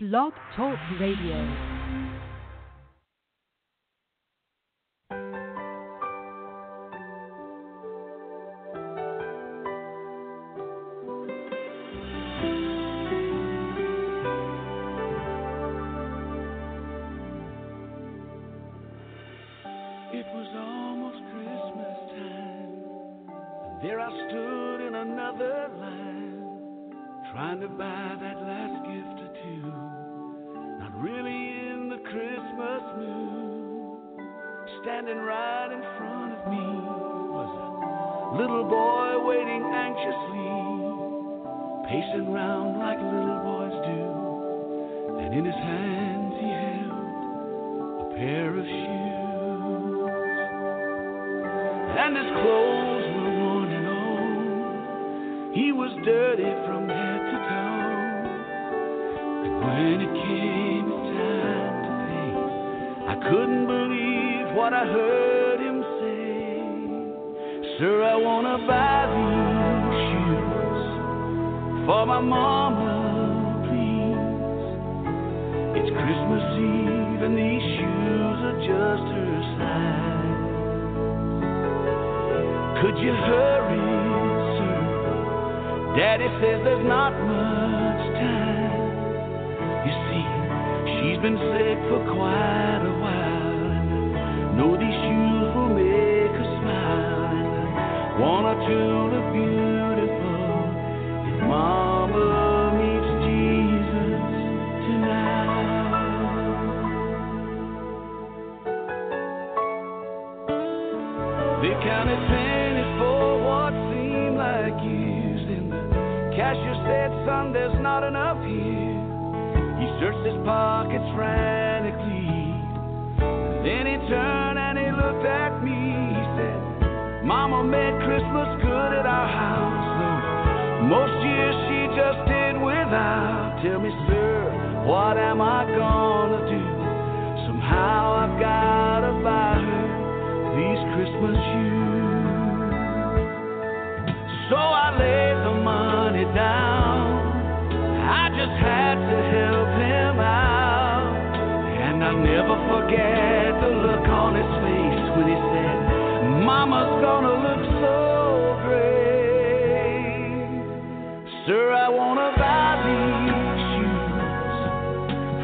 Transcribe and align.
Blog 0.00 0.32
Talk 0.54 0.78
Radio. 1.00 1.77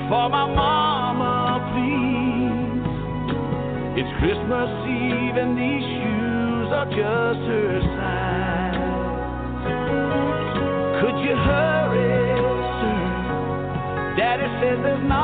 for 0.09 0.29
my 0.29 0.47
mama, 0.47 1.61
please. 1.73 2.85
It's 3.97 4.13
Christmas 4.21 4.71
Eve 4.85 5.37
and 5.39 5.57
these 5.57 5.85
shoes 5.97 6.69
are 6.73 6.87
just 6.87 7.41
her 7.49 7.81
size. 7.97 8.75
Could 11.01 11.17
you 11.25 11.35
hurry, 11.37 12.37
sir? 12.81 13.01
Daddy 14.19 14.49
says 14.61 14.79
there's 14.83 15.09
not. 15.09 15.24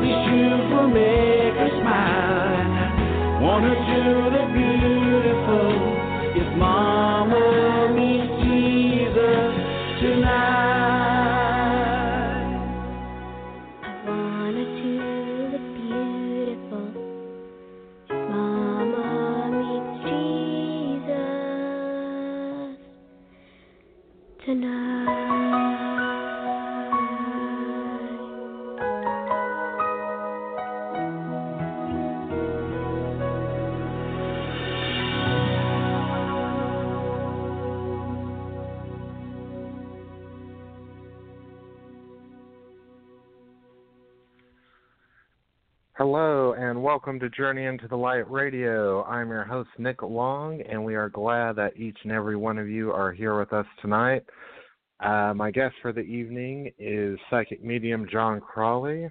be 0.00 0.10
true 0.28 0.68
for 0.70 0.88
me. 0.88 1.27
Welcome 46.98 47.20
to 47.20 47.30
Journey 47.30 47.66
into 47.66 47.86
the 47.86 47.96
Light 47.96 48.28
Radio. 48.28 49.04
I'm 49.04 49.28
your 49.28 49.44
host, 49.44 49.70
Nick 49.78 50.02
Long, 50.02 50.60
and 50.62 50.84
we 50.84 50.96
are 50.96 51.08
glad 51.08 51.54
that 51.54 51.76
each 51.76 51.96
and 52.02 52.10
every 52.10 52.34
one 52.34 52.58
of 52.58 52.68
you 52.68 52.90
are 52.90 53.12
here 53.12 53.38
with 53.38 53.52
us 53.52 53.66
tonight. 53.80 54.24
Uh, 54.98 55.32
my 55.32 55.52
guest 55.52 55.76
for 55.80 55.92
the 55.92 56.00
evening 56.00 56.72
is 56.76 57.16
psychic 57.30 57.62
medium 57.62 58.04
Jon 58.10 58.40
Crawley. 58.40 59.08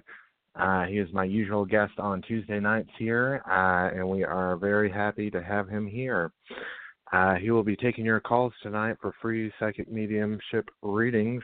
Uh, 0.54 0.84
he 0.84 0.98
is 0.98 1.08
my 1.14 1.24
usual 1.24 1.64
guest 1.64 1.94
on 1.96 2.20
Tuesday 2.20 2.60
nights 2.60 2.90
here, 2.98 3.42
uh, 3.50 3.96
and 3.96 4.06
we 4.06 4.22
are 4.22 4.58
very 4.58 4.92
happy 4.92 5.30
to 5.30 5.42
have 5.42 5.66
him 5.66 5.86
here. 5.86 6.30
Uh, 7.10 7.36
he 7.36 7.50
will 7.50 7.64
be 7.64 7.74
taking 7.74 8.04
your 8.04 8.20
calls 8.20 8.52
tonight 8.62 8.96
for 9.00 9.14
free 9.22 9.50
psychic 9.58 9.90
mediumship 9.90 10.68
readings. 10.82 11.42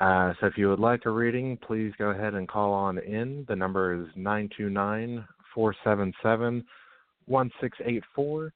Uh, 0.00 0.32
so 0.40 0.46
if 0.46 0.56
you 0.56 0.70
would 0.70 0.80
like 0.80 1.04
a 1.04 1.10
reading, 1.10 1.58
please 1.58 1.92
go 1.98 2.06
ahead 2.06 2.32
and 2.32 2.48
call 2.48 2.72
on 2.72 2.96
in. 2.96 3.44
The 3.48 3.56
number 3.56 3.92
is 3.92 4.06
929 4.16 5.26
477 5.54 6.64
1684. 7.26 8.52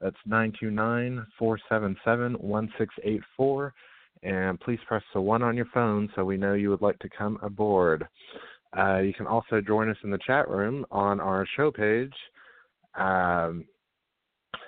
That's 0.00 0.16
929 0.26 1.26
477 1.38 2.32
1684. 2.34 3.74
And 4.22 4.60
please 4.60 4.78
press 4.86 5.02
the 5.14 5.20
1 5.20 5.42
on 5.42 5.56
your 5.56 5.66
phone 5.72 6.08
so 6.14 6.24
we 6.24 6.36
know 6.36 6.54
you 6.54 6.70
would 6.70 6.82
like 6.82 6.98
to 7.00 7.08
come 7.08 7.38
aboard. 7.42 8.06
Uh, 8.76 8.98
you 8.98 9.14
can 9.14 9.26
also 9.26 9.60
join 9.60 9.88
us 9.88 9.96
in 10.04 10.10
the 10.10 10.18
chat 10.26 10.48
room 10.48 10.84
on 10.90 11.20
our 11.20 11.46
show 11.56 11.70
page. 11.70 12.14
Um, 12.98 13.64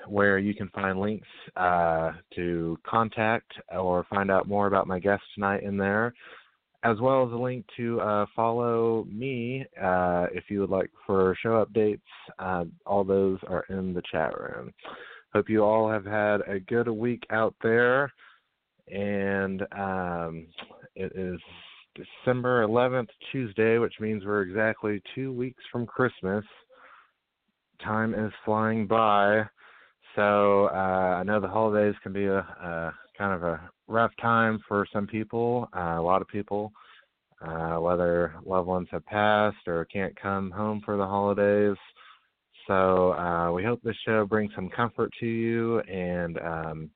where 0.08 0.38
you 0.38 0.54
can 0.54 0.68
find 0.70 1.00
links 1.00 1.26
uh, 1.56 2.12
to 2.34 2.78
contact 2.86 3.52
or 3.76 4.06
find 4.08 4.30
out 4.30 4.48
more 4.48 4.66
about 4.66 4.86
my 4.86 4.98
guest 4.98 5.22
tonight 5.34 5.62
in 5.62 5.76
there, 5.76 6.14
as 6.84 7.00
well 7.00 7.26
as 7.26 7.32
a 7.32 7.36
link 7.36 7.64
to 7.76 8.00
uh, 8.00 8.26
follow 8.36 9.04
me 9.10 9.64
uh, 9.82 10.26
if 10.32 10.44
you 10.48 10.60
would 10.60 10.70
like 10.70 10.90
for 11.06 11.36
show 11.42 11.64
updates. 11.64 12.00
Uh, 12.38 12.64
all 12.86 13.04
those 13.04 13.38
are 13.48 13.64
in 13.68 13.92
the 13.92 14.02
chat 14.10 14.38
room. 14.38 14.72
Hope 15.32 15.48
you 15.48 15.64
all 15.64 15.90
have 15.90 16.04
had 16.04 16.40
a 16.48 16.60
good 16.60 16.88
week 16.88 17.24
out 17.30 17.54
there, 17.62 18.12
and 18.86 19.62
um, 19.76 20.46
it 20.94 21.12
is 21.14 21.38
December 21.94 22.66
11th, 22.66 23.08
Tuesday, 23.32 23.78
which 23.78 23.94
means 24.00 24.24
we're 24.24 24.42
exactly 24.42 25.02
two 25.14 25.32
weeks 25.32 25.62
from 25.70 25.84
Christmas. 25.84 26.44
Time 27.82 28.14
is 28.14 28.32
flying 28.44 28.86
by. 28.86 29.42
So 30.16 30.66
uh, 30.66 31.18
I 31.18 31.22
know 31.24 31.40
the 31.40 31.48
holidays 31.48 31.94
can 32.02 32.12
be 32.12 32.26
a, 32.26 32.38
a 32.38 32.94
kind 33.18 33.34
of 33.34 33.42
a 33.42 33.60
rough 33.88 34.12
time 34.20 34.60
for 34.68 34.86
some 34.92 35.06
people, 35.06 35.68
uh, 35.76 35.96
a 35.98 36.02
lot 36.02 36.22
of 36.22 36.28
people, 36.28 36.72
uh, 37.42 37.76
whether 37.76 38.34
loved 38.46 38.68
ones 38.68 38.88
have 38.90 39.04
passed 39.06 39.66
or 39.66 39.84
can't 39.86 40.18
come 40.20 40.50
home 40.50 40.80
for 40.84 40.96
the 40.96 41.06
holidays. 41.06 41.76
So 42.66 43.12
uh, 43.14 43.50
we 43.52 43.64
hope 43.64 43.82
this 43.82 43.96
show 44.06 44.26
brings 44.26 44.52
some 44.54 44.68
comfort 44.68 45.10
to 45.20 45.26
you, 45.26 45.80
and 45.80 46.38
um, 46.38 46.90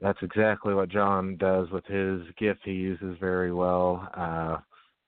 that's 0.00 0.18
exactly 0.22 0.74
what 0.74 0.88
Jon 0.88 1.36
does 1.36 1.68
with 1.70 1.84
his 1.86 2.22
gift. 2.38 2.60
He 2.64 2.72
uses 2.72 3.16
very 3.20 3.52
well 3.52 4.08
uh, 4.16 4.58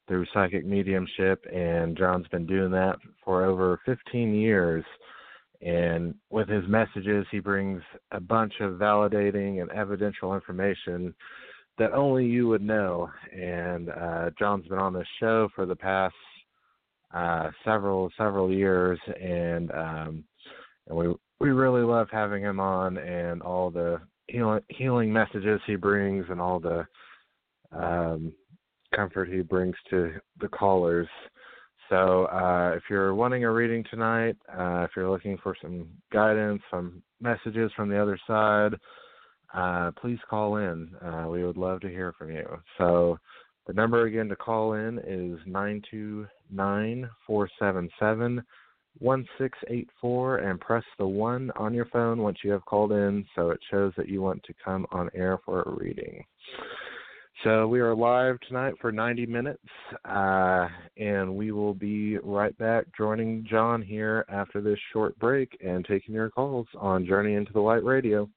through 0.09 0.27
psychic 0.35 0.67
mediumship, 0.67 1.45
and 1.53 1.97
Jon's 1.97 2.29
been 2.29 2.47
doing 2.47 2.71
that 2.73 2.97
for 3.25 3.45
over 3.45 3.81
15 3.87 4.35
years. 4.35 4.85
And 5.65 6.15
with 6.31 6.49
his 6.49 6.65
messages, 6.69 7.27
he 7.31 7.41
brings 7.41 7.83
a 8.11 8.21
bunch 8.21 8.53
of 8.61 8.75
validating 8.75 9.63
and 9.63 9.71
evidential 9.71 10.35
information 10.35 11.15
that 11.79 11.93
only 11.93 12.27
you 12.27 12.49
would 12.49 12.63
know. 12.63 13.11
And 13.33 13.89
uh, 13.89 14.31
Jon's 14.39 14.69
been 14.69 14.79
on 14.79 14.93
this 14.93 15.07
show 15.21 15.49
for 15.55 15.65
the 15.65 15.77
past 15.77 16.15
uh, 17.15 17.51
several 17.65 18.11
several 18.19 18.53
years, 18.53 18.99
and 19.21 19.71
um, 19.73 20.25
and 20.89 20.99
we 20.99 21.15
we 21.41 21.51
really 21.51 21.83
love 21.83 22.09
having 22.11 22.43
him 22.43 22.61
on, 22.61 22.99
and 22.99 23.41
all 23.41 23.71
the 23.71 24.01
healing 24.27 24.61
healing 24.69 25.13
messages 25.13 25.61
he 25.67 25.77
brings, 25.77 26.27
and 26.29 26.41
all 26.41 26.61
the 26.61 26.85
um, 27.73 28.33
comfort 28.95 29.29
he 29.29 29.41
brings 29.41 29.77
to 29.91 30.15
the 30.41 30.49
callers. 30.49 31.09
So 31.95 32.25
uh, 32.25 32.73
if 32.75 32.83
you're 32.91 33.15
wanting 33.15 33.45
a 33.45 33.53
reading 33.53 33.85
tonight, 33.89 34.37
uh, 34.53 34.83
if 34.83 34.91
you're 34.97 35.09
looking 35.09 35.39
for 35.41 35.55
some 35.63 35.87
guidance, 36.13 36.61
some 36.69 37.05
messages 37.21 37.71
from 37.77 37.89
the 37.89 38.03
other 38.03 38.19
side, 38.27 38.75
uh, 39.55 39.93
please 40.01 40.19
call 40.29 40.57
in. 40.57 40.91
Uh, 41.01 41.29
we 41.29 41.45
would 41.45 41.57
love 41.57 41.81
to 41.83 41.89
hear 41.89 42.13
from 42.19 42.33
you. 42.33 42.45
So 42.79 43.17
the 43.69 43.75
number 43.75 44.07
again 44.07 44.29
to 44.31 44.35
call 44.35 44.73
in 44.73 44.99
is 45.07 45.39
nine 45.47 45.83
two 45.89 46.27
nine 46.51 47.09
four 47.29 47.49
seven 47.61 47.89
seven 48.01 48.43
one 48.99 49.25
six 49.39 49.57
eight 49.69 49.89
four, 50.01 50.39
and 50.39 50.59
press 50.59 50.85
the 50.99 51.07
1 51.07 51.53
on 51.57 51.75
your 51.75 51.87
phone 51.87 52.19
once 52.19 52.39
you 52.43 52.51
have 52.51 52.65
called 52.65 52.91
in 52.91 53.25
so 53.37 53.51
it 53.51 53.61
shows 53.71 53.93
that 53.97 54.09
you 54.09 54.21
want 54.21 54.43
to 54.43 54.55
come 54.65 54.85
on 54.91 55.11
air 55.15 55.39
for 55.45 55.63
a 55.63 55.71
reading. 55.71 56.25
So 57.43 57.67
we 57.67 57.81
are 57.81 57.95
live 57.95 58.39
tonight 58.49 58.75
for 58.81 58.93
90 58.93 59.27
minutes, 59.27 59.65
uh, 60.05 60.69
and 60.97 61.35
we 61.35 61.51
will 61.51 61.75
be 61.75 62.17
right 62.19 62.57
back 62.59 62.87
joining 62.97 63.45
Jon 63.51 63.83
here 63.83 64.25
after 64.29 64.61
this 64.63 64.79
short 64.93 65.19
break 65.19 65.55
and 65.63 65.85
taking 65.85 66.15
your 66.15 66.31
calls 66.31 66.67
on 66.79 67.05
Journey 67.05 67.35
into 67.35 67.53
the 67.53 67.61
Light 67.61 67.85
Radio. 67.85 68.31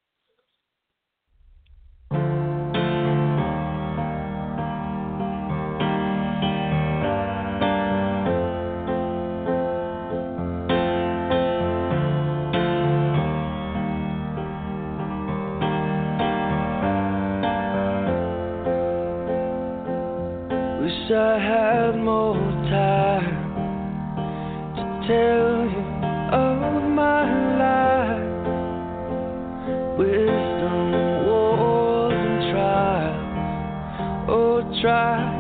Try 34.88 35.37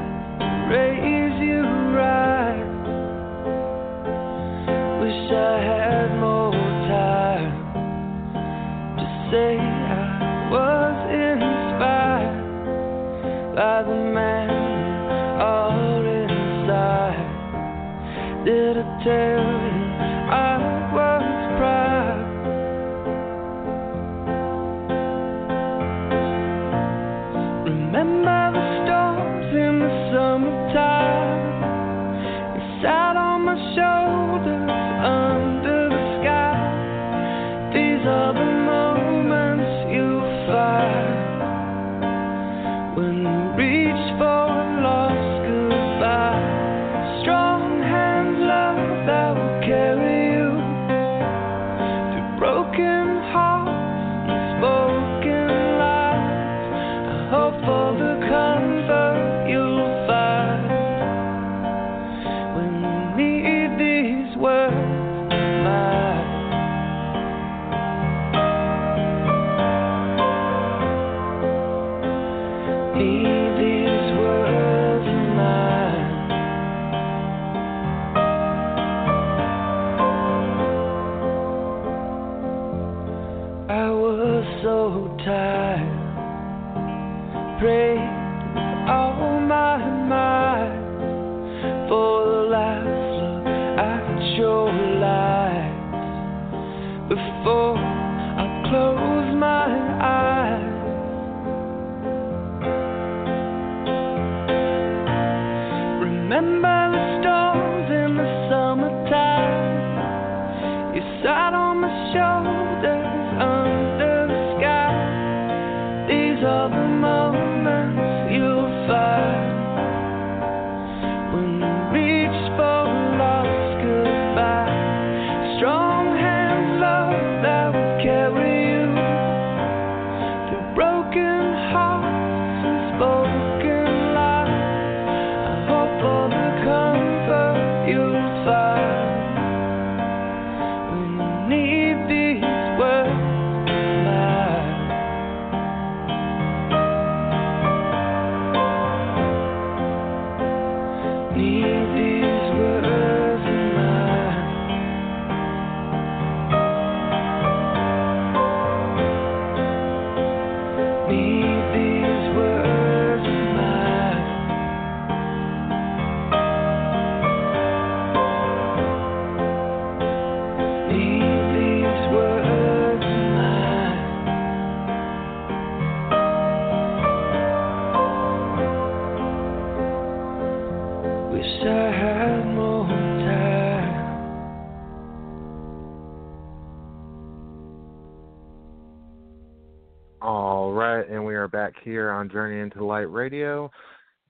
Radio. 193.10 193.72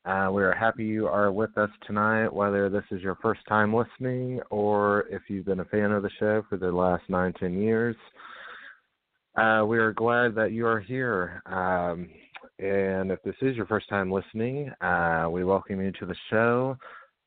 Uh, 0.05 0.29
we 0.31 0.41
are 0.41 0.53
happy 0.53 0.85
you 0.85 1.05
are 1.05 1.31
with 1.31 1.57
us 1.57 1.69
tonight, 1.85 2.33
whether 2.33 2.69
this 2.69 2.83
is 2.91 3.01
your 3.01 3.15
first 3.21 3.41
time 3.49 3.73
listening 3.73 4.39
or 4.49 5.05
if 5.09 5.23
you've 5.27 5.45
been 5.45 5.59
a 5.59 5.65
fan 5.65 5.91
of 5.91 6.01
the 6.01 6.09
show 6.17 6.43
for 6.47 6.57
the 6.57 6.71
last 6.71 7.03
nine, 7.09 7.33
ten 7.33 7.61
years. 7.61 7.95
Uh, 9.35 9.63
we 9.67 9.77
are 9.77 9.91
glad 9.91 10.33
that 10.33 10.51
you 10.51 10.65
are 10.65 10.79
here. 10.79 11.41
Um, 11.45 12.09
and 12.59 13.11
if 13.11 13.21
this 13.23 13.35
is 13.41 13.55
your 13.55 13.65
first 13.65 13.89
time 13.89 14.11
listening, 14.11 14.71
uh, 14.81 15.27
we 15.29 15.43
welcome 15.43 15.81
you 15.81 15.91
to 15.99 16.05
the 16.05 16.15
show. 16.29 16.77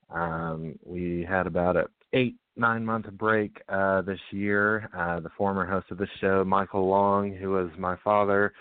Um, 0.09 0.79
we 0.85 1.27
had 1.29 1.47
about 1.47 1.77
an 1.77 1.85
eight, 2.15 2.37
nine 2.57 2.85
month 2.85 3.07
break 3.13 3.61
uh, 3.69 4.03
this 4.03 4.19
year. 4.31 4.89
Uh, 4.97 5.21
the 5.21 5.31
former 5.37 5.67
host 5.67 5.87
of 5.91 5.99
the 5.99 6.09
show, 6.21 6.45
Michael 6.45 6.89
Long, 6.89 7.33
who 7.35 7.51
was 7.51 7.71
my 7.79 7.97
father, 8.03 8.53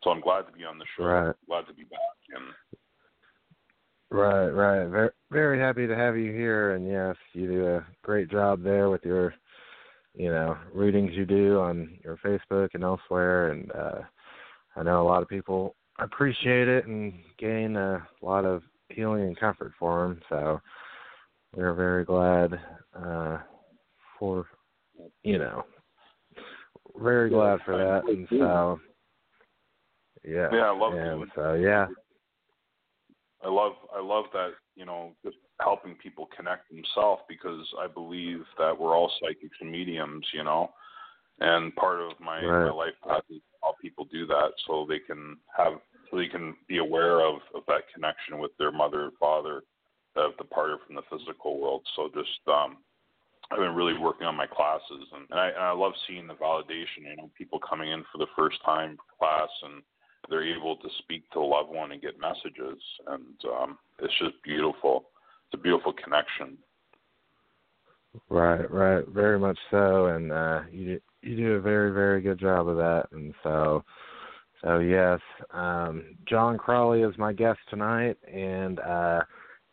so 0.03 0.11
I'm 0.11 0.21
glad 0.21 0.43
to 0.43 0.53
be 0.53 0.65
on 0.65 0.79
the 0.79 0.85
show. 0.97 1.05
Right. 1.05 1.35
Glad 1.47 1.67
to 1.67 1.75
be 1.75 1.85
back. 1.85 2.01
And 2.35 2.79
right, 4.11 4.49
right. 4.49 4.87
Very, 4.89 5.11
very 5.31 5.59
happy 5.59 5.87
to 5.87 5.97
have 5.97 6.17
you 6.17 6.33
here. 6.33 6.75
And 6.75 6.89
yes, 6.89 7.17
you 7.33 7.47
do 7.47 7.67
a 7.67 7.87
great 8.03 8.31
job 8.31 8.63
there 8.63 8.91
with 8.91 9.05
your, 9.05 9.35
you 10.15 10.29
know, 10.29 10.57
readings 10.73 11.13
you 11.15 11.25
do 11.25 11.61
on 11.61 11.99
your 12.05 12.19
Facebook 12.25 12.71
and 12.75 12.85
elsewhere. 12.85 13.51
And 13.51 13.71
uh, 13.73 14.01
I 14.77 14.83
know 14.83 15.03
a 15.03 15.09
lot 15.09 15.23
of 15.23 15.29
people 15.29 15.77
appreciate 15.99 16.69
it 16.69 16.87
and 16.87 17.13
gain 17.39 17.77
a 17.77 18.07
lot 18.23 18.45
of 18.45 18.63
healing 18.89 19.23
and 19.23 19.39
comfort 19.39 19.73
for 19.79 20.09
them. 20.09 20.21
So 20.29 20.61
we're 21.55 21.75
very 21.75 22.05
glad 22.05 22.59
uh, 22.95 23.39
for 24.19 24.47
you 25.23 25.39
know 25.39 25.65
very 26.97 27.31
glad 27.31 27.59
for 27.65 27.77
that 27.77 28.09
and 28.11 28.27
so 28.31 28.79
yeah 30.25 30.49
yeah 30.52 30.71
I 30.71 30.76
love 30.76 30.95
and 30.95 31.31
so 31.35 31.55
yeah 31.55 31.87
I 33.45 33.49
love 33.49 33.73
I 33.95 34.00
love 34.00 34.26
that 34.33 34.50
you 34.76 34.85
know 34.85 35.12
just 35.25 35.37
helping 35.61 35.95
people 35.95 36.29
connect 36.37 36.71
themselves 36.71 37.23
because 37.29 37.67
I 37.79 37.87
believe 37.87 38.41
that 38.59 38.79
we're 38.79 38.97
all 38.97 39.12
psychics 39.21 39.57
and 39.61 39.71
mediums 39.71 40.26
you 40.33 40.45
know 40.45 40.71
and 41.41 41.75
part 41.75 42.00
of 42.00 42.12
my, 42.21 42.45
right. 42.45 42.67
my 42.67 42.73
life 42.73 42.95
path 43.07 43.23
is 43.31 43.41
help 43.62 43.79
people 43.81 44.07
do 44.12 44.26
that 44.26 44.50
so 44.67 44.87
they 44.88 44.99
can 44.99 45.37
have 45.57 45.75
so 46.11 46.19
they 46.19 46.29
can 46.29 46.55
be 46.69 46.79
aware 46.79 47.21
of, 47.21 47.37
of 47.55 47.62
that 47.69 47.83
connection 47.93 48.38
with 48.38 48.50
their 48.59 48.71
mother 48.71 49.05
and 49.05 49.12
father 49.19 49.62
that 50.14 50.23
have 50.23 50.37
departed 50.37 50.79
from 50.87 50.97
the 50.97 51.02
physical 51.11 51.59
world. 51.59 51.83
So 51.97 52.11
just 52.14 52.41
um 52.47 52.79
I've 53.50 53.59
been 53.59 53.75
really 53.75 53.99
working 53.99 54.26
on 54.26 54.37
my 54.37 54.47
classes 54.47 55.09
and, 55.14 55.26
and 55.31 55.41
I 55.41 55.49
and 55.49 55.64
I 55.64 55.73
love 55.73 55.93
seeing 56.07 56.26
the 56.26 56.35
validation, 56.35 57.09
you 57.09 57.17
know, 57.17 57.31
people 57.37 57.59
coming 57.59 57.91
in 57.91 58.05
for 58.12 58.19
the 58.19 58.31
first 58.37 58.59
time 58.64 58.97
class 59.19 59.49
and 59.64 59.83
they're 60.31 60.57
able 60.57 60.76
to 60.76 60.88
speak 60.99 61.29
to 61.31 61.38
a 61.38 61.41
loved 61.41 61.71
one 61.71 61.93
and 61.93 62.02
get 62.02 62.21
messages 62.21 62.83
and 63.09 63.52
um 63.52 63.79
it's 64.02 64.19
just 64.19 64.43
beautiful. 64.43 65.05
It's 65.47 65.61
a 65.61 65.62
beautiful 65.62 65.93
connection. 65.93 66.59
Right, 68.29 68.71
right, 68.71 69.07
very 69.09 69.38
much 69.38 69.59
so, 69.71 70.07
and 70.07 70.33
uh, 70.33 70.62
you 70.71 71.00
you 71.23 71.37
do 71.37 71.52
a 71.55 71.61
very 71.61 71.93
very 71.93 72.21
good 72.21 72.38
job 72.38 72.69
of 72.69 72.76
that, 72.76 73.07
and 73.12 73.33
so 73.43 73.85
so 74.62 74.81
yes, 74.81 75.21
um, 75.52 76.17
Jon 76.29 76.59
Crawley 76.59 77.02
is 77.02 77.17
my 77.17 77.33
guest 77.33 77.59
tonight, 77.71 78.19
and 78.31 78.81
uh, 78.81 79.23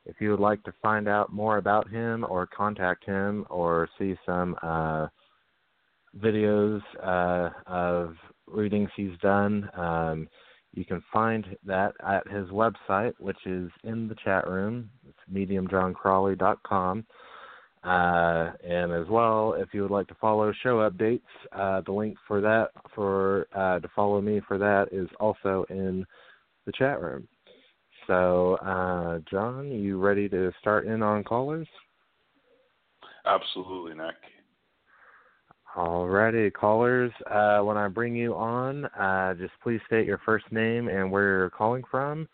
if 0.05 0.15
you 0.21 0.31
would 0.31 0.39
like 0.39 0.63
to 0.63 0.73
find 0.81 1.09
out 1.09 1.33
more 1.33 1.57
about 1.57 1.89
him 1.89 2.25
or 2.29 2.47
contact 2.47 3.03
him 3.05 3.45
or 3.49 3.89
see 3.99 4.15
some 4.25 4.55
uh, 4.61 5.07
videos 6.17 6.81
uh, 7.03 7.49
of 7.67 8.15
readings 8.51 8.89
he's 8.95 9.17
done, 9.21 9.69
um, 9.75 10.27
you 10.73 10.85
can 10.85 11.03
find 11.11 11.45
that 11.65 11.93
at 12.05 12.27
his 12.27 12.47
website, 12.49 13.13
which 13.19 13.45
is 13.45 13.71
in 13.83 14.07
the 14.07 14.15
chat 14.23 14.47
room. 14.47 14.89
It's 15.07 15.17
mediumjoncrawley.com. 15.31 17.05
Uh, 17.83 18.51
and 18.67 18.91
as 18.91 19.07
well, 19.07 19.53
if 19.57 19.69
you 19.73 19.81
would 19.81 19.91
like 19.91 20.07
to 20.07 20.15
follow 20.15 20.51
show 20.61 20.89
updates, 20.89 21.21
uh, 21.53 21.81
the 21.81 21.91
link 21.91 22.17
for 22.27 22.41
that 22.41 22.71
for 22.93 23.47
uh, 23.55 23.79
to 23.79 23.87
follow 23.95 24.19
me 24.19 24.41
for 24.47 24.57
that 24.57 24.89
is 24.91 25.07
also 25.19 25.65
in 25.69 26.05
the 26.65 26.73
chat 26.73 27.01
room. 27.01 27.27
So, 28.05 28.55
uh, 28.55 29.19
Jon, 29.31 29.71
you 29.71 29.97
ready 29.99 30.27
to 30.29 30.51
start 30.59 30.87
in 30.87 31.01
on 31.01 31.23
callers? 31.23 31.67
Absolutely, 33.25 33.95
Nick. 33.95 34.15
Alrighty, 35.75 36.51
callers. 36.51 37.11
Uh, 37.29 37.59
when 37.59 37.77
I 37.77 37.87
bring 37.87 38.15
you 38.15 38.35
on, 38.35 38.85
uh, 38.85 39.35
just 39.35 39.53
please 39.61 39.79
state 39.85 40.07
your 40.07 40.19
first 40.25 40.45
name 40.51 40.87
and 40.87 41.11
where 41.11 41.37
you're 41.37 41.49
calling 41.49 41.83
from, 41.89 42.27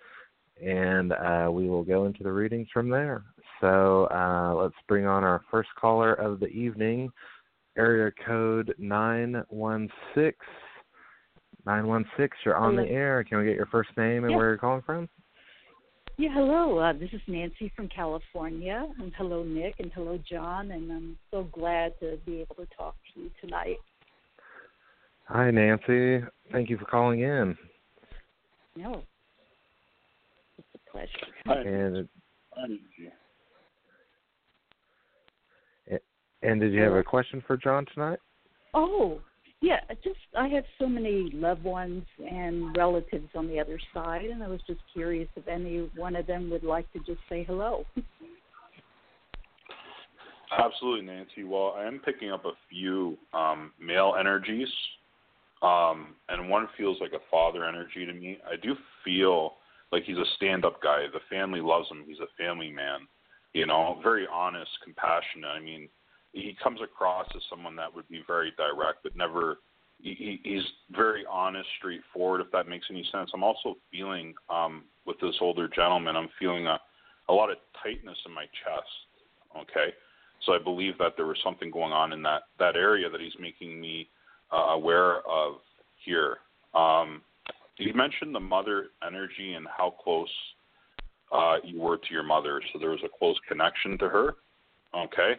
and 0.64 1.12
uh, 1.12 1.50
we 1.52 1.68
will 1.68 1.84
go 1.84 2.06
into 2.06 2.24
the 2.24 2.32
readings 2.32 2.68
from 2.74 2.90
there. 2.90 3.24
So 3.60 4.08
uh, 4.12 4.54
let's 4.56 4.76
bring 4.88 5.06
on 5.06 5.24
our 5.24 5.42
first 5.52 5.70
caller 5.80 6.14
of 6.14 6.40
the 6.40 6.48
evening, 6.48 7.10
area 7.78 8.12
code 8.26 8.74
916. 8.78 10.34
916, 11.66 12.30
you're 12.46 12.56
on 12.56 12.76
the 12.76 12.88
air. 12.88 13.24
Can 13.24 13.40
we 13.40 13.46
get 13.46 13.56
your 13.56 13.66
first 13.68 13.90
name 13.98 14.24
and 14.24 14.36
where 14.36 14.50
you're 14.50 14.58
calling 14.58 14.84
from? 14.84 15.10
Yeah, 16.18 16.30
hello. 16.34 16.78
Uh, 16.78 16.94
this 16.94 17.10
is 17.12 17.20
Nancy 17.28 17.72
from 17.76 17.90
California, 17.90 18.88
and 19.00 19.12
hello, 19.18 19.44
Nick, 19.44 19.76
and 19.80 19.92
hello, 19.94 20.18
Jon. 20.30 20.72
And 20.72 20.90
I'm 20.90 21.18
so 21.30 21.44
glad 21.52 21.94
to 22.00 22.18
be 22.26 22.40
able 22.40 22.56
to 22.56 22.68
talk 22.78 22.96
to 23.14 23.22
you 23.22 23.32
tonight. 23.42 23.78
Hi, 25.26 25.52
Nancy. 25.52 26.26
Thank 26.54 26.70
you 26.70 26.78
for 26.78 26.86
calling 26.86 27.20
in. 27.20 27.58
No, 28.78 29.02
it's 30.58 30.68
a 30.74 30.92
pleasure. 30.92 31.10
Hi. 31.48 31.62
And 31.62 32.08
Hi, 32.54 32.64
and 36.44 36.62
did 36.62 36.72
you 36.72 36.82
have 36.82 36.94
a 36.94 37.04
question 37.04 37.44
for 37.46 37.58
Jon 37.58 37.86
tonight? 37.94 38.20
Oh, 38.74 39.20
yeah. 39.66 39.80
Just 40.04 40.20
I 40.38 40.48
have 40.50 40.64
so 40.80 40.88
many 40.88 41.32
loved 41.34 41.64
ones 41.64 42.04
and 42.20 42.78
relatives 42.78 43.30
on 43.34 43.48
the 43.48 43.60
other 43.60 43.80
side, 43.96 44.26
and 44.26 44.44
I 44.44 44.48
was 44.48 44.62
just 44.68 44.80
curious 44.94 45.28
if 45.36 45.48
any 45.48 45.90
one 45.96 46.16
of 46.16 46.28
them 46.28 46.52
would 46.52 46.64
like 46.64 46.92
to 46.94 47.00
just 47.00 47.20
say 47.28 47.44
hello. 47.44 47.84
Absolutely, 50.58 51.08
Nancy. 51.08 51.44
Well, 51.44 51.74
I 51.76 51.86
am 51.86 52.00
picking 52.06 52.32
up 52.32 52.46
a 52.46 52.52
few 52.70 53.18
um, 53.34 53.72
male 53.82 54.14
energies, 54.20 54.70
um, 55.64 56.14
and 56.30 56.48
one 56.48 56.68
feels 56.78 56.98
like 57.02 57.14
a 57.14 57.24
father 57.32 57.66
energy 57.66 58.06
to 58.06 58.14
me. 58.14 58.38
I 58.46 58.56
do 58.62 58.76
feel 59.04 59.54
like 59.92 60.04
he's 60.04 60.18
a 60.18 60.26
stand-up 60.36 60.80
guy. 60.84 61.06
The 61.12 61.20
family 61.36 61.60
loves 61.60 61.90
him. 61.90 62.04
He's 62.08 62.20
a 62.20 62.28
family 62.38 62.70
man. 62.70 63.00
You 63.54 63.66
know, 63.66 64.00
very 64.04 64.28
honest, 64.32 64.70
compassionate. 64.84 65.50
I 65.50 65.60
mean, 65.60 65.90
he 66.36 66.56
comes 66.62 66.80
across 66.84 67.28
as 67.36 67.42
someone 67.50 67.76
that 67.78 67.94
would 67.94 68.08
be 68.10 68.24
very 68.28 68.54
direct, 68.58 69.00
but 69.04 69.16
never. 69.16 69.58
He, 70.02 70.40
he's 70.44 70.62
very 70.92 71.24
honest, 71.32 71.68
straightforward. 71.80 72.42
If 72.42 72.52
that 72.52 72.68
makes 72.68 72.86
any 72.92 73.08
sense. 73.12 73.32
I'm 73.34 73.44
also 73.44 73.78
feeling 73.92 74.36
um, 74.50 74.84
with 75.06 75.20
this 75.22 75.36
older 75.40 75.70
gentleman. 75.70 76.16
I'm 76.16 76.30
feeling 76.38 76.68
a 76.68 76.80
a 77.28 77.34
lot 77.34 77.50
of 77.50 77.58
tightness 77.82 78.18
in 78.28 78.34
my 78.34 78.44
chest. 78.44 79.62
Okay 79.62 79.94
so 80.46 80.54
I 80.54 80.60
believe 80.60 80.98
that 81.00 81.14
there 81.18 81.26
was 81.26 81.38
something 81.44 81.72
going 81.72 81.92
on 81.92 82.14
in 82.14 82.22
that 82.24 82.44
that 82.60 82.76
area 82.76 83.10
that 83.10 83.22
he's 83.22 83.34
making 83.40 83.80
me 83.80 84.08
uh, 84.54 84.74
aware 84.74 85.18
of 85.28 85.56
here. 86.04 86.38
Um, 86.74 87.22
you 87.78 87.94
mentioned 87.94 88.34
the 88.34 88.40
mother 88.40 88.88
energy 89.06 89.54
and 89.54 89.68
how 89.76 89.96
close 90.04 90.30
uh, 91.32 91.58
you 91.64 91.80
were 91.80 91.98
to 91.98 92.12
your 92.12 92.24
mother. 92.24 92.62
So 92.72 92.80
there 92.80 92.92
was 92.92 93.02
a 93.04 93.18
close 93.18 93.38
connection 93.48 93.98
to 94.00 94.10
her. 94.10 94.36
Okay. 94.96 95.34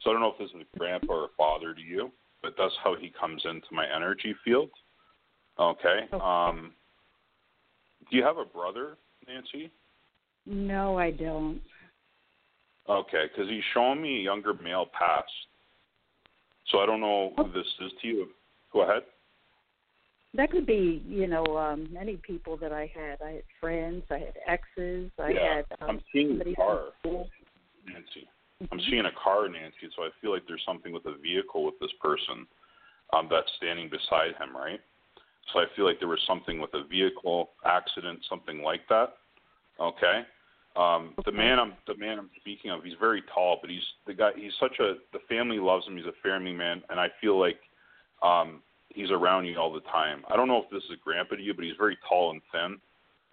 So 0.00 0.10
I 0.10 0.12
don't 0.12 0.22
know 0.22 0.32
if 0.32 0.38
this 0.38 0.50
is 0.50 0.66
a 0.74 0.78
grandpa 0.78 1.12
or 1.12 1.24
a 1.24 1.28
father 1.36 1.74
to 1.74 1.80
you, 1.80 2.10
but 2.42 2.54
that's 2.58 2.74
how 2.82 2.94
he 2.94 3.12
comes 3.18 3.42
into 3.44 3.66
my 3.72 3.86
energy 3.94 4.34
field. 4.44 4.70
Okay. 5.58 6.08
Okay. 6.12 6.24
Um, 6.24 6.72
do 8.10 8.16
you 8.16 8.24
have 8.24 8.38
a 8.38 8.44
brother, 8.44 8.96
Nancy? 9.26 9.70
No, 10.46 10.98
I 10.98 11.10
don't. 11.10 11.60
Okay, 12.88 13.24
because 13.32 13.48
he's 13.48 13.62
showing 13.72 14.02
me 14.02 14.18
a 14.18 14.22
younger 14.22 14.52
male 14.52 14.86
past. 14.98 15.30
So 16.70 16.80
I 16.80 16.86
don't 16.86 17.00
know 17.00 17.32
who 17.36 17.50
this 17.52 17.66
is 17.80 17.92
to 18.02 18.08
you. 18.08 18.28
Go 18.72 18.82
ahead. 18.82 19.02
That 20.34 20.50
could 20.50 20.66
be, 20.66 21.02
you 21.08 21.26
know, 21.26 21.44
um 21.56 21.88
many 21.92 22.16
people 22.16 22.56
that 22.58 22.72
I 22.72 22.90
had. 22.94 23.22
I 23.22 23.32
had 23.32 23.42
friends, 23.60 24.02
I 24.10 24.18
had 24.18 24.34
exes, 24.46 25.10
I 25.18 25.30
yeah, 25.30 25.56
had 25.56 25.64
um, 25.80 25.90
I'm 25.90 26.00
seeing 26.12 26.30
somebody 26.30 26.54
from 26.54 26.66
car. 26.66 26.80
Nancy. 27.86 28.28
I'm 28.70 28.80
seeing 28.88 29.04
a 29.06 29.12
car, 29.22 29.48
Nancy. 29.48 29.88
So 29.96 30.02
I 30.02 30.10
feel 30.20 30.32
like 30.32 30.42
there's 30.46 30.62
something 30.66 30.92
with 30.92 31.06
a 31.06 31.16
vehicle 31.18 31.64
with 31.64 31.78
this 31.80 31.90
person 32.00 32.46
um, 33.12 33.28
that's 33.30 33.50
standing 33.56 33.88
beside 33.90 34.36
him, 34.40 34.56
right? 34.56 34.80
So 35.52 35.58
I 35.60 35.66
feel 35.76 35.84
like 35.84 35.98
there 35.98 36.08
was 36.08 36.22
something 36.26 36.60
with 36.60 36.72
a 36.74 36.84
vehicle 36.84 37.50
accident, 37.66 38.20
something 38.28 38.62
like 38.62 38.80
that. 38.88 39.14
Okay. 39.80 40.22
Um, 40.76 41.14
the 41.24 41.30
man 41.30 41.60
I'm 41.60 41.74
the 41.86 41.96
man 41.96 42.18
I'm 42.18 42.30
speaking 42.40 42.70
of, 42.72 42.82
he's 42.82 42.94
very 42.98 43.22
tall, 43.32 43.58
but 43.60 43.70
he's 43.70 43.82
the 44.06 44.14
guy. 44.14 44.30
He's 44.34 44.52
such 44.58 44.80
a 44.80 44.94
the 45.12 45.20
family 45.28 45.58
loves 45.58 45.86
him. 45.86 45.96
He's 45.96 46.06
a 46.06 46.28
family 46.28 46.52
man, 46.52 46.82
and 46.90 46.98
I 46.98 47.08
feel 47.20 47.38
like 47.38 47.58
um, 48.22 48.60
he's 48.88 49.10
around 49.12 49.44
you 49.44 49.56
all 49.56 49.72
the 49.72 49.80
time. 49.82 50.24
I 50.28 50.36
don't 50.36 50.48
know 50.48 50.62
if 50.62 50.70
this 50.70 50.82
is 50.84 50.90
a 50.94 51.04
grandpa 51.04 51.36
to 51.36 51.42
you, 51.42 51.54
but 51.54 51.64
he's 51.64 51.76
very 51.78 51.96
tall 52.08 52.30
and 52.32 52.40
thin. 52.50 52.80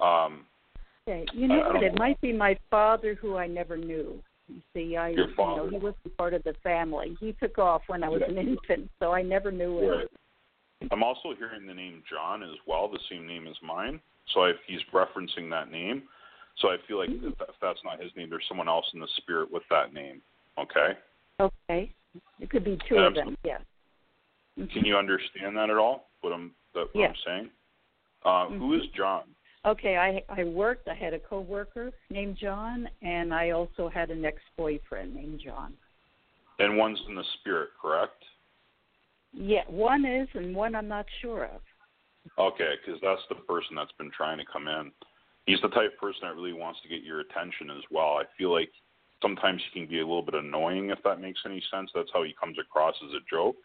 Um, 0.06 0.46
Okay, 1.08 1.26
you 1.34 1.48
know 1.48 1.62
I- 1.62 1.70
I 1.70 1.74
what? 1.74 1.84
It 1.84 1.96
know. 1.96 2.00
might 2.00 2.22
be 2.22 2.32
my 2.32 2.56
father 2.70 3.16
who 3.16 3.36
I 3.36 3.48
never 3.48 3.76
knew. 3.76 4.22
You 4.54 4.62
see, 4.74 4.98
I 4.98 5.10
Your 5.10 5.30
you 5.30 5.36
know 5.38 5.70
he 5.70 5.78
wasn't 5.78 6.18
part 6.18 6.34
of 6.34 6.44
the 6.44 6.54
family. 6.64 7.16
He 7.20 7.34
took 7.34 7.58
off 7.58 7.84
when 7.88 8.04
I 8.04 8.10
was 8.10 8.22
an 8.28 8.38
infant, 8.38 8.90
so 9.00 9.14
I 9.14 9.22
never 9.22 9.52
knew 9.52 9.80
him. 9.80 9.90
Right. 9.90 10.08
I'm 10.92 11.04
also 11.04 11.34
hearing 11.38 11.68
the 11.68 11.74
name 11.74 12.04
John 12.10 12.44
as 12.44 12.58
well, 12.68 12.90
the 12.90 13.00
same 13.10 13.28
name 13.28 13.48
as 13.48 13.56
mine. 13.64 14.00
So 14.34 14.44
if 14.46 14.58
he's 14.68 14.80
referencing 14.94 15.50
that 15.52 15.72
name, 15.72 16.04
so 16.58 16.70
I 16.70 16.78
feel 16.88 16.98
like 16.98 17.10
Mm-hmm. 17.10 17.28
if 17.28 17.34
if 17.42 17.56
that's 17.62 17.80
not 17.84 18.02
his 18.02 18.12
name, 18.16 18.30
there's 18.30 18.46
someone 18.48 18.68
else 18.68 18.86
in 18.94 19.00
the 19.00 19.08
spirit 19.18 19.52
with 19.52 19.64
that 19.70 19.94
name. 19.94 20.22
Okay. 20.58 20.98
Okay, 21.40 21.94
it 22.40 22.50
could 22.50 22.64
be 22.64 22.78
two 22.88 22.96
Yeah, 22.96 23.08
of 23.08 23.16
them. 23.16 23.38
Yes. 23.44 23.62
Mhm. 24.60 24.72
Can 24.72 24.86
you 24.86 24.98
understand 24.98 25.56
that 25.58 25.70
at 25.70 25.78
all? 25.78 26.10
What 26.22 26.34
I'm 26.34 26.54
that 26.74 26.94
what 26.94 27.10
I'm 27.10 27.16
saying? 27.26 27.50
Uh, 28.24 28.48
Who 28.50 28.74
is 28.74 28.84
John? 28.96 29.24
Okay, 29.66 29.96
I 29.96 30.24
I 30.34 30.44
worked. 30.44 30.88
I 30.88 30.96
had 30.96 31.14
a 31.14 31.20
coworker 31.20 31.92
named 32.10 32.38
John, 32.42 32.90
and 33.02 33.34
I 33.34 33.52
also 33.52 33.90
had 33.90 34.10
an 34.10 34.26
ex-boyfriend 34.26 35.14
named 35.14 35.42
John. 35.44 35.74
And 36.58 36.78
one's 36.78 37.00
in 37.08 37.16
the 37.16 37.24
spirit, 37.40 37.70
correct? 37.80 38.24
Yeah, 39.34 39.64
one 39.68 40.06
is, 40.06 40.28
and 40.34 40.56
one 40.56 40.76
I'm 40.76 40.88
not 40.88 41.06
sure 41.22 41.46
of. 41.46 41.62
Okay, 42.38 42.74
because 42.84 43.00
that's 43.02 43.22
the 43.30 43.36
person 43.36 43.76
that's 43.76 43.92
been 43.98 44.12
trying 44.16 44.38
to 44.40 44.46
come 44.52 44.68
in. 44.68 44.92
He's 45.46 45.62
the 45.62 45.70
type 45.70 45.94
of 45.94 46.00
person 46.00 46.22
that 46.24 46.36
really 46.36 46.54
wants 46.54 46.80
to 46.82 46.90
get 46.90 47.04
your 47.04 47.22
attention 47.22 47.70
as 47.72 47.84
well. 47.90 48.18
I 48.20 48.24
feel 48.38 48.52
like 48.52 48.70
sometimes 49.22 49.62
he 49.72 49.80
can 49.80 49.90
be 49.90 50.00
a 50.00 50.06
little 50.06 50.22
bit 50.22 50.36
annoying, 50.36 50.90
if 50.90 51.00
that 51.04 51.22
makes 51.22 51.40
any 51.46 51.64
sense. 51.72 51.90
That's 51.94 52.10
how 52.14 52.24
he 52.24 52.36
comes 52.40 52.58
across 52.60 52.96
as 53.04 53.14
a 53.14 53.26
joke. 53.30 53.56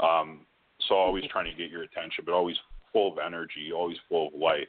Um, 0.00 0.46
so 0.88 0.94
always 0.94 1.24
trying 1.30 1.50
to 1.50 1.56
get 1.56 1.70
your 1.70 1.82
attention, 1.82 2.24
but 2.24 2.32
always 2.32 2.56
full 2.92 3.12
of 3.12 3.18
energy, 3.24 3.72
always 3.74 3.98
full 4.08 4.28
of 4.28 4.34
life. 4.34 4.68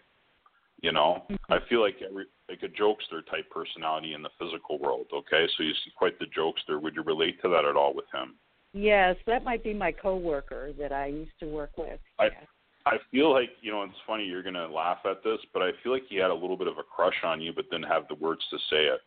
You 0.81 0.91
know, 0.91 1.23
I 1.49 1.57
feel 1.69 1.81
like 1.81 1.95
every 2.07 2.25
like 2.49 2.61
a 2.63 2.67
jokester 2.67 3.25
type 3.29 3.49
personality 3.49 4.13
in 4.13 4.21
the 4.21 4.29
physical 4.39 4.79
world. 4.79 5.07
Okay, 5.13 5.47
so 5.57 5.63
he's 5.63 5.75
quite 5.97 6.19
the 6.19 6.25
jokester. 6.25 6.81
Would 6.81 6.95
you 6.95 7.03
relate 7.03 7.41
to 7.41 7.49
that 7.49 7.65
at 7.65 7.75
all 7.75 7.93
with 7.95 8.05
him? 8.13 8.35
Yes, 8.73 9.15
that 9.25 9.43
might 9.43 9.63
be 9.63 9.73
my 9.73 9.91
coworker 9.91 10.71
that 10.79 10.91
I 10.91 11.07
used 11.07 11.31
to 11.39 11.47
work 11.47 11.77
with. 11.77 11.99
I- 12.19 12.25
yeah. 12.25 12.45
I 12.85 12.99
feel 13.11 13.33
like 13.33 13.49
you 13.59 13.69
know 13.69 13.83
it's 13.83 13.93
funny 14.05 14.23
you're 14.23 14.43
gonna 14.43 14.67
laugh 14.67 14.99
at 15.03 15.21
this, 15.21 15.39
but 15.51 15.61
I 15.61 15.71
feel 15.83 15.91
like 15.91 16.05
he 16.07 16.15
had 16.15 16.31
a 16.31 16.33
little 16.33 16.55
bit 16.55 16.67
of 16.67 16.77
a 16.77 16.83
crush 16.83 17.21
on 17.23 17.41
you, 17.41 17.51
but 17.51 17.69
didn't 17.69 17.87
have 17.87 18.07
the 18.07 18.15
words 18.15 18.47
to 18.49 18.57
say 18.69 18.85
it, 18.85 19.01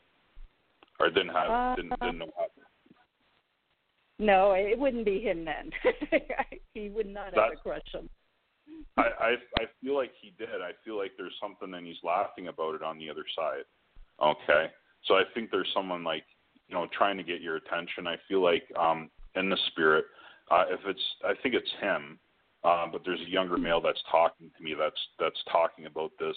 or 0.99 1.09
didn't 1.09 1.31
have 1.31 1.51
Uh, 1.51 1.77
didn't, 1.77 2.01
didn't 2.01 2.19
know 2.19 2.31
how. 2.37 2.47
No, 4.19 4.53
it 4.53 4.79
wouldn't 4.79 5.07
be 5.07 5.21
him 5.21 5.47
then. 5.47 5.73
he 6.75 6.91
would 6.91 7.07
not 7.07 7.33
have 7.33 7.53
a 7.55 7.57
crush 7.57 7.81
on. 7.95 8.11
I, 8.97 9.03
I 9.03 9.31
I 9.59 9.65
feel 9.83 9.97
like 9.97 10.13
he 10.21 10.33
did. 10.39 10.63
I 10.63 10.73
feel 10.85 10.97
like 10.97 11.13
there's 11.17 11.35
something 11.41 11.75
and 11.75 11.87
he's 11.87 12.03
laughing 12.03 12.49
about 12.49 12.75
it 12.75 12.83
on 12.83 12.99
the 12.99 13.11
other 13.11 13.25
side. 13.37 13.65
Okay, 14.23 14.71
so 15.07 15.15
I 15.15 15.23
think 15.35 15.51
there's 15.51 15.71
someone 15.75 16.05
like 16.05 16.25
you 16.69 16.75
know 16.75 16.87
trying 16.97 17.17
to 17.17 17.23
get 17.23 17.41
your 17.41 17.57
attention. 17.57 18.07
I 18.07 18.17
feel 18.29 18.43
like 18.43 18.65
um 18.79 19.11
in 19.37 19.49
the 19.49 19.59
spirit, 19.69 20.05
uh, 20.51 20.65
if 20.69 20.81
it's 20.87 21.03
I 21.25 21.35
think 21.43 21.55
it's 21.55 21.71
him, 21.81 22.19
uh, 22.65 22.87
but 22.91 23.03
there's 23.05 23.21
a 23.21 23.31
younger 23.31 23.57
male 23.57 23.81
that's 23.81 24.03
talking 24.11 24.51
to 24.57 24.63
me 24.63 24.75
that's 24.79 25.01
that's 25.19 25.43
talking 25.51 25.87
about 25.87 26.13
this 26.19 26.37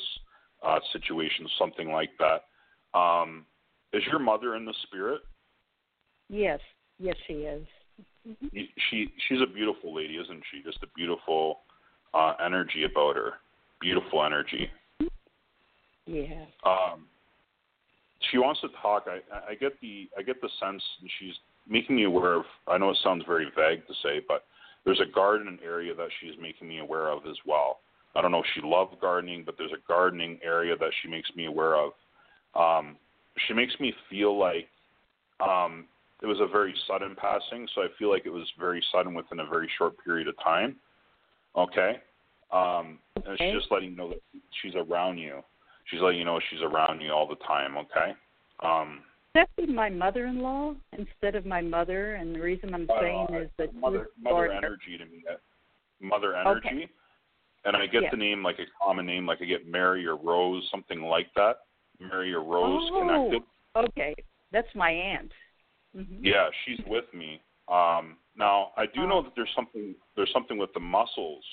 uh, 0.63 0.79
situation, 0.91 1.47
something 1.59 1.91
like 1.91 2.11
that. 2.19 2.97
Um, 2.97 3.45
is 3.91 4.03
your 4.09 4.19
mother 4.19 4.55
in 4.55 4.65
the 4.65 4.73
spirit? 4.83 5.21
Yes, 6.29 6.59
yes, 6.99 7.15
she 7.27 7.33
is. 7.33 7.65
Mhm. 8.27 8.69
She 8.89 9.13
she's 9.27 9.41
a 9.41 9.45
beautiful 9.45 9.93
lady, 9.93 10.17
isn't 10.17 10.43
she? 10.51 10.63
Just 10.63 10.81
a 10.83 10.87
beautiful 10.95 11.61
uh, 12.13 12.33
energy 12.43 12.83
about 12.83 13.15
her. 13.15 13.33
Beautiful 13.81 14.23
energy. 14.23 14.69
Yeah. 16.05 16.45
um, 16.65 17.05
she 18.31 18.37
wants 18.37 18.61
to 18.61 18.67
talk. 18.81 19.05
I, 19.07 19.51
I 19.51 19.55
get 19.55 19.79
the 19.81 20.09
I 20.17 20.21
get 20.21 20.41
the 20.41 20.49
sense 20.59 20.81
and 21.01 21.09
she's 21.19 21.33
making 21.67 21.95
me 21.95 22.03
aware 22.03 22.33
of. 22.33 22.43
I 22.67 22.77
know 22.77 22.89
it 22.89 22.97
sounds 23.03 23.23
very 23.27 23.45
vague 23.55 23.85
to 23.87 23.93
say, 24.03 24.21
but 24.27 24.45
there's 24.85 24.99
a 24.99 25.13
garden 25.13 25.59
area 25.63 25.95
that 25.95 26.09
she's 26.19 26.33
making 26.41 26.67
me 26.67 26.79
aware 26.79 27.09
of 27.09 27.25
as 27.25 27.37
well. 27.45 27.79
I 28.15 28.21
don't 28.21 28.31
know 28.31 28.39
if 28.39 28.45
she 28.53 28.61
loved 28.63 28.99
gardening, 29.01 29.43
but 29.45 29.55
there's 29.57 29.71
a 29.71 29.87
gardening 29.87 30.39
area 30.43 30.75
that 30.77 30.91
she 31.01 31.09
makes 31.09 31.29
me 31.35 31.45
aware 31.45 31.75
of. 31.75 31.91
Um, 32.55 32.97
she 33.47 33.53
makes 33.53 33.73
me 33.79 33.93
feel 34.09 34.37
like 34.37 34.67
um, 35.39 35.85
it 36.21 36.27
was 36.27 36.39
a 36.39 36.47
very 36.47 36.75
sudden 36.87 37.15
passing, 37.15 37.67
so 37.73 37.81
I 37.81 37.87
feel 37.97 38.09
like 38.09 38.25
it 38.25 38.31
was 38.31 38.47
very 38.59 38.83
sudden 38.91 39.13
within 39.13 39.39
a 39.39 39.47
very 39.47 39.69
short 39.77 39.95
period 40.03 40.27
of 40.27 40.35
time. 40.43 40.75
Okay. 41.55 42.01
Um, 42.51 42.99
and 43.15 43.25
Okay. 43.27 43.51
she's 43.51 43.61
just 43.61 43.71
letting 43.71 43.91
you 43.91 43.95
know 43.95 44.09
that 44.09 44.21
she's 44.61 44.75
around 44.75 45.17
you 45.17 45.43
she's 45.85 46.01
letting 46.01 46.19
you 46.19 46.25
know 46.25 46.39
she's 46.49 46.61
around 46.61 47.01
you 47.01 47.11
all 47.11 47.27
the 47.27 47.35
time. 47.47 47.77
Okay. 47.77 48.13
Um, 48.61 49.03
That 49.33 49.49
be 49.55 49.65
my 49.65 49.89
mother-in-law 49.89 50.75
instead 50.97 51.35
of 51.35 51.45
my 51.45 51.61
mother, 51.61 52.15
and 52.15 52.35
the 52.35 52.39
reason 52.39 52.73
I'm 52.73 52.87
saying 52.99 53.27
uh, 53.33 53.37
is 53.37 53.49
that 53.57 53.73
mother 53.73 54.09
mother 54.21 54.51
energy 54.51 54.97
to 54.97 55.05
me. 55.05 55.23
Mother 55.99 56.35
Okay. 56.35 56.69
energy. 56.69 56.89
And 57.65 57.77
I 57.77 57.87
get 57.87 58.03
Yeah. 58.03 58.09
the 58.11 58.17
name 58.17 58.43
like 58.43 58.59
a 58.59 58.65
common 58.81 59.05
name, 59.05 59.25
like 59.25 59.41
I 59.41 59.45
get 59.45 59.65
Mary 59.65 60.05
or 60.05 60.17
Rose, 60.17 60.67
something 60.69 61.01
like 61.01 61.33
that. 61.35 61.59
Mary 61.99 62.33
or 62.33 62.43
Rose 62.43 62.89
oh, 62.91 62.99
connected. 62.99 63.43
okay, 63.75 64.13
that's 64.51 64.73
my 64.75 64.91
aunt. 64.91 65.31
hmm 65.93 66.19
Yeah, 66.19 66.49
she's 66.65 66.79
with 66.85 67.11
me. 67.13 67.41
Um, 67.69 68.17
now 68.37 68.71
I 68.77 68.85
do 68.85 69.07
know 69.07 69.19
Oh. 69.19 69.21
that 69.23 69.33
there's 69.35 69.53
something 69.55 69.95
there's 70.15 70.31
something 70.33 70.57
with 70.57 70.73
the 70.73 70.79
muscles 70.79 71.43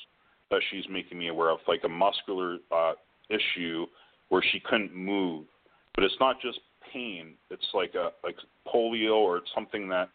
that 0.50 0.60
she's 0.70 0.84
making 0.88 1.18
me 1.18 1.28
aware 1.28 1.50
of, 1.50 1.60
like 1.68 1.84
a 1.84 1.88
muscular 1.88 2.58
uh, 2.72 2.92
issue 3.28 3.86
where 4.28 4.42
she 4.50 4.60
couldn't 4.60 4.94
move. 4.94 5.46
But 5.94 6.04
it's 6.04 6.18
not 6.20 6.40
just 6.40 6.60
pain; 6.92 7.34
it's 7.50 7.68
like 7.74 7.94
a 7.94 8.12
like 8.24 8.36
polio 8.66 9.16
or 9.16 9.36
it's 9.38 9.50
something 9.54 9.88
that 9.88 10.08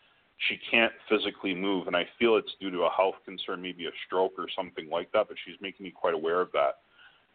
she 0.50 0.60
can't 0.70 0.92
physically 1.08 1.56
move, 1.56 1.88
and 1.88 1.96
I 1.96 2.06
feel 2.20 2.36
it's 2.36 2.52
due 2.60 2.70
to 2.72 2.82
a 2.84 2.90
health 2.90 3.16
concern, 3.24 3.62
maybe 3.62 3.86
a 3.86 3.92
stroke 4.06 4.34
or 4.38 4.48
something 4.56 4.90
like 4.90 5.12
that. 5.14 5.28
But 5.30 5.38
she's 5.46 5.56
making 5.62 5.86
me 5.86 5.92
quite 5.92 6.14
aware 6.14 6.42
of 6.42 6.52
that, 6.52 6.80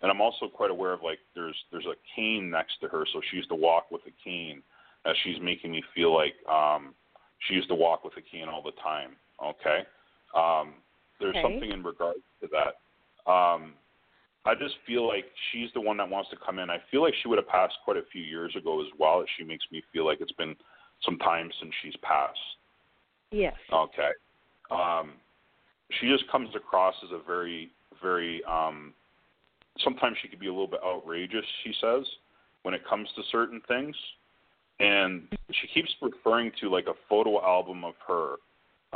and 0.02 0.10
I'm 0.10 0.20
also 0.20 0.48
quite 0.48 0.70
aware 0.70 0.92
of 0.92 1.02
like 1.02 1.18
there's 1.34 1.56
there's 1.70 1.86
a 1.86 1.94
cane 2.14 2.50
next 2.50 2.80
to 2.80 2.88
her, 2.88 3.06
so 3.12 3.20
she 3.30 3.36
used 3.36 3.48
to 3.50 3.54
walk 3.54 3.90
with 3.90 4.02
a 4.06 4.12
cane, 4.22 4.62
as 5.06 5.16
she's 5.24 5.40
making 5.40 5.72
me 5.72 5.82
feel 5.94 6.14
like 6.14 6.34
um, 6.50 6.94
she 7.46 7.54
used 7.54 7.68
to 7.68 7.74
walk 7.74 8.04
with 8.04 8.14
a 8.16 8.22
cane 8.22 8.48
all 8.48 8.62
the 8.62 8.72
time. 8.82 9.16
Okay, 9.42 9.86
um, 10.34 10.74
there's 11.18 11.36
Okay. 11.36 11.42
something 11.42 11.70
in 11.70 11.82
regards 11.82 12.20
to 12.40 12.48
that. 12.48 13.30
Um, 13.30 13.74
I 14.44 14.54
just 14.54 14.74
feel 14.86 15.06
like 15.06 15.26
she's 15.52 15.68
the 15.74 15.80
one 15.80 15.98
that 15.98 16.08
wants 16.08 16.30
to 16.30 16.36
come 16.36 16.58
in. 16.58 16.70
I 16.70 16.78
feel 16.90 17.02
like 17.02 17.14
she 17.22 17.28
would 17.28 17.38
have 17.38 17.48
passed 17.48 17.74
quite 17.84 17.98
a 17.98 18.02
few 18.10 18.22
years 18.22 18.54
ago 18.56 18.80
as 18.80 18.88
well. 18.98 19.22
She 19.36 19.44
makes 19.44 19.64
me 19.70 19.82
feel 19.92 20.06
like 20.06 20.20
it's 20.20 20.32
been 20.32 20.56
some 21.04 21.18
time 21.18 21.50
since 21.60 21.72
she's 21.82 21.96
passed. 22.02 22.38
Yes. 23.30 23.54
Okay. 23.72 24.10
Um, 24.70 25.12
she 25.98 26.08
just 26.08 26.28
comes 26.30 26.54
across 26.54 26.94
as 27.04 27.10
a 27.12 27.20
very, 27.26 27.70
very. 28.02 28.42
Um, 28.44 28.94
sometimes 29.84 30.16
she 30.22 30.28
could 30.28 30.40
be 30.40 30.46
a 30.46 30.52
little 30.52 30.66
bit 30.66 30.80
outrageous. 30.84 31.44
She 31.64 31.74
says 31.80 32.04
when 32.62 32.74
it 32.74 32.82
comes 32.88 33.08
to 33.16 33.22
certain 33.30 33.60
things, 33.68 33.96
and 34.80 35.28
she 35.52 35.66
keeps 35.68 35.94
referring 36.00 36.52
to 36.60 36.70
like 36.70 36.86
a 36.86 36.94
photo 37.08 37.42
album 37.44 37.84
of 37.84 37.94
her. 38.06 38.36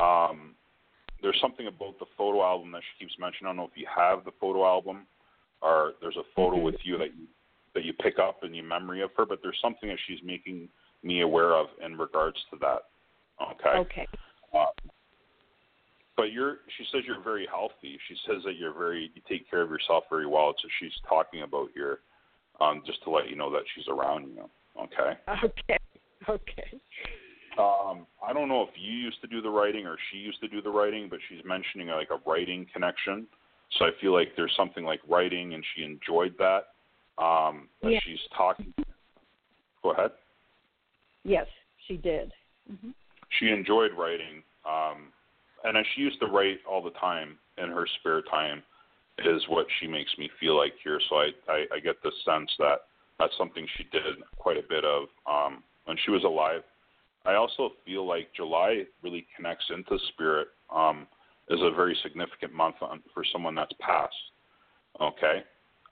Um, 0.02 0.54
there's 1.22 1.38
something 1.40 1.66
about 1.66 1.98
the 1.98 2.06
photo 2.16 2.42
album 2.42 2.72
that 2.72 2.82
she 2.82 3.04
keeps 3.04 3.18
mentioning. 3.18 3.46
I 3.46 3.48
don't 3.50 3.56
know 3.56 3.70
if 3.70 3.76
you 3.76 3.86
have 3.94 4.24
the 4.24 4.32
photo 4.40 4.64
album, 4.64 5.06
or 5.62 5.94
there's 6.00 6.16
a 6.16 6.24
photo 6.34 6.56
Mhm. 6.56 6.62
with 6.62 6.84
you 6.84 6.98
that 6.98 7.14
you 7.14 7.26
that 7.74 7.84
you 7.84 7.92
pick 7.92 8.20
up 8.20 8.44
in 8.44 8.54
your 8.54 8.64
memory 8.64 9.00
of 9.00 9.12
her, 9.16 9.26
but 9.26 9.42
there's 9.42 9.58
something 9.60 9.88
that 9.88 9.98
she's 10.06 10.22
making 10.22 10.68
me 11.02 11.22
aware 11.22 11.54
of 11.54 11.68
in 11.80 11.98
regards 11.98 12.42
to 12.44 12.56
that. 12.56 12.84
Okay. 13.40 13.78
Okay. 13.78 14.06
Uh, 14.52 14.66
but 16.16 16.30
you're 16.30 16.60
she 16.76 16.84
says 16.92 17.04
you're 17.04 17.20
very 17.20 17.46
healthy. 17.46 17.98
She 18.06 18.16
says 18.26 18.44
that 18.44 18.54
you're 18.56 18.72
very 18.72 19.10
you 19.14 19.22
take 19.28 19.50
care 19.50 19.62
of 19.62 19.70
yourself 19.70 20.04
very 20.08 20.26
well. 20.26 20.54
So 20.60 20.68
she's 20.78 20.96
talking 21.08 21.42
about 21.42 21.74
your 21.74 22.00
um 22.60 22.82
just 22.86 23.02
to 23.02 23.10
let 23.10 23.28
you 23.28 23.36
know 23.36 23.50
that 23.50 23.64
she's 23.74 23.88
around 23.88 24.28
you. 24.28 24.48
Okay. 24.80 25.18
Okay. 25.44 25.78
Okay. 26.28 26.80
Um, 27.58 28.06
I 28.26 28.32
don't 28.32 28.48
know 28.48 28.62
if 28.62 28.70
you 28.76 28.90
used 28.90 29.20
to 29.20 29.26
do 29.26 29.40
the 29.40 29.50
writing 29.50 29.86
or 29.86 29.96
she 30.10 30.18
used 30.18 30.40
to 30.40 30.48
do 30.48 30.60
the 30.62 30.70
writing, 30.70 31.08
but 31.08 31.18
she's 31.28 31.44
mentioning 31.44 31.88
like 31.88 32.08
a 32.10 32.18
writing 32.28 32.66
connection. 32.72 33.26
So 33.78 33.84
I 33.84 33.90
feel 34.00 34.12
like 34.12 34.28
there's 34.36 34.52
something 34.56 34.84
like 34.84 35.00
writing, 35.08 35.54
and 35.54 35.64
she 35.74 35.84
enjoyed 35.84 36.34
that. 36.38 36.68
Um, 37.22 37.68
Yeah. 37.82 38.00
she's 38.04 38.20
talking. 38.36 38.72
Go 39.82 39.92
ahead. 39.92 40.12
Yes, 41.24 41.46
she 41.86 41.96
did. 41.96 42.32
hmm 42.68 42.90
She 43.38 43.50
enjoyed 43.50 43.92
writing, 43.92 44.42
um, 44.64 45.12
and 45.64 45.76
as 45.76 45.86
she 45.94 46.02
used 46.02 46.20
to 46.20 46.26
write 46.26 46.60
all 46.66 46.82
the 46.82 46.90
time 46.92 47.38
in 47.58 47.68
her 47.68 47.86
spare 47.98 48.22
time, 48.22 48.62
is 49.18 49.46
what 49.48 49.66
she 49.78 49.86
makes 49.86 50.16
me 50.18 50.28
feel 50.40 50.56
like 50.56 50.74
here. 50.82 51.00
So 51.08 51.16
I, 51.16 51.30
I, 51.48 51.66
I 51.74 51.80
get 51.80 52.02
the 52.02 52.12
sense 52.24 52.50
that 52.58 52.82
that's 53.18 53.36
something 53.38 53.66
she 53.76 53.84
did 53.84 54.16
quite 54.36 54.56
a 54.56 54.68
bit 54.68 54.84
of 54.84 55.04
um, 55.30 55.62
when 55.84 55.96
she 56.04 56.10
was 56.10 56.24
alive. 56.24 56.62
I 57.24 57.34
also 57.34 57.70
feel 57.86 58.06
like 58.06 58.28
July 58.36 58.82
really 59.02 59.26
connects 59.36 59.64
into 59.70 59.98
spirit. 60.12 60.48
Um, 60.70 61.06
is 61.50 61.60
a 61.60 61.70
very 61.74 61.96
significant 62.02 62.52
month 62.54 62.76
on, 62.80 63.02
for 63.12 63.24
someone 63.32 63.54
that's 63.54 63.72
passed. 63.80 64.14
Okay. 65.00 65.42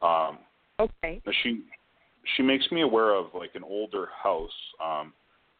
Um, 0.00 0.38
Okay. 0.80 1.20
she 1.42 1.62
she 2.36 2.42
makes 2.42 2.70
me 2.72 2.82
aware 2.82 3.14
of 3.14 3.26
like 3.34 3.54
an 3.54 3.62
older 3.62 4.08
house. 4.22 4.50
Um, 4.82 5.12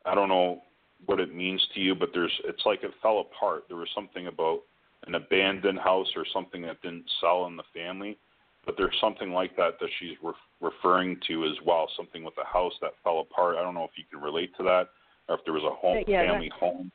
I 0.04 0.14
don't 0.14 0.28
know 0.28 0.62
what 1.06 1.20
it 1.20 1.34
means 1.34 1.64
to 1.74 1.80
you, 1.80 1.94
but 1.94 2.10
there's 2.14 2.32
it's 2.44 2.62
like 2.64 2.82
it 2.82 2.92
fell 3.02 3.20
apart. 3.20 3.64
There 3.68 3.76
was 3.76 3.88
something 3.94 4.26
about 4.26 4.62
an 5.06 5.14
abandoned 5.14 5.78
house 5.78 6.08
or 6.16 6.24
something 6.32 6.62
that 6.62 6.80
didn't 6.82 7.04
sell 7.20 7.46
in 7.46 7.56
the 7.56 7.64
family, 7.74 8.16
but 8.64 8.76
there's 8.76 8.96
something 9.00 9.32
like 9.32 9.56
that 9.56 9.78
that 9.80 9.88
she's 9.98 10.16
re- 10.22 10.32
referring 10.60 11.18
to 11.28 11.44
as 11.44 11.56
well. 11.66 11.88
Something 11.96 12.24
with 12.24 12.34
a 12.38 12.46
house 12.46 12.72
that 12.80 12.92
fell 13.02 13.20
apart. 13.20 13.56
I 13.56 13.62
don't 13.62 13.74
know 13.74 13.84
if 13.84 13.90
you 13.96 14.04
can 14.10 14.20
relate 14.20 14.56
to 14.56 14.62
that, 14.64 14.88
or 15.28 15.36
if 15.36 15.44
there 15.44 15.54
was 15.54 15.64
a 15.64 15.74
home 15.74 16.02
Yeah, 16.06 16.22
that- 16.22 16.32
family 16.32 16.48
home. 16.58 16.92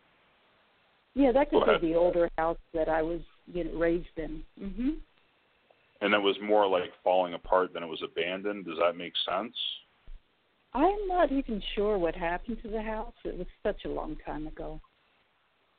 Yeah, 1.13 1.31
that 1.31 1.49
could 1.49 1.81
be 1.81 1.87
the 1.87 1.95
older 1.95 2.29
house 2.37 2.59
that 2.73 2.87
I 2.89 3.01
was 3.01 3.21
you 3.51 3.63
know, 3.63 3.71
raised 3.79 4.17
in. 4.17 4.43
Mm-hmm. 4.61 4.89
and 6.01 6.13
it 6.13 6.21
was 6.21 6.35
more 6.43 6.67
like 6.67 6.91
falling 7.03 7.33
apart 7.33 7.73
than 7.73 7.81
it 7.81 7.87
was 7.87 8.03
abandoned. 8.03 8.65
Does 8.65 8.77
that 8.77 8.95
make 8.95 9.13
sense? 9.27 9.55
I'm 10.75 11.07
not 11.07 11.31
even 11.31 11.59
sure 11.73 11.97
what 11.97 12.13
happened 12.15 12.61
to 12.61 12.69
the 12.69 12.83
house. 12.83 13.13
It 13.25 13.35
was 13.35 13.47
such 13.63 13.85
a 13.85 13.89
long 13.89 14.15
time 14.23 14.45
ago. 14.45 14.79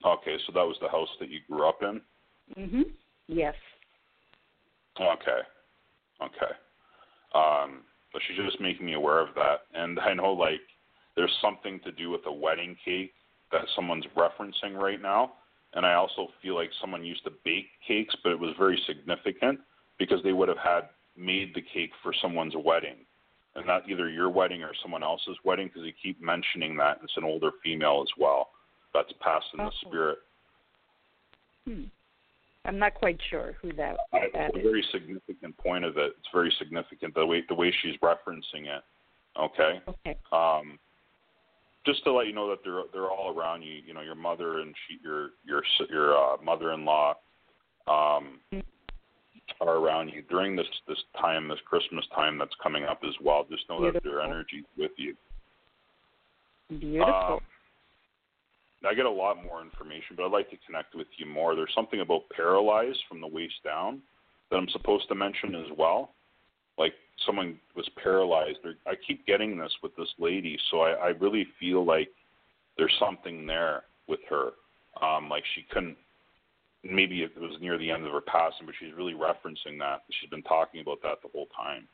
Okay, 0.05 0.37
so 0.47 0.53
that 0.55 0.63
was 0.67 0.77
the 0.81 0.89
house 0.89 1.09
that 1.21 1.29
you 1.31 1.39
grew 1.49 1.69
up 1.69 1.83
in. 1.83 2.01
hmm 2.57 2.83
Yes. 3.29 3.55
Okay. 5.01 5.41
Okay. 6.23 6.53
Um, 7.35 7.83
but 8.13 8.23
she's 8.27 8.37
just 8.37 8.61
making 8.61 8.87
me 8.87 8.95
aware 8.95 9.21
of 9.21 9.35
that. 9.35 9.63
And 9.75 9.99
I 10.01 10.15
know, 10.15 10.33
like, 10.33 10.61
there's 11.17 11.37
something 11.43 11.81
to 11.85 11.93
do 11.93 12.11
with 12.11 12.23
a 12.27 12.33
wedding 12.33 12.77
cake 12.85 13.13
that 13.53 13.65
someone's 13.75 14.05
referencing 14.17 14.75
right 14.75 15.01
now. 15.01 15.33
And 15.75 15.85
I 15.85 15.95
also 15.95 16.29
feel 16.43 16.55
like 16.55 16.71
someone 16.81 17.05
used 17.05 17.25
to 17.25 17.33
bake 17.45 17.67
cakes, 17.87 18.15
but 18.23 18.33
it 18.33 18.39
was 18.39 18.55
very 18.59 18.81
significant 18.87 19.61
because 19.99 20.23
they 20.23 20.33
would 20.33 20.49
have 20.49 20.59
had 20.59 20.89
made 21.17 21.55
the 21.55 21.61
cake 21.61 21.91
for 22.03 22.13
someone's 22.23 22.55
wedding. 22.57 22.97
And 23.55 23.67
not 23.67 23.89
either 23.91 24.09
your 24.09 24.31
wedding 24.31 24.63
or 24.63 24.73
someone 24.83 25.03
else's 25.03 25.37
wedding 25.45 25.67
because 25.67 25.83
they 25.83 25.95
keep 26.03 26.23
mentioning 26.23 26.77
that. 26.77 27.01
It's 27.03 27.17
an 27.17 27.25
older 27.25 27.51
female 27.63 28.03
as 28.03 28.13
well 28.17 28.51
that's 28.95 29.13
passed 29.21 29.47
in 29.53 29.59
the 29.59 29.65
Oh. 29.65 29.89
spirit. 29.89 30.19
Hmm. 31.65 31.85
I'm 32.69 32.79
not 32.79 32.95
quite 32.95 33.19
sure 33.31 33.55
who 33.63 33.73
that 33.73 33.97
It's 34.13 34.55
a 34.55 34.59
is. 34.59 34.63
very 34.63 34.85
significant 34.93 35.57
point 35.57 35.87
of 35.87 35.97
it. 35.97 36.13
It's 36.19 36.29
very 36.33 36.55
significant 36.59 37.15
the 37.15 37.25
way 37.25 37.43
the 37.49 37.55
way 37.55 37.75
she's 37.83 37.97
referencing 38.03 38.67
it. 38.67 38.83
Okay. 39.41 39.81
Okay. 39.89 40.19
Um, 40.33 40.79
just 41.87 42.05
to 42.05 42.13
let 42.13 42.27
you 42.27 42.35
know 42.35 42.51
that 42.51 42.59
they're 42.63 42.83
they're 42.93 43.11
all 43.11 43.35
around 43.35 43.63
you. 43.63 43.81
You 43.87 43.95
know, 43.95 44.03
your 44.03 44.15
mother 44.15 44.61
and 44.61 44.75
she, 44.87 44.99
your 45.03 45.31
your 45.47 45.63
your 45.89 46.15
uh, 46.15 46.37
mother-in-law 46.45 47.15
um, 47.87 48.39
are 49.63 49.77
around 49.77 50.09
you 50.11 50.23
during 50.29 50.55
this 50.55 50.67
this 50.87 50.99
time, 51.19 51.49
this 51.49 51.59
Christmas 51.65 52.05
time 52.15 52.37
that's 52.37 52.55
coming 52.63 52.85
up 52.85 53.01
as 53.03 53.15
well. 53.23 53.47
Just 53.51 53.67
know 53.71 53.83
that 53.83 53.95
their 53.95 54.03
Beautiful. 54.03 54.31
energy's 54.31 54.65
with 54.77 54.93
you. 54.99 55.15
Beautiful. 56.69 57.15
Um, 57.15 57.41
I 58.87 58.95
get 58.95 59.07
a 59.07 59.11
lot 59.11 59.43
more 59.43 59.61
information, 59.61 60.17
but 60.17 60.25
I'd 60.25 60.33
like 60.33 60.51
to 60.51 60.57
connect 60.65 60.95
with 60.95 61.09
you 61.17 61.27
more. 61.27 61.57
There's 61.57 61.73
something 61.75 62.01
about 62.01 62.29
paralyzed 62.31 63.01
from 63.09 63.21
the 63.21 63.27
waist 63.27 63.55
down 63.65 64.01
that 64.51 64.57
I'm 64.57 64.69
supposed 64.69 65.09
to 65.09 65.15
mention 65.15 65.55
as 65.55 65.67
well. 65.77 66.13
Like 66.79 66.93
someone 67.27 67.59
was 67.75 67.89
paralyzed. 68.03 68.59
I 68.87 68.95
keep 69.07 69.27
getting 69.27 69.59
this 69.59 69.73
with 69.83 69.97
this 69.97 70.09
lady, 70.19 70.57
so 70.71 70.81
I, 70.81 70.91
I 70.93 71.09
really 71.09 71.47
feel 71.59 71.85
like 71.85 72.09
there's 72.77 72.95
something 73.01 73.47
there 73.47 73.83
with 74.07 74.21
her. 74.31 74.51
Um, 75.03 75.29
like 75.29 75.45
she 75.55 75.67
couldn't. 75.71 75.97
Maybe 76.85 77.23
it 77.23 77.33
was 77.37 77.61
near 77.61 77.77
the 77.77 77.91
end 77.91 78.07
of 78.07 78.13
her 78.13 78.21
passing, 78.21 78.65
but 78.65 78.75
she's 78.79 78.95
really 78.97 79.15
referencing 79.15 79.79
that. 79.81 80.03
She's 80.13 80.31
been 80.31 80.45
talking 80.45 80.81
about 80.81 81.03
that 81.03 81.19
the 81.23 81.29
whole 81.35 81.49
time. 81.57 81.89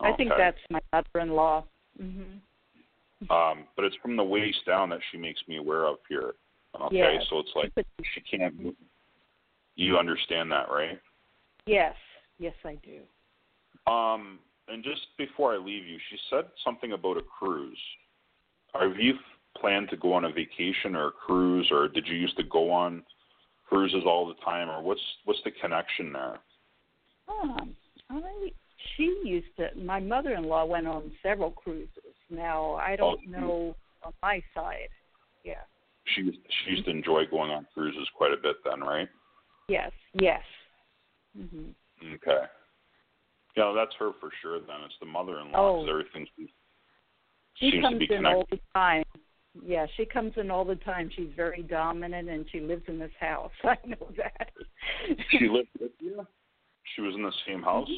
I 0.00 0.12
think 0.12 0.30
that's 0.36 0.58
my 0.70 0.80
mother-in-law. 0.92 1.64
hmm 1.98 2.22
Um, 3.28 3.64
but 3.76 3.84
it's 3.84 3.96
from 3.96 4.16
the 4.16 4.24
waist 4.24 4.64
down 4.66 4.88
that 4.90 5.00
she 5.10 5.18
makes 5.18 5.40
me 5.46 5.58
aware 5.58 5.84
of 5.84 5.98
here. 6.08 6.32
Okay, 6.80 6.96
Yeah. 6.96 7.20
so 7.28 7.40
it's 7.40 7.54
like 7.54 7.72
she 8.14 8.20
can't. 8.20 8.58
move. 8.58 8.74
You 9.76 9.98
understand 9.98 10.50
that, 10.52 10.70
right? 10.70 11.00
yes, 11.66 11.94
yes, 12.38 12.54
I 12.64 12.76
do. 12.76 13.02
Um, 13.90 14.38
and 14.68 14.82
just 14.84 15.16
before 15.18 15.54
I 15.54 15.58
leave 15.58 15.86
you, 15.86 15.98
she 16.10 16.18
said 16.30 16.44
something 16.64 16.92
about 16.92 17.16
a 17.16 17.22
cruise. 17.22 17.78
Have 18.74 18.98
you 18.98 19.14
planned 19.56 19.90
to 19.90 19.96
go 19.96 20.12
on 20.12 20.24
a 20.24 20.32
vacation 20.32 20.94
or 20.94 21.08
a 21.08 21.12
cruise, 21.12 21.68
or 21.70 21.88
did 21.88 22.06
you 22.06 22.16
used 22.16 22.36
to 22.36 22.44
go 22.44 22.70
on 22.70 23.02
cruises 23.68 24.04
all 24.06 24.26
the 24.26 24.34
time, 24.44 24.68
or 24.68 24.82
what's 24.82 25.00
what's 25.24 25.40
the 25.44 25.50
connection 25.50 26.12
there? 26.12 26.38
Um, 27.28 27.76
I, 28.10 28.52
she 28.96 29.20
used 29.24 29.56
to. 29.56 29.70
My 29.76 30.00
mother-in-law 30.00 30.66
went 30.66 30.86
on 30.86 31.10
several 31.22 31.50
cruises. 31.50 32.09
Now 32.30 32.74
I 32.74 32.96
don't 32.96 33.20
Oh, 33.26 33.40
know 33.40 33.76
on 34.02 34.12
my 34.22 34.42
side. 34.54 34.88
Yeah. 35.44 35.62
She 36.14 36.22
she 36.64 36.70
used 36.70 36.84
to 36.86 36.90
enjoy 36.90 37.26
going 37.26 37.50
on 37.50 37.66
cruises 37.74 38.08
quite 38.16 38.32
a 38.32 38.36
bit, 38.36 38.56
then, 38.64 38.80
right? 38.80 39.08
Yes. 39.68 39.92
Yes. 40.14 40.42
hmm 41.36 41.70
Okay. 42.14 42.44
Yeah, 43.56 43.72
that's 43.74 43.94
her 43.98 44.12
for 44.20 44.30
sure. 44.40 44.60
Then 44.60 44.76
it's 44.84 44.94
the 45.00 45.06
mother-in-law 45.06 45.82
Oh. 45.82 45.88
everything 45.88 46.26
She 46.36 47.70
seems 47.70 47.74
to 47.74 47.80
comes 47.82 47.98
be 47.98 48.14
in 48.14 48.26
all 48.26 48.46
the 48.50 48.60
time. 48.74 49.04
Yeah, 49.64 49.86
she 49.96 50.04
comes 50.04 50.32
in 50.36 50.50
all 50.50 50.64
the 50.64 50.76
time. 50.76 51.10
She's 51.14 51.30
very 51.36 51.62
dominant, 51.62 52.28
and 52.28 52.46
she 52.50 52.60
lives 52.60 52.84
in 52.86 52.98
this 52.98 53.12
house. 53.18 53.50
I 53.64 53.76
know 53.84 54.08
that. 54.16 54.50
She 55.30 55.48
lived 55.48 55.68
with 55.80 55.90
you. 55.98 56.26
She 56.94 57.02
was 57.02 57.14
in 57.14 57.22
the 57.22 57.32
same 57.46 57.62
house. 57.62 57.88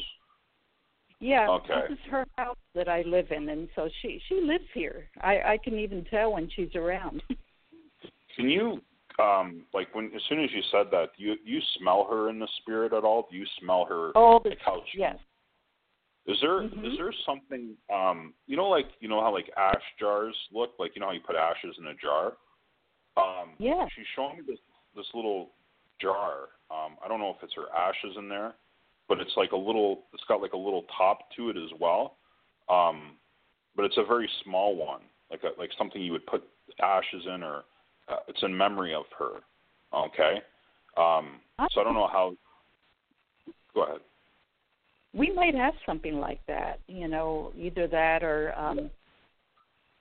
Yeah, 1.23 1.47
Okay. 1.49 1.87
this 1.87 1.97
is 1.97 2.05
her 2.11 2.25
house 2.37 2.57
that 2.75 2.89
I 2.89 3.01
live 3.03 3.31
in, 3.31 3.47
and 3.47 3.69
so 3.75 3.87
she 4.01 4.21
she 4.27 4.41
lives 4.41 4.65
here. 4.73 5.09
I 5.21 5.53
I 5.53 5.57
can 5.63 5.79
even 5.79 6.03
tell 6.03 6.33
when 6.33 6.49
she's 6.53 6.75
around. 6.75 7.23
Can 8.35 8.49
you, 8.49 8.81
um, 9.23 9.63
like 9.73 9.93
when 9.95 10.11
as 10.13 10.21
soon 10.27 10.43
as 10.43 10.49
you 10.51 10.61
said 10.69 10.87
that, 10.91 11.11
do 11.17 11.23
you 11.23 11.35
you 11.45 11.61
smell 11.77 12.05
her 12.09 12.29
in 12.29 12.39
the 12.39 12.47
spirit 12.57 12.91
at 12.91 13.05
all? 13.05 13.27
Do 13.31 13.37
you 13.37 13.45
smell 13.61 13.85
her? 13.85 14.11
All 14.17 14.41
the 14.41 14.49
like 14.49 14.59
how 14.65 14.83
yes. 14.93 15.17
Is 16.25 16.37
there 16.41 16.63
is 16.63 16.71
Mhm. 16.73 16.97
there 16.97 17.13
something 17.25 17.77
um 17.93 18.33
you 18.47 18.57
know 18.57 18.67
like 18.67 18.87
you 18.99 19.07
know 19.07 19.21
how 19.21 19.31
like 19.31 19.49
ash 19.55 19.83
jars 19.97 20.35
look 20.51 20.71
like 20.77 20.93
you 20.93 20.99
know 20.99 21.07
how 21.07 21.13
you 21.13 21.21
put 21.21 21.37
ashes 21.37 21.77
in 21.79 21.87
a 21.87 21.93
jar? 21.93 22.33
Um 23.15 23.55
Yeah. 23.59 23.87
she's 23.95 24.07
showing 24.13 24.37
me 24.37 24.43
this 24.45 24.59
this 24.93 25.07
little 25.13 25.53
jar. 26.01 26.49
Um 26.69 26.97
I 27.01 27.07
don't 27.07 27.19
know 27.21 27.29
if 27.29 27.43
it's 27.43 27.53
her 27.55 27.69
ashes 27.73 28.17
in 28.17 28.27
there, 28.27 28.55
but 29.07 29.19
it's 29.19 29.33
like 29.35 29.51
a 29.51 29.57
little 29.57 30.03
it's 30.13 30.23
got 30.27 30.41
like 30.41 30.53
a 30.53 30.57
little 30.57 30.85
top 30.97 31.19
to 31.35 31.49
it 31.49 31.57
as 31.57 31.69
well. 31.79 32.17
Um 32.69 33.17
but 33.75 33.85
it's 33.85 33.97
a 33.97 34.03
very 34.05 34.29
small 34.43 34.75
one. 34.75 35.01
Like 35.31 35.43
a 35.43 35.59
like 35.59 35.71
something 35.77 36.01
you 36.01 36.11
would 36.11 36.25
put 36.25 36.43
ashes 36.81 37.23
in 37.33 37.43
or 37.43 37.63
uh, 38.07 38.17
it's 38.27 38.41
in 38.43 38.55
memory 38.55 38.93
of 38.93 39.05
her. 39.17 39.39
Okay? 39.93 40.41
Um 40.97 41.39
so 41.71 41.81
I 41.81 41.83
don't 41.83 41.93
know 41.93 42.09
how 42.11 42.35
Go 43.73 43.83
ahead. 43.83 44.01
We 45.15 45.31
might 45.31 45.55
have 45.55 45.73
something 45.85 46.19
like 46.19 46.39
that, 46.47 46.79
you 46.87 47.07
know, 47.07 47.51
either 47.57 47.87
that 47.87 48.23
or 48.23 48.53
um 48.57 48.89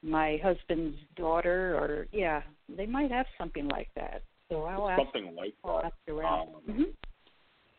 my 0.03 0.41
husband's 0.43 0.99
daughter 1.17 1.77
or 1.77 2.07
yeah, 2.13 2.43
they 2.69 2.87
might 2.87 3.11
have 3.11 3.27
something 3.39 3.69
like 3.69 3.89
that. 3.95 4.23
So 4.49 4.65
I'll 4.65 4.89
ask 4.89 5.01
Something 5.01 5.35
like 5.37 5.55
I'll 5.65 5.79
that. 5.79 5.85
ask 5.87 5.95
around. 6.09 6.49
Um, 6.69 6.75
hmm 6.75 6.83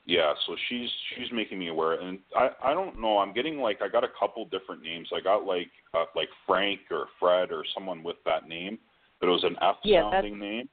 Yeah, 0.05 0.33
so 0.45 0.55
she's 0.67 0.89
she's 1.15 1.31
making 1.31 1.59
me 1.59 1.69
aware, 1.69 1.93
and 1.93 2.19
I 2.35 2.49
I 2.61 2.73
don't 2.73 2.99
know. 2.99 3.19
I'm 3.19 3.33
getting 3.33 3.59
like 3.59 3.81
I 3.81 3.87
got 3.87 4.03
a 4.03 4.09
couple 4.19 4.43
different 4.45 4.81
names. 4.81 5.07
I 5.15 5.21
got 5.21 5.45
like 5.45 5.69
uh, 5.93 6.05
like 6.13 6.27
Frank 6.45 6.81
or 6.91 7.07
Fred 7.19 7.51
or 7.51 7.63
someone 7.73 8.03
with 8.03 8.17
that 8.25 8.47
name, 8.47 8.77
but 9.19 9.27
it 9.27 9.31
was 9.31 9.45
an 9.45 9.55
F 9.61 9.77
Yeah, 9.85 10.11
sounding 10.11 10.39
name. 10.39 10.67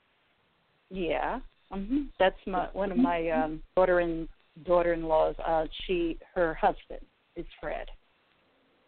Yeah. 0.91 1.41
Mhm. 1.73 2.09
That's 2.19 2.39
my 2.47 2.67
one 2.73 2.91
of 2.91 2.99
my 2.99 3.31
um 3.31 3.63
daughter 3.77 4.01
in 4.01 4.29
daughter-in-laws. 4.65 5.37
Uh 5.39 5.67
she 5.87 6.19
her 6.35 6.55
husband 6.55 7.07
is 7.37 7.47
Fred. 7.61 7.89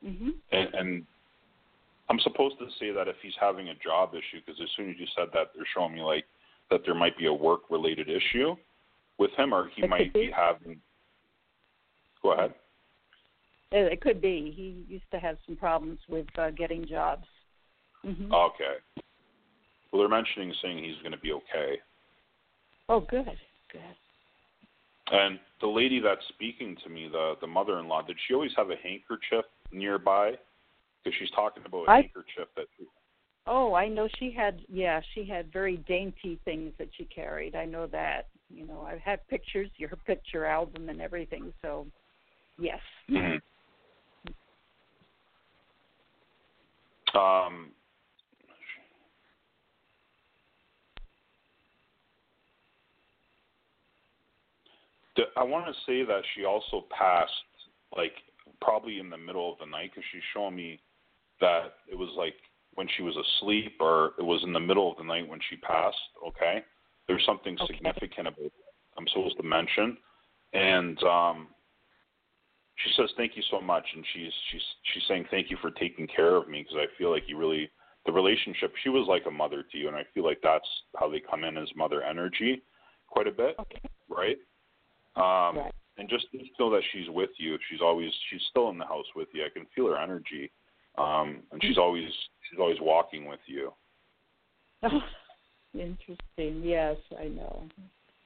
Mhm. 0.05 0.35
And, 0.51 0.75
and 0.75 1.07
I'm 2.09 2.19
supposed 2.19 2.59
to 2.59 2.67
say 2.81 2.91
that 2.91 3.07
if 3.07 3.15
he's 3.23 3.37
having 3.41 3.69
a 3.69 3.75
job 3.77 4.15
issue, 4.15 4.43
because 4.45 4.61
as 4.61 4.69
soon 4.77 4.91
as 4.91 4.97
you 4.99 5.07
said 5.15 5.29
that, 5.35 5.53
they're 5.55 5.65
showing 5.73 5.95
me 5.95 6.03
like 6.03 6.25
that 6.71 6.81
there 6.85 6.97
might 6.97 7.17
be 7.17 7.27
a 7.27 7.33
work-related 7.33 8.09
issue 8.11 8.57
with 9.23 9.31
him, 9.39 9.55
or 9.55 9.69
he 9.75 9.83
It 9.83 9.89
might 9.89 10.13
be 10.13 10.27
be. 10.27 10.31
having. 10.35 10.81
Go 12.23 12.33
ahead. 12.33 12.55
It, 13.71 14.01
could 14.03 14.21
be. 14.21 14.53
He 14.55 14.85
used 14.93 15.11
to 15.13 15.19
have 15.19 15.39
some 15.47 15.57
problems 15.57 15.99
with 16.09 16.27
uh 16.37 16.51
getting 16.51 16.87
jobs. 16.87 17.27
Mhm. 18.05 18.31
Okay. 18.33 18.77
Well, 19.91 20.01
they're 20.01 20.09
mentioning 20.09 20.53
saying 20.61 20.83
he's 20.85 20.99
going 20.99 21.13
to 21.13 21.19
be 21.19 21.33
okay. 21.33 21.81
Oh, 22.89 23.01
good. 23.01 23.25
Good. 23.71 23.97
And 25.11 25.39
the 25.61 25.67
lady 25.69 26.01
that's 26.01 26.27
speaking 26.29 26.77
to 26.85 26.89
me, 26.91 27.09
the 27.11 27.35
the 27.41 27.47
mother-in-law, 27.47 28.03
did 28.03 28.17
she 28.27 28.35
always 28.35 28.53
have 28.57 28.71
a 28.71 28.77
handkerchief 28.77 29.45
nearby? 29.71 30.33
Because 31.03 31.19
she's 31.19 31.31
talking 31.31 31.63
about 31.65 31.89
a 31.89 31.91
I- 31.91 31.95
handkerchief 32.03 32.49
that. 32.57 32.67
Oh, 33.47 33.75
I 33.75 33.89
know 33.89 34.09
she 34.19 34.31
had 34.31 34.61
yeah, 34.69 35.01
she 35.15 35.25
had 35.25 35.53
very 35.53 35.79
dainty 35.89 36.39
things 36.45 36.73
that 36.79 36.89
she 36.97 37.05
carried. 37.07 37.55
I 37.57 37.65
know 37.65 37.87
that. 37.89 38.29
You 38.55 38.67
know, 38.67 38.83
I've 38.83 39.01
had 39.01 39.27
pictures, 39.29 39.71
your 39.77 39.91
picture 40.07 40.45
album 40.45 40.89
and 40.89 41.01
everything, 41.01 41.53
so 41.63 41.87
yes. 42.59 42.81
Mhm. 43.09 43.41
Um. 47.15 47.73
I 55.37 55.45
want 55.45 55.67
to 55.67 55.73
say 55.85 56.05
that 56.05 56.23
she 56.35 56.45
also 56.45 56.87
passed, 56.91 57.33
like 57.97 58.15
probably 58.61 58.99
in 58.99 59.11
the 59.11 59.19
middle 59.19 59.53
of 59.53 59.59
the 59.59 59.67
night, 59.67 59.91
because 59.91 60.05
she's 60.11 60.23
showing 60.33 60.57
me 60.57 60.81
that 61.41 61.75
it 61.91 61.97
was 61.97 62.09
like 62.17 62.35
when 62.75 62.89
she 62.97 63.03
was 63.03 63.17
asleep, 63.17 63.77
or 63.81 64.13
it 64.19 64.23
was 64.23 64.43
in 64.45 64.53
the 64.53 64.61
middle 64.61 64.91
of 64.91 64.97
the 64.97 65.05
night 65.05 65.29
when 65.29 65.41
she 65.51 65.57
passed. 65.57 65.97
Okay, 66.27 66.65
there's 67.09 67.25
something 67.27 67.57
Okay. 67.61 67.75
significant 67.75 68.29
about 68.29 68.53
I'm 68.97 69.07
supposed 69.09 69.37
to 69.39 69.43
mention, 69.43 69.97
and 70.53 71.03
um, 71.05 71.49
she 72.77 72.93
says 72.97 73.11
thank 73.17 73.37
you 73.37 73.43
so 73.51 73.61
much, 73.61 73.85
and 73.95 74.05
she's 74.13 74.33
she's 74.51 74.63
she's 74.93 75.03
saying 75.09 75.27
thank 75.31 75.51
you 75.51 75.57
for 75.61 75.71
taking 75.71 76.07
care 76.07 76.37
of 76.37 76.49
me 76.49 76.63
because 76.63 76.77
I 76.77 76.87
feel 76.99 77.11
like 77.11 77.25
you 77.27 77.39
really 77.39 77.71
the 78.05 78.13
relationship. 78.13 78.75
She 78.83 78.89
was 78.89 79.07
like 79.09 79.25
a 79.27 79.31
mother 79.31 79.63
to 79.63 79.79
you, 79.79 79.89
and 79.89 79.97
I 79.97 80.05
feel 80.13 80.25
like 80.25 80.41
that's 80.43 80.69
how 80.97 81.09
they 81.09 81.21
come 81.21 81.45
in 81.45 81.57
as 81.57 81.69
mother 81.77 82.03
energy, 82.03 82.63
quite 83.07 83.27
a 83.27 83.33
bit, 83.33 83.57
Okay. 83.61 83.81
right? 84.09 84.37
Um, 85.17 85.57
Right. 85.59 85.75
And 85.99 86.09
just 86.09 86.27
to 86.33 86.39
know 86.59 86.71
that 86.71 86.83
she's 86.91 87.09
with 87.11 87.29
you. 87.37 87.59
She's 87.71 87.83
always 87.83 88.11
she's 88.31 88.41
still 88.49 88.71
in 88.71 88.79
the 88.79 88.87
house 88.87 89.05
with 89.15 89.29
you. 89.35 89.45
I 89.45 89.51
can 89.51 89.67
feel 89.75 89.89
her 89.89 89.99
energy, 89.99 90.51
um, 90.97 91.43
and 91.53 91.63
she's 91.63 91.77
always 91.77 92.05
she's 92.49 92.59
always 92.59 92.79
walking 92.81 93.27
with 93.27 93.41
you. 93.47 93.73
Interesting. 95.75 96.63
Yes, 96.63 96.97
I 97.19 97.25
know. 97.29 97.65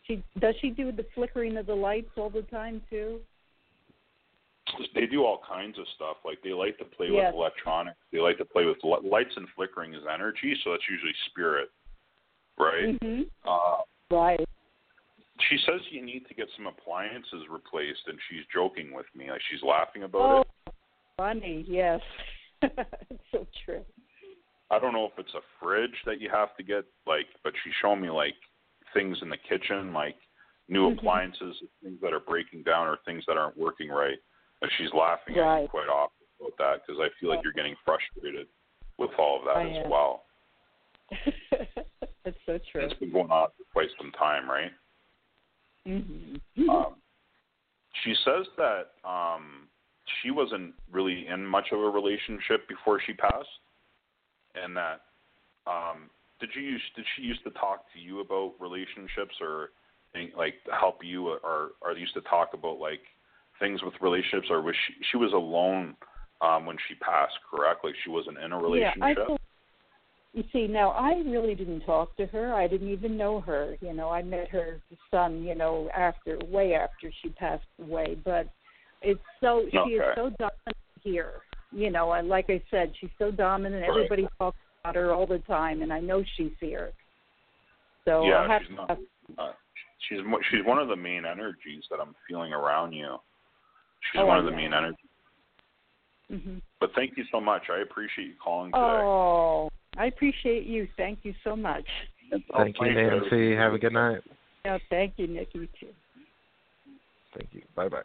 She 0.06 0.22
does 0.40 0.54
she 0.60 0.70
do 0.70 0.92
the 0.92 1.04
flickering 1.14 1.56
of 1.56 1.66
the 1.66 1.74
lights 1.74 2.10
all 2.16 2.30
the 2.30 2.42
time 2.42 2.82
too? 2.90 3.20
They 4.94 5.06
do 5.06 5.24
all 5.24 5.40
kinds 5.48 5.78
of 5.78 5.84
stuff. 5.94 6.16
Like 6.24 6.38
they 6.42 6.52
like 6.52 6.76
to 6.78 6.84
play 6.84 7.08
Yes. 7.10 7.26
with 7.32 7.34
electronics. 7.40 7.98
They 8.12 8.18
like 8.18 8.38
to 8.38 8.44
play 8.44 8.64
with 8.64 8.78
lights 9.04 9.36
and 9.36 9.48
flickering 9.54 9.94
is 9.94 10.02
energy, 10.12 10.56
so 10.64 10.72
that's 10.72 10.88
usually 10.90 11.14
spirit, 11.30 11.70
right? 12.58 12.98
Mhm. 13.00 13.30
Uh, 13.44 13.82
Right. 14.10 14.44
she 15.48 15.58
says 15.58 15.80
you 15.90 16.02
need 16.02 16.26
to 16.26 16.34
get 16.34 16.48
some 16.56 16.66
appliances 16.66 17.48
replaced, 17.48 18.08
and 18.08 18.18
she's 18.28 18.44
joking 18.46 18.92
with 18.92 19.06
me, 19.14 19.30
like 19.30 19.42
she's 19.42 19.62
laughing 19.62 20.02
about 20.02 20.20
Oh, 20.30 20.40
it. 20.66 20.74
funny. 21.16 21.64
Yes. 21.68 22.02
it's 22.62 23.30
so 23.30 23.46
true. 23.64 23.84
I 24.70 24.78
don't 24.78 24.92
know 24.92 25.06
if 25.06 25.18
it's 25.18 25.34
a 25.34 25.40
fridge 25.60 25.94
that 26.06 26.20
you 26.20 26.28
have 26.30 26.56
to 26.56 26.62
get, 26.62 26.84
like, 27.06 27.26
but 27.44 27.52
she's 27.62 27.72
showing 27.80 28.00
me 28.00 28.10
like 28.10 28.34
things 28.92 29.16
in 29.22 29.28
the 29.28 29.36
kitchen, 29.36 29.92
like 29.92 30.16
new 30.68 30.90
Mhm. 30.90 30.98
appliances, 30.98 31.62
things 31.82 32.00
that 32.00 32.12
are 32.12 32.20
breaking 32.20 32.62
down 32.64 32.88
or 32.88 32.96
things 33.04 33.24
that 33.26 33.36
aren't 33.36 33.56
working 33.56 33.88
right. 33.88 34.18
And 34.62 34.70
she's 34.78 34.92
laughing 34.92 35.36
at 35.38 35.62
me 35.62 35.68
quite 35.68 35.88
often 35.88 36.26
about 36.40 36.56
that 36.58 36.86
because 36.86 37.00
I 37.00 37.08
feel 37.20 37.30
like 37.30 37.44
you're 37.44 37.52
getting 37.52 37.76
frustrated 37.84 38.48
with 38.98 39.10
all 39.18 39.38
of 39.38 39.44
that 39.44 39.56
I 39.58 39.70
as 39.70 39.84
am. 39.84 39.90
well. 39.90 40.24
That's 42.24 42.38
so 42.44 42.58
true. 42.72 42.82
It's 42.82 42.94
been 42.94 43.12
going 43.12 43.30
on 43.30 43.48
for 43.56 43.64
quite 43.72 43.90
some 43.98 44.10
time, 44.12 44.50
right? 44.50 44.72
Mhm. 45.86 46.40
um, 46.68 47.00
she 48.02 48.14
says 48.24 48.46
that 48.56 48.94
um, 49.04 49.68
she 50.20 50.32
wasn't 50.32 50.74
really 50.90 51.28
in 51.28 51.46
much 51.46 51.70
of 51.70 51.78
a 51.80 51.88
relationship 51.88 52.66
before 52.68 53.00
she 53.00 53.12
passed, 53.12 53.48
and 54.62 54.76
that 54.76 55.00
um, 55.66 56.10
did 56.40 56.50
you 56.54 56.62
use, 56.62 56.82
did 56.94 57.04
she 57.16 57.22
used 57.22 57.42
to 57.44 57.50
talk 57.50 57.84
to 57.94 57.98
you 58.00 58.20
about 58.20 58.54
relationships 58.60 59.34
or 59.40 59.70
think, 60.12 60.32
like 60.36 60.54
help 60.70 60.98
you 61.02 61.28
or 61.28 61.70
or 61.80 61.94
they 61.94 62.00
used 62.00 62.14
to 62.14 62.20
talk 62.22 62.50
about 62.54 62.78
like 62.78 63.00
things 63.58 63.82
with 63.82 63.94
relationships 64.00 64.48
or 64.50 64.60
was 64.62 64.74
she 64.86 64.94
she 65.10 65.16
was 65.16 65.32
alone 65.32 65.94
um, 66.40 66.66
when 66.66 66.76
she 66.88 66.94
passed? 66.96 67.34
Correct? 67.50 67.84
Like 67.84 67.94
she 68.04 68.10
wasn't 68.10 68.38
in 68.38 68.52
a 68.52 68.58
relationship. 68.58 68.96
Yeah, 68.98 69.06
I 69.06 69.14
feel, 69.14 69.38
you 70.34 70.44
see, 70.52 70.66
now 70.66 70.90
I 70.90 71.22
really 71.24 71.54
didn't 71.54 71.80
talk 71.80 72.14
to 72.18 72.26
her. 72.26 72.52
I 72.52 72.68
didn't 72.68 72.90
even 72.90 73.16
know 73.16 73.40
her. 73.40 73.76
You 73.80 73.94
know, 73.94 74.10
I 74.10 74.22
met 74.22 74.48
her 74.50 74.80
son, 75.10 75.42
you 75.42 75.54
know, 75.54 75.88
after 75.96 76.38
way 76.48 76.74
after 76.74 77.10
she 77.22 77.30
passed 77.30 77.64
away. 77.82 78.18
But 78.22 78.48
it's 79.00 79.20
so 79.40 79.64
she 79.70 79.94
is 79.94 80.02
so 80.14 80.30
dominant 80.38 80.76
here. 81.02 81.32
You 81.72 81.90
know, 81.90 82.12
and 82.12 82.28
like 82.28 82.46
I 82.48 82.62
said, 82.70 82.92
she's 83.00 83.10
so 83.18 83.30
dominant. 83.30 83.82
Right. 83.82 83.90
Everybody 83.90 84.28
talks 84.38 84.58
about 84.82 84.94
her 84.94 85.12
all 85.12 85.26
the 85.26 85.40
time, 85.40 85.82
and 85.82 85.92
I 85.92 86.00
know 86.00 86.22
she's 86.36 86.52
here. 86.60 86.92
So 88.04 88.24
Yeah, 88.24 88.40
I 88.42 88.48
have 88.48 88.62
she's 88.62 88.70
to 88.70 88.74
not- 88.74 88.98
Uh, 89.38 89.52
she's 90.08 90.20
she's 90.50 90.64
one 90.64 90.78
of 90.78 90.88
the 90.88 90.96
main 90.96 91.26
energies 91.26 91.84
that 91.90 91.98
I'm 92.00 92.14
feeling 92.28 92.52
around 92.52 92.92
you. 92.92 93.18
She's 94.12 94.20
Oh, 94.20 94.26
one 94.26 94.38
of 94.38 94.44
the 94.44 94.52
main 94.52 94.72
energies. 94.72 95.10
hmm 96.28 96.58
But 96.80 96.92
thank 96.94 97.16
you 97.16 97.24
so 97.32 97.40
much. 97.40 97.68
I 97.68 97.78
appreciate 97.80 98.26
you 98.28 98.34
calling 98.42 98.70
today. 98.70 98.80
Oh, 98.82 99.68
I 99.96 100.06
appreciate 100.06 100.64
you. 100.66 100.86
Thank 100.96 101.24
you 101.24 101.34
so 101.42 101.56
much. 101.56 101.86
Thank 102.30 102.44
you, 102.48 102.94
thanks, 102.94 103.30
Nancy. 103.30 103.54
Have 103.54 103.74
a 103.74 103.78
good 103.78 103.92
night. 103.92 104.22
Yeah, 104.64 104.78
thank 104.90 105.14
you, 105.16 105.26
Nick. 105.26 105.54
You 105.54 105.68
too. 105.78 105.88
Thank 107.36 107.52
you. 107.52 107.62
Bye 107.74 107.88
bye. 107.88 108.02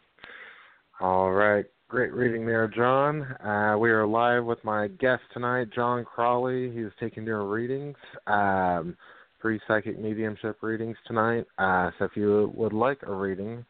All 1.00 1.32
right. 1.32 1.66
Great 1.92 2.14
reading 2.14 2.46
there, 2.46 2.66
Jon. 2.68 3.20
Uh, 3.44 3.76
we 3.78 3.90
are 3.90 4.06
live 4.06 4.46
with 4.46 4.64
my 4.64 4.88
guest 4.98 5.20
tonight, 5.34 5.68
Jon 5.74 6.06
Crawley. 6.06 6.72
He's 6.74 6.86
taking 6.98 7.26
your 7.26 7.44
readings, 7.44 7.98
um, 8.26 8.96
free 9.42 9.60
psychic 9.68 10.00
mediumship 10.00 10.56
readings 10.62 10.96
tonight. 11.06 11.44
Uh, 11.58 11.90
so 11.98 12.06
if 12.06 12.12
you 12.14 12.50
would 12.56 12.72
like 12.72 12.96
a 13.02 13.12
reading, 13.12 13.62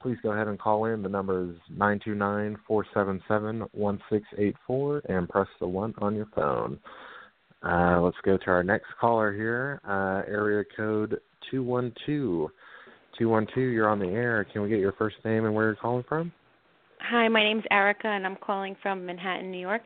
please 0.00 0.16
go 0.22 0.32
ahead 0.32 0.48
and 0.48 0.58
call 0.58 0.86
in. 0.86 1.02
The 1.02 1.10
number 1.10 1.50
is 1.50 1.56
nine 1.68 2.00
two 2.02 2.14
nine 2.14 2.56
four 2.66 2.86
seven 2.94 3.20
seven 3.28 3.66
one 3.72 4.00
six 4.08 4.24
eight 4.38 4.56
four, 4.66 5.02
and 5.10 5.28
press 5.28 5.48
the 5.60 5.68
one 5.68 5.92
on 5.98 6.16
your 6.16 6.28
phone. 6.34 6.78
Uh, 7.62 8.00
let's 8.00 8.16
go 8.24 8.38
to 8.38 8.46
our 8.46 8.62
next 8.62 8.86
caller 8.98 9.34
here, 9.34 9.82
uh, 9.86 10.22
area 10.26 10.64
code 10.74 11.20
two 11.50 11.62
one 11.62 11.92
two. 12.06 12.50
212, 13.18 13.70
you're 13.70 13.90
on 13.90 13.98
the 13.98 14.06
air. 14.06 14.46
Can 14.50 14.62
we 14.62 14.70
get 14.70 14.78
your 14.78 14.92
first 14.92 15.16
name 15.26 15.44
and 15.44 15.54
where 15.54 15.66
you're 15.66 15.74
calling 15.74 16.04
from? 16.08 16.32
Hi, 17.08 17.28
my 17.28 17.42
name's 17.42 17.64
Erica, 17.70 18.08
and 18.08 18.26
I'm 18.26 18.36
calling 18.36 18.76
from 18.82 19.04
Manhattan, 19.04 19.50
New 19.50 19.58
York. 19.58 19.82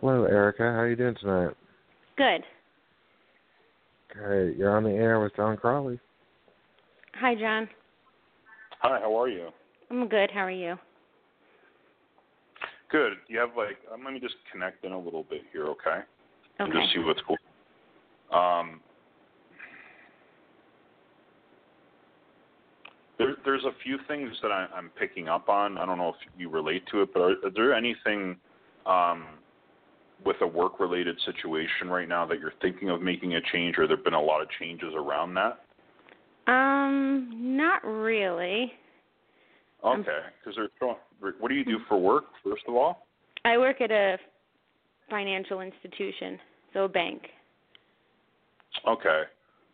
Hello, 0.00 0.24
Erica. 0.24 0.62
How 0.62 0.80
are 0.80 0.88
you 0.88 0.96
doing 0.96 1.16
tonight? 1.20 1.54
Good. 2.16 2.42
Great. 4.10 4.56
You're 4.56 4.76
on 4.76 4.84
the 4.84 4.90
air 4.90 5.20
with 5.20 5.34
Jon 5.34 5.56
Crawley. 5.56 5.98
Hi, 7.14 7.34
Jon. 7.34 7.68
Hi, 8.80 9.00
how 9.00 9.18
are 9.20 9.28
you? 9.28 9.48
I'm 9.90 10.08
good. 10.08 10.30
How 10.30 10.40
are 10.40 10.50
you? 10.50 10.76
Good. 12.90 13.12
You 13.28 13.38
have 13.38 13.50
like 13.56 13.78
um, 13.92 14.04
let 14.04 14.12
me 14.12 14.20
just 14.20 14.34
connect 14.52 14.84
in 14.84 14.92
a 14.92 14.98
little 14.98 15.24
bit 15.24 15.42
here, 15.52 15.64
okay? 15.66 15.90
Okay. 15.90 16.02
And 16.58 16.72
Okay. 16.72 16.80
just 16.80 16.92
see 16.92 17.00
what's 17.00 17.22
cool. 17.26 17.38
Um, 18.30 18.80
there, 23.24 23.36
there's 23.44 23.64
a 23.64 23.72
few 23.82 23.98
things 24.08 24.30
that 24.42 24.50
I, 24.50 24.66
I'm 24.74 24.90
picking 24.98 25.28
up 25.28 25.48
on. 25.48 25.78
I 25.78 25.86
don't 25.86 25.98
know 25.98 26.10
if 26.10 26.16
you 26.38 26.48
relate 26.48 26.84
to 26.92 27.02
it, 27.02 27.12
but 27.12 27.20
are, 27.20 27.32
is 27.32 27.54
there 27.54 27.74
anything 27.74 28.36
um, 28.86 29.26
with 30.24 30.36
a 30.40 30.46
work-related 30.46 31.18
situation 31.24 31.88
right 31.88 32.08
now 32.08 32.26
that 32.26 32.38
you're 32.38 32.52
thinking 32.60 32.90
of 32.90 33.02
making 33.02 33.34
a 33.34 33.40
change, 33.52 33.76
or 33.78 33.86
there've 33.86 34.04
been 34.04 34.14
a 34.14 34.20
lot 34.20 34.42
of 34.42 34.48
changes 34.58 34.92
around 34.94 35.34
that? 35.34 35.60
Um, 36.46 37.56
not 37.56 37.84
really. 37.84 38.72
Okay, 39.84 40.20
because 40.40 40.56
they're. 40.56 41.32
What 41.38 41.48
do 41.48 41.54
you 41.54 41.64
do 41.64 41.78
for 41.88 41.98
work, 41.98 42.24
first 42.42 42.62
of 42.66 42.74
all? 42.74 43.06
I 43.44 43.58
work 43.58 43.80
at 43.80 43.90
a 43.90 44.18
financial 45.08 45.60
institution, 45.60 46.38
so 46.72 46.84
a 46.84 46.88
bank. 46.88 47.22
Okay, 48.88 49.22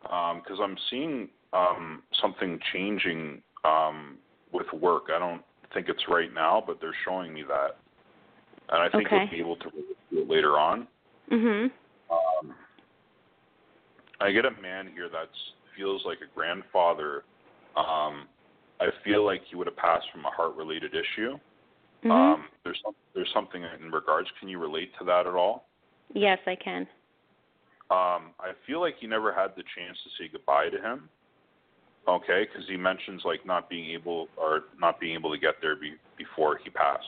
because 0.02 0.58
I'm 0.62 0.76
seeing 0.90 1.28
um, 1.52 2.02
something 2.20 2.58
changing 2.72 3.42
um, 3.64 4.18
with 4.52 4.66
work. 4.72 5.04
I 5.14 5.18
don't 5.18 5.42
think 5.74 5.88
it's 5.88 6.02
right 6.08 6.32
now, 6.32 6.62
but 6.66 6.80
they're 6.80 6.94
showing 7.04 7.32
me 7.32 7.42
that, 7.48 7.76
and 8.70 8.82
I 8.82 8.88
think 8.88 9.06
Okay. 9.06 9.20
you'll 9.20 9.30
be 9.30 9.40
able 9.40 9.56
to 9.56 9.70
do 9.70 10.20
it 10.22 10.28
later 10.28 10.58
on. 10.58 10.88
Mhm. 11.30 11.70
Um, 12.10 12.54
I 14.20 14.32
get 14.32 14.44
a 14.44 14.50
man 14.62 14.88
here 14.88 15.08
that 15.08 15.28
feels 15.76 16.04
like 16.04 16.20
a 16.20 16.26
grandfather. 16.34 17.24
Um, 17.76 18.28
I 18.80 18.90
feel 19.04 19.24
like 19.24 19.42
he 19.44 19.56
would 19.56 19.66
have 19.66 19.76
passed 19.76 20.10
from 20.10 20.24
a 20.24 20.30
heart-related 20.30 20.94
issue. 20.94 21.38
Mhm. 22.04 22.10
Um, 22.10 22.48
there's 22.64 22.80
some, 22.82 22.94
there's 23.14 23.30
something 23.32 23.62
in 23.62 23.90
regards. 23.90 24.30
Can 24.38 24.48
you 24.48 24.58
relate 24.58 24.94
to 24.98 25.04
that 25.04 25.26
at 25.26 25.34
all? 25.34 25.66
yes, 26.14 26.38
I 26.46 26.56
can. 26.56 26.88
Um, 27.90 28.34
I 28.40 28.52
feel 28.66 28.80
like 28.80 29.02
you 29.02 29.08
never 29.08 29.32
had 29.32 29.54
the 29.56 29.62
chance 29.74 30.02
to 30.04 30.10
say 30.18 30.28
goodbye 30.28 30.70
to 30.70 30.80
him. 30.80 31.08
Okay, 32.06 32.46
because 32.46 32.66
he 32.68 32.76
mentions 32.76 33.22
like 33.24 33.44
not 33.44 33.68
being 33.68 33.90
able 33.90 34.28
or 34.36 34.62
not 34.78 34.98
being 35.00 35.14
able 35.14 35.30
to 35.30 35.38
get 35.38 35.54
there 35.60 35.76
be, 35.76 35.92
before 36.16 36.58
he 36.62 36.70
passed. 36.70 37.04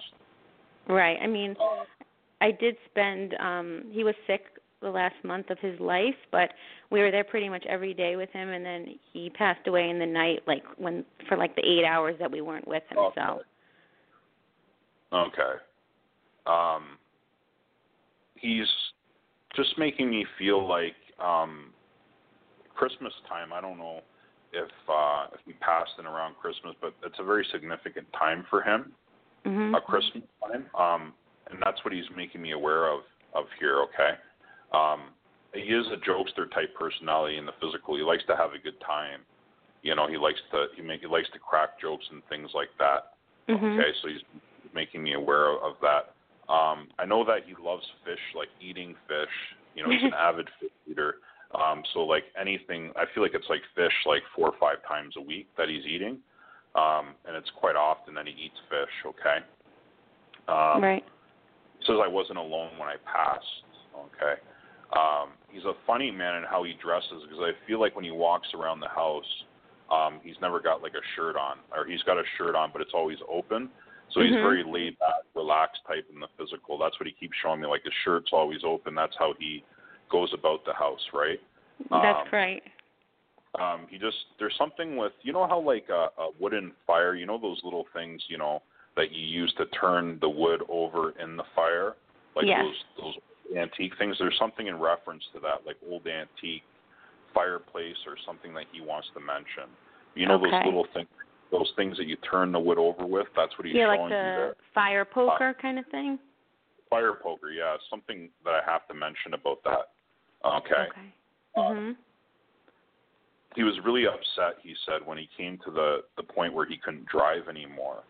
Right. 0.89 1.19
I 1.23 1.27
mean, 1.27 1.57
I 2.41 2.51
did 2.51 2.77
spend 2.91 3.35
um 3.35 3.85
he 3.91 4.05
was 4.05 4.15
sick 4.27 4.45
the 4.83 4.91
last 4.91 5.17
month 5.25 5.51
of 5.51 5.59
his 5.59 5.79
life, 5.79 6.15
but 6.33 6.51
we 6.91 7.01
were 7.01 7.11
there 7.11 7.25
pretty 7.25 7.49
much 7.49 7.65
every 7.69 7.93
day 7.95 8.17
with 8.17 8.31
him 8.31 8.49
and 8.49 8.65
then 8.65 8.99
he 9.13 9.31
passed 9.31 9.67
away 9.67 9.91
in 9.91 9.99
the 9.99 10.07
night 10.07 10.41
like 10.47 10.65
when 10.79 11.05
for 11.29 11.37
like 11.37 11.55
the 11.55 11.63
8 11.81 11.85
hours 11.85 12.17
that 12.19 12.31
we 12.31 12.41
weren't 12.41 12.67
with 12.67 12.83
him. 12.91 12.99
Okay. 12.99 13.21
So, 13.21 13.41
Okay. 15.13 15.55
Um, 16.47 16.99
he's 18.37 18.67
just 19.57 19.77
making 19.79 20.11
me 20.11 20.25
feel 20.39 20.67
like 20.67 20.95
um, 21.19 21.73
Christmas 22.75 23.13
time. 23.29 23.53
I 23.53 23.61
don't 23.61 23.79
know 23.79 24.01
if 24.53 24.71
uh, 24.89 25.27
if 25.33 25.41
he 25.47 25.53
passed 25.55 25.93
in 25.99 26.07
around 26.07 26.37
Christmas, 26.37 26.75
but 26.81 26.95
it's 27.05 27.19
a 27.19 27.25
very 27.25 27.47
significant 27.53 28.07
time 28.19 28.45
for 28.51 28.63
him. 28.63 28.93
mhm. 29.45 29.77
a 29.77 29.81
Christmas 29.81 30.25
time, 30.43 30.67
um, 30.79 31.15
and 31.51 31.59
that's 31.63 31.83
what 31.85 31.95
he's 31.95 32.09
making 32.17 32.43
me 32.43 32.53
aware 32.53 32.89
of 32.89 33.01
of 33.35 33.47
here. 33.59 33.81
Okay, 33.83 34.13
um, 34.73 35.11
he 35.55 35.73
is 35.73 35.87
a 35.89 35.97
jokester 36.09 36.51
type 36.53 36.75
personality 36.79 37.39
in 37.39 37.47
the 37.47 37.55
physical. 37.61 37.97
He 37.97 38.03
likes 38.03 38.25
to 38.27 38.37
have 38.37 38.53
a 38.53 38.59
good 38.59 38.79
time. 38.81 39.21
You 39.83 39.95
know, 39.95 40.07
he 40.07 40.19
likes 40.19 40.41
to 40.53 40.67
he 40.77 40.83
make 40.83 41.01
he 41.01 41.07
likes 41.07 41.29
to 41.33 41.39
crack 41.39 41.81
jokes 41.81 42.05
and 42.11 42.23
things 42.29 42.51
like 42.55 42.69
that. 42.79 43.15
Mhm. 43.49 43.79
Okay, 43.79 43.93
so 44.03 44.09
he's 44.09 44.23
making 44.75 45.03
me 45.03 45.15
aware 45.15 45.53
of 45.53 45.75
that. 45.81 46.15
Um, 46.53 46.89
I 46.99 47.07
know 47.07 47.25
that 47.25 47.45
he 47.47 47.55
loves 47.63 47.87
fish, 48.05 48.21
like 48.35 48.49
eating 48.61 48.95
fish. 49.07 49.57
You 49.75 49.85
know, 49.85 49.91
he's 49.91 50.03
an 50.03 50.15
avid 50.19 50.49
fish 50.61 50.71
eater. 50.91 51.17
Um, 51.55 51.83
so 51.93 52.01
like 52.01 52.25
anything, 52.41 52.93
I 52.97 53.05
feel 53.13 53.23
like 53.23 53.35
it's 53.35 53.49
like 53.51 53.63
fish 53.75 53.93
like 54.07 54.23
four 54.37 54.49
or 54.49 54.55
five 54.61 54.79
times 54.87 55.15
a 55.17 55.21
week 55.21 55.49
that 55.59 55.69
he's 55.69 55.85
eating, 55.85 56.19
um, 56.77 57.15
and 57.27 57.35
it's 57.35 57.51
quite 57.57 57.75
often 57.75 58.15
that 58.15 58.27
he 58.27 58.33
eats 58.33 58.59
fish. 58.69 58.95
Okay. 59.07 59.39
Um, 60.49 60.83
right. 60.83 61.05
he 61.79 61.87
says 61.87 61.97
I 62.03 62.09
wasn't 62.09 62.39
alone 62.39 62.71
when 62.79 62.89
I 62.89 62.97
passed. 63.05 63.45
Okay. 63.95 64.41
Um, 64.93 65.31
he's 65.51 65.65
a 65.65 65.75
funny 65.87 66.11
man 66.11 66.37
in 66.37 66.43
how 66.45 66.63
he 66.65 66.75
dresses 66.81 67.23
because 67.23 67.41
I 67.41 67.53
feel 67.67 67.81
like 67.81 67.95
when 67.95 68.05
he 68.05 68.11
walks 68.11 68.49
around 68.55 68.81
the 68.81 68.89
house, 68.89 69.45
um, 69.91 70.21
he's 70.23 70.37
never 70.41 70.61
got 70.61 70.83
like 70.83 70.95
a 70.95 71.05
shirt 71.17 71.37
on, 71.37 71.59
or 71.75 71.85
he's 71.85 72.03
got 72.03 72.17
a 72.17 72.23
shirt 72.39 72.55
on, 72.55 72.71
but 72.73 72.81
it's 72.81 72.95
always 72.95 73.19
open. 73.29 73.71
So 74.13 74.21
he's 74.21 74.35
Mhm. 74.35 74.43
very 74.43 74.63
laid 74.65 74.99
back, 74.99 75.23
relaxed 75.35 75.83
type 75.87 76.07
in 76.13 76.19
the 76.19 76.29
physical. 76.37 76.79
That's 76.79 76.99
what 76.99 77.07
he 77.07 77.13
keeps 77.13 77.37
showing 77.39 77.61
me. 77.61 77.67
Like 77.67 77.83
his 77.83 77.93
shirt's 78.05 78.33
always 78.33 78.65
open. 78.65 78.95
That's 78.95 79.17
how 79.17 79.35
he 79.35 79.65
goes 80.11 80.31
about 80.35 80.65
the 80.65 80.75
house, 80.75 81.01
right? 81.15 81.41
That's 81.91 82.27
um, 82.27 82.29
right. 82.33 82.63
um 83.59 83.87
he 83.91 83.99
just 83.99 84.17
there's 84.39 84.55
something 84.59 84.97
with 84.97 85.13
you 85.23 85.33
know 85.33 85.47
how 85.47 85.59
like 85.61 85.87
a, 85.89 86.09
a 86.21 86.31
wooden 86.39 86.73
fire 86.87 87.15
you 87.15 87.27
know 87.27 87.39
those 87.39 87.61
little 87.65 87.87
things 87.95 88.23
you 88.29 88.39
know 88.39 88.63
that 88.97 89.13
you 89.13 89.25
use 89.27 89.53
to 89.57 89.65
turn 89.67 90.19
the 90.21 90.29
wood 90.29 90.63
over 90.69 91.13
in 91.23 91.37
the 91.37 91.43
fire 91.57 91.95
like 92.37 92.47
those 92.47 92.75
those 92.99 93.15
antique 93.57 93.93
things 93.99 94.17
there's 94.19 94.37
something 94.39 94.67
in 94.67 94.79
reference 94.79 95.25
to 95.33 95.41
that 95.41 95.67
like 95.67 95.77
old 95.91 96.07
antique 96.07 96.63
fireplace 97.35 97.97
or 98.07 98.15
something 98.27 98.53
that 98.55 98.65
he 98.73 98.81
wants 98.81 99.09
to 99.15 99.21
mention 99.21 99.69
you 100.15 100.27
know 100.27 100.35
Okay. 100.35 100.51
those 100.51 100.65
little 100.67 100.87
things 100.95 101.09
those 101.51 101.73
things 101.77 101.97
that 101.97 102.07
you 102.07 102.17
turn 102.31 102.53
the 102.53 102.61
wood 102.61 102.79
over 102.79 103.07
with 103.07 103.27
that's 103.35 103.57
what 103.59 103.67
he's 103.67 103.75
yeah, 103.75 103.87
showing 103.87 104.01
like 104.03 104.11
you 104.11 104.17
the 104.17 104.37
there 104.37 104.55
fire 104.75 105.05
poker 105.05 105.57
kind 105.61 105.79
of 105.79 105.87
thing. 105.87 106.19
fire 106.89 107.15
poker 107.15 107.51
yeah 107.51 107.77
something 107.89 108.29
that 108.45 108.51
i 108.55 108.61
have 108.71 108.87
to 108.87 108.95
mention 108.95 109.35
about 109.35 109.59
that 109.65 109.91
okay 110.45 110.89
Okay. 110.89 111.13
Mhm. 111.57 111.97
he 113.57 113.63
was 113.65 113.75
really 113.85 114.07
upset 114.07 114.59
he 114.63 114.75
said 114.87 115.05
when 115.05 115.19
he 115.19 115.29
came 115.37 115.59
to 115.65 115.71
the 115.71 116.05
the 116.17 116.23
point 116.23 116.55
where 116.55 116.67
he 116.67 116.77
couldn't 116.77 117.07
drive 117.07 117.49
anymore 117.49 118.03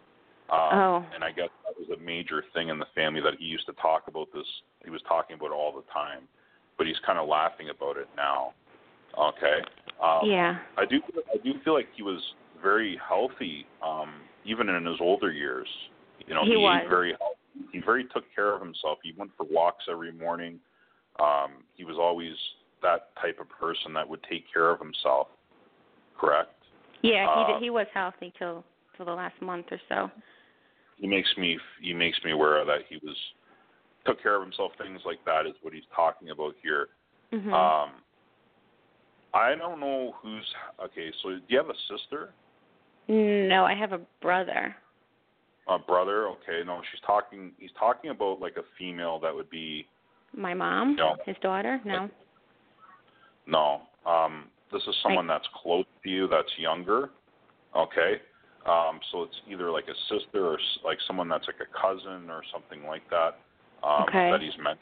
um 0.50 0.78
Oh. 0.78 1.04
and 1.14 1.24
i 1.24 1.30
guess 1.30 1.48
that 1.64 1.74
was 1.78 1.88
a 1.98 2.00
major 2.02 2.44
thing 2.52 2.68
in 2.68 2.78
the 2.78 2.86
family 2.94 3.20
that 3.22 3.34
he 3.38 3.46
used 3.46 3.66
to 3.66 3.72
talk 3.74 4.06
about 4.08 4.28
this 4.34 4.46
he 4.84 4.90
was 4.90 5.02
talking 5.08 5.34
about 5.36 5.46
it 5.46 5.52
all 5.54 5.72
the 5.72 5.84
time 5.92 6.28
but 6.76 6.86
he's 6.86 6.98
kind 7.06 7.18
of 7.18 7.28
laughing 7.28 7.70
about 7.70 7.96
it 7.96 8.08
now 8.16 8.52
okay 9.18 9.58
um 10.02 10.20
yeah. 10.28 10.58
i 10.76 10.84
do 10.84 11.00
i 11.32 11.38
do 11.38 11.54
feel 11.64 11.74
like 11.74 11.88
he 11.96 12.02
was 12.02 12.20
very 12.62 12.98
healthy 13.08 13.66
um 13.82 14.12
even 14.44 14.68
in 14.68 14.84
his 14.84 15.00
older 15.00 15.32
years 15.32 15.68
you 16.26 16.34
know 16.34 16.44
He 16.44 16.50
he, 16.50 16.56
was. 16.56 16.82
ate 16.84 16.88
very 16.88 17.14
healthy. 17.18 17.68
he 17.72 17.78
very 17.80 18.04
took 18.12 18.24
care 18.34 18.54
of 18.54 18.60
himself 18.60 18.98
he 19.02 19.14
went 19.16 19.30
for 19.36 19.46
walks 19.50 19.84
every 19.90 20.12
morning 20.12 20.60
um 21.20 21.64
he 21.76 21.84
was 21.84 21.96
always 21.98 22.32
that 22.82 23.14
type 23.20 23.38
of 23.40 23.48
person 23.48 23.92
that 23.92 24.08
would 24.08 24.22
take 24.28 24.44
care 24.52 24.70
of 24.70 24.78
himself 24.80 25.28
correct 26.18 26.54
Yeah, 27.02 27.24
he 27.34 27.40
Uh, 27.42 27.46
did, 27.54 27.62
he 27.62 27.70
was 27.70 27.86
healthy 27.94 28.32
till 28.38 28.64
till 28.96 29.06
the 29.06 29.12
last 29.12 29.40
month 29.40 29.66
or 29.70 29.80
so. 29.88 30.10
he 30.96 31.06
makes 31.06 31.28
me 31.38 31.58
he 31.80 31.92
makes 31.94 32.18
me 32.24 32.30
aware 32.32 32.64
that 32.64 32.80
he 32.88 32.96
was 33.06 33.16
took 34.06 34.22
care 34.22 34.36
of 34.36 34.42
himself 34.42 34.72
things 34.78 35.00
like 35.04 35.22
that 35.24 35.46
is 35.46 35.54
what 35.62 35.72
he's 35.74 35.88
talking 35.94 36.30
about 36.30 36.54
here 36.62 36.88
Mhm. 37.32 37.52
um 37.52 37.90
i 39.34 39.54
don't 39.54 39.78
know 39.80 40.12
who's 40.22 40.54
okay 40.82 41.12
so 41.22 41.30
do 41.30 41.40
you 41.48 41.58
have 41.58 41.70
a 41.70 41.78
sister 41.88 42.32
no, 43.08 43.64
I 43.64 43.74
have 43.74 43.92
a 43.92 44.00
brother. 44.22 44.76
a 45.66 45.78
brother 45.78 46.28
okay 46.28 46.62
no 46.64 46.80
she's 46.90 47.00
talking 47.00 47.52
he's 47.58 47.72
talking 47.78 48.10
about 48.10 48.40
like 48.40 48.56
a 48.56 48.62
female 48.78 49.18
that 49.18 49.34
would 49.34 49.50
be 49.50 49.86
My 50.36 50.54
mom, 50.54 50.96
No. 50.96 51.16
his 51.26 51.36
daughter. 51.42 51.80
No. 51.84 52.08
no 53.46 53.82
um 54.06 54.44
this 54.72 54.82
is 54.86 54.94
someone 55.02 55.26
that's 55.26 55.48
close 55.54 55.84
to 56.04 56.08
you 56.08 56.28
that's 56.28 56.50
younger 56.58 57.10
okay 57.74 58.20
um 58.66 59.00
so 59.10 59.22
it's 59.22 59.34
either 59.50 59.70
like 59.70 59.86
a 59.88 59.94
sister 60.08 60.46
or 60.46 60.58
like 60.84 60.98
someone 61.06 61.28
that's 61.28 61.46
like 61.46 61.60
a 61.60 61.80
cousin 61.80 62.30
or 62.30 62.42
something 62.52 62.86
like 62.86 63.02
that 63.10 63.38
um 63.82 64.04
Okay. 64.08 64.30
that 64.30 64.40
he's 64.40 64.56
meant 64.62 64.78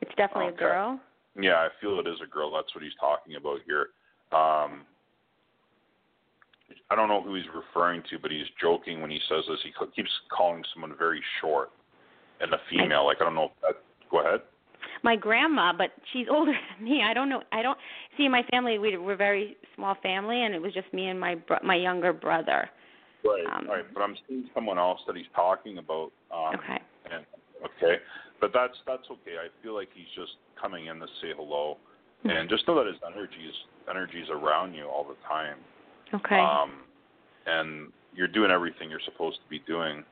It's 0.00 0.14
definitely 0.16 0.52
Okay. 0.54 0.64
a 0.64 0.68
girl. 0.68 1.00
Yeah, 1.38 1.56
I 1.56 1.68
feel 1.80 1.98
it 2.00 2.06
is 2.06 2.18
a 2.22 2.26
girl. 2.26 2.50
That's 2.50 2.74
what 2.74 2.82
he's 2.82 2.96
talking 2.98 3.36
about 3.36 3.58
here. 3.66 3.88
Um, 4.32 4.86
I 6.90 6.94
don't 6.96 7.08
know 7.08 7.20
who 7.22 7.34
he's 7.34 7.44
referring 7.54 8.02
to, 8.10 8.18
but 8.18 8.30
he's 8.30 8.46
joking 8.60 9.02
when 9.02 9.10
he 9.10 9.20
says 9.28 9.44
this. 9.48 9.58
He 9.62 9.72
keeps 9.94 10.10
calling 10.30 10.64
someone 10.72 10.94
very 10.98 11.22
short 11.40 11.70
and 12.40 12.52
a 12.54 12.60
female. 12.70 13.04
Like 13.04 13.18
I 13.20 13.24
don't 13.24 13.34
know. 13.34 13.50
If 13.52 13.60
that, 13.62 13.76
go 14.10 14.20
ahead. 14.20 14.40
My 15.02 15.16
grandma, 15.16 15.72
but 15.76 15.90
she's 16.12 16.26
older 16.30 16.52
than 16.52 16.84
me. 16.84 17.02
I 17.02 17.14
don't 17.14 17.28
know. 17.28 17.42
I 17.52 17.62
don't 17.62 17.78
see 18.16 18.28
my 18.28 18.42
family. 18.50 18.78
We 18.78 18.96
we're 18.96 19.14
a 19.14 19.16
very 19.16 19.56
small 19.74 19.96
family, 20.02 20.42
and 20.44 20.54
it 20.54 20.60
was 20.60 20.72
just 20.72 20.92
me 20.92 21.08
and 21.08 21.18
my 21.18 21.34
bro- 21.34 21.58
my 21.64 21.76
younger 21.76 22.12
brother. 22.12 22.68
Right. 23.24 23.44
Um, 23.52 23.68
right. 23.68 23.84
But 23.92 24.02
I'm 24.02 24.16
seeing 24.28 24.48
someone 24.54 24.78
else 24.78 25.00
that 25.06 25.16
he's 25.16 25.26
talking 25.34 25.78
about. 25.78 26.12
Um, 26.32 26.54
Okay. 26.56 26.78
And 27.12 27.24
okay, 27.64 28.02
but 28.40 28.50
that's 28.52 28.74
that's 28.86 29.06
okay. 29.10 29.36
I 29.38 29.48
feel 29.62 29.74
like 29.74 29.88
he's 29.94 30.10
just 30.16 30.32
coming 30.60 30.86
in 30.86 30.98
to 30.98 31.06
say 31.22 31.28
hello, 31.36 31.76
and 32.24 32.48
just 32.48 32.66
know 32.66 32.74
that 32.76 32.86
his 32.86 33.00
energy 33.06 33.46
is 33.48 33.54
energy 33.88 34.18
is 34.18 34.28
around 34.30 34.74
you 34.74 34.86
all 34.86 35.04
the 35.04 35.16
time. 35.28 35.58
Okay. 36.12 36.38
Um, 36.38 36.82
and 37.46 37.92
you're 38.14 38.28
doing 38.28 38.50
everything 38.50 38.90
you're 38.90 39.04
supposed 39.04 39.38
to 39.42 39.48
be 39.48 39.60
doing. 39.66 40.04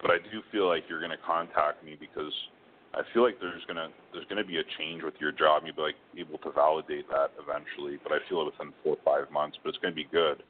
But 0.00 0.10
I 0.12 0.18
do 0.30 0.40
feel 0.52 0.68
like 0.68 0.84
you're 0.88 1.00
going 1.00 1.10
to 1.10 1.24
contact 1.26 1.84
me 1.84 1.96
because 1.98 2.32
I 2.94 3.02
feel 3.12 3.22
like 3.22 3.38
there's 3.40 3.64
going 3.66 3.76
to 3.76 3.88
there's 4.12 4.26
to 4.26 4.44
be 4.44 4.58
a 4.58 4.66
change 4.78 5.02
with 5.02 5.14
your 5.20 5.32
job. 5.32 5.62
You'll 5.66 5.76
be 5.76 5.82
like 5.82 6.00
able 6.16 6.38
to 6.38 6.50
validate 6.50 7.08
that 7.10 7.32
eventually. 7.36 7.98
But 8.02 8.12
I 8.12 8.18
feel 8.28 8.40
it 8.42 8.46
within 8.46 8.72
four 8.82 8.96
or 8.96 9.02
five 9.04 9.30
months. 9.30 9.58
But 9.62 9.70
it's 9.70 9.78
going 9.78 9.92
to 9.92 9.96
be 9.96 10.08
good. 10.10 10.42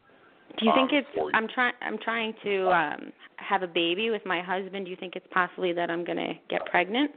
Do 0.59 0.65
you 0.65 0.73
think 0.75 0.93
um, 0.93 0.99
it's? 0.99 1.09
you. 1.15 1.31
I'm 1.35 1.49
trying. 1.49 1.75
I'm 1.83 1.99
trying 1.99 2.35
to 2.45 2.69
um 2.71 3.13
have 3.37 3.63
a 3.63 3.67
baby 3.67 4.11
with 4.11 4.25
my 4.25 4.41
husband. 4.41 4.87
Do 4.87 4.91
you 4.91 4.97
think 4.97 5.15
it's 5.17 5.27
possibly 5.31 5.73
that 5.73 5.91
I'm 5.91 6.05
gonna 6.05 6.35
get 6.49 6.65
pregnant? 6.67 7.11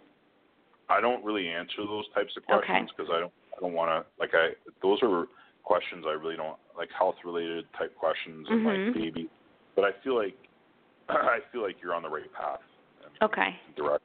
I 0.90 1.00
don't 1.00 1.24
really 1.24 1.48
answer 1.48 1.86
those 1.88 2.06
types 2.14 2.34
of 2.36 2.44
questions 2.46 2.90
because 2.96 3.12
I 3.14 3.20
don't 3.22 3.34
I 3.56 3.62
don't 3.62 3.74
want 3.74 3.90
to 3.90 4.12
like 4.20 4.32
I 4.34 4.50
those 4.82 5.00
are 5.02 5.26
questions 5.64 6.06
I 6.08 6.12
really 6.12 6.36
don't 6.36 6.58
like 6.76 6.90
health 6.98 7.16
related 7.24 7.66
type 7.78 7.96
questions 7.96 8.48
and 8.50 8.62
Mhm. 8.62 8.86
like 8.86 8.94
baby. 8.96 9.30
But 9.76 9.86
I 9.86 9.92
feel 10.04 10.18
like 10.18 10.38
I 11.10 11.40
feel 11.52 11.62
like 11.62 11.78
you're 11.82 11.94
on 11.94 12.04
the 12.04 12.10
right 12.10 12.32
path. 12.34 12.60
And 13.06 13.14
Okay. 13.22 13.56
Direct 13.76 14.04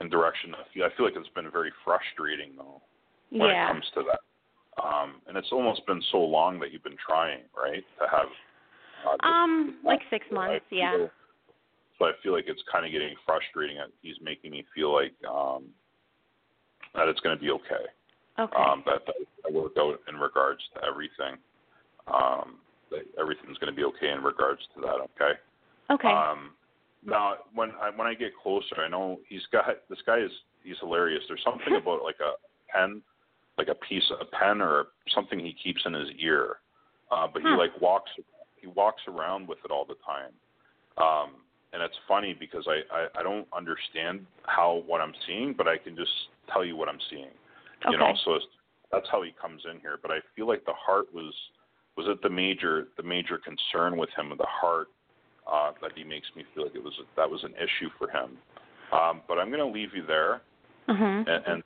in 0.00 0.08
direction. 0.08 0.54
I 0.54 0.64
feel 0.72 0.84
I 0.84 0.96
feel 0.96 1.06
like 1.06 1.14
it's 1.16 1.28
been 1.34 1.50
very 1.50 1.72
frustrating 1.84 2.52
though 2.56 2.80
when 3.30 3.50
Yeah. 3.50 3.68
it 3.68 3.72
comes 3.72 3.90
to 3.94 4.02
that. 4.04 4.20
Um, 4.82 5.20
and 5.26 5.36
it's 5.36 5.52
almost 5.52 5.84
been 5.86 6.00
so 6.10 6.18
long 6.18 6.58
that 6.60 6.72
you've 6.72 6.82
been 6.82 6.96
trying, 6.96 7.42
right? 7.56 7.84
To 7.98 8.08
have 8.08 8.28
uh, 9.06 9.12
this- 9.12 9.18
Um, 9.22 9.78
like 9.84 10.00
six 10.10 10.30
months. 10.30 10.64
feel- 10.68 10.78
Yeah. 10.78 11.06
So 11.98 12.06
I 12.06 12.12
feel 12.22 12.32
like 12.32 12.48
it's 12.48 12.62
kind 12.72 12.86
of 12.86 12.92
getting 12.92 13.14
frustrating. 13.26 13.76
that 13.76 13.90
He's 14.00 14.18
making 14.22 14.52
me 14.52 14.62
feel 14.74 14.90
like 14.92 15.12
um, 15.24 15.72
that 16.94 17.08
it's 17.08 17.20
going 17.20 17.36
to 17.36 17.40
be 17.42 17.50
okay. 17.50 17.86
Okay. 18.38 18.56
Um, 18.56 18.82
that 18.86 19.04
that 19.04 19.16
I 19.46 19.50
worked 19.50 19.76
out 19.76 20.00
in 20.08 20.16
regards 20.18 20.66
to 20.74 20.84
everything. 20.84 21.36
Um, 22.06 22.58
that 22.90 23.04
everything's 23.18 23.58
going 23.58 23.72
to 23.72 23.76
be 23.76 23.84
okay 23.84 24.10
in 24.10 24.22
regards 24.22 24.66
to 24.74 24.80
that. 24.80 24.94
Okay. 24.94 25.38
okay. 25.90 26.08
Um, 26.12 26.54
now, 27.04 27.34
when 27.54 27.70
I 27.80 27.90
when 27.90 28.06
I 28.06 28.14
get 28.14 28.32
closer, 28.42 28.76
I 28.84 28.88
know 28.88 29.20
he's 29.28 29.44
got 29.52 29.64
this 29.88 29.98
guy 30.04 30.18
is 30.18 30.30
he's 30.62 30.76
hilarious. 30.80 31.22
There's 31.28 31.42
something 31.44 31.74
about 31.82 32.02
like 32.02 32.20
a 32.20 32.32
pen, 32.72 33.02
like 33.58 33.68
a 33.68 33.74
piece 33.74 34.04
of 34.10 34.26
a 34.26 34.30
pen 34.36 34.60
or 34.60 34.88
something 35.14 35.38
he 35.38 35.54
keeps 35.62 35.80
in 35.86 35.94
his 35.94 36.08
ear, 36.18 36.56
uh, 37.10 37.26
but 37.32 37.42
he 37.42 37.48
Huh. 37.48 37.56
like 37.58 37.80
walks 37.80 38.10
he 38.56 38.66
walks 38.66 39.02
around 39.08 39.48
with 39.48 39.58
it 39.64 39.70
all 39.70 39.86
the 39.86 39.96
time. 40.04 40.32
Um, 40.98 41.36
and 41.72 41.82
it's 41.82 41.96
funny 42.06 42.34
because 42.38 42.66
I, 42.68 42.80
I 42.94 43.20
I 43.20 43.22
don't 43.22 43.46
understand 43.56 44.26
how 44.46 44.82
what 44.86 45.00
I'm 45.00 45.14
seeing, 45.26 45.54
but 45.56 45.66
I 45.66 45.78
can 45.78 45.96
just 45.96 46.12
tell 46.52 46.64
you 46.64 46.76
what 46.76 46.88
I'm 46.88 47.00
seeing. 47.08 47.30
okay. 47.86 47.92
You 47.92 47.98
know, 47.98 48.12
so 48.24 48.34
it's, 48.34 48.44
that's 48.92 49.06
how 49.10 49.22
he 49.22 49.32
comes 49.40 49.62
in 49.72 49.80
here. 49.80 49.98
But 50.02 50.10
I 50.10 50.18
feel 50.36 50.46
like 50.46 50.64
the 50.66 50.74
heart 50.74 51.06
was 51.14 51.32
was 51.96 52.06
it 52.08 52.20
the 52.22 52.28
major 52.28 52.88
the 52.98 53.02
major 53.02 53.38
concern 53.38 53.96
with 53.96 54.10
him 54.16 54.28
with 54.30 54.38
the 54.38 54.46
heart 54.48 54.88
uh, 55.46 55.72
that 55.82 55.92
he 55.94 56.04
makes 56.04 56.26
me 56.36 56.44
feel 56.54 56.64
like 56.64 56.74
it 56.74 56.82
was 56.82 56.94
that 57.16 57.28
was 57.28 57.42
an 57.44 57.54
issue 57.54 57.90
for 57.98 58.08
him. 58.10 58.38
Um, 58.92 59.22
but 59.28 59.38
I'm 59.38 59.48
going 59.50 59.60
to 59.60 59.66
leave 59.66 59.94
you 59.94 60.04
there, 60.04 60.40
Mhm. 60.88 61.28
and, 61.28 61.46
and 61.46 61.62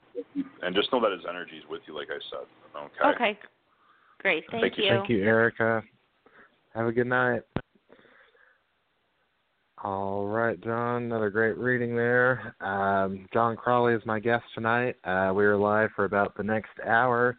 and 0.61 0.75
just 0.75 0.91
know 0.91 1.01
that 1.01 1.11
his 1.11 1.25
energy 1.27 1.57
is 1.57 1.63
with 1.69 1.81
you, 1.87 1.95
like 1.95 2.09
I 2.09 2.19
said. 2.29 2.47
Okay. 2.75 3.15
Okay. 3.15 3.39
Great. 4.19 4.43
Thank, 4.51 4.63
Thank 4.63 4.77
you. 4.77 4.89
Thank 4.89 5.09
you, 5.09 5.23
Erica. 5.23 5.83
Have 6.73 6.87
a 6.87 6.91
good 6.91 7.07
night. 7.07 7.41
All 9.83 10.27
right, 10.27 10.59
Jon. 10.61 11.03
Another 11.03 11.29
great 11.29 11.57
reading 11.57 11.95
there. 11.95 12.55
Um, 12.59 13.27
Jon 13.33 13.55
Crawley 13.55 13.93
is 13.93 14.01
my 14.05 14.19
guest 14.19 14.43
tonight. 14.55 14.95
Uh, 15.03 15.31
we 15.35 15.45
are 15.45 15.57
live 15.57 15.91
for 15.95 16.05
about 16.05 16.35
the 16.35 16.43
next 16.43 16.71
hour. 16.85 17.37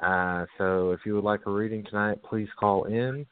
Uh, 0.00 0.46
so 0.58 0.92
if 0.92 1.00
you 1.04 1.14
would 1.14 1.24
like 1.24 1.40
a 1.46 1.50
reading 1.50 1.84
tonight, 1.84 2.18
please 2.22 2.48
call 2.58 2.84
in. 2.84 3.26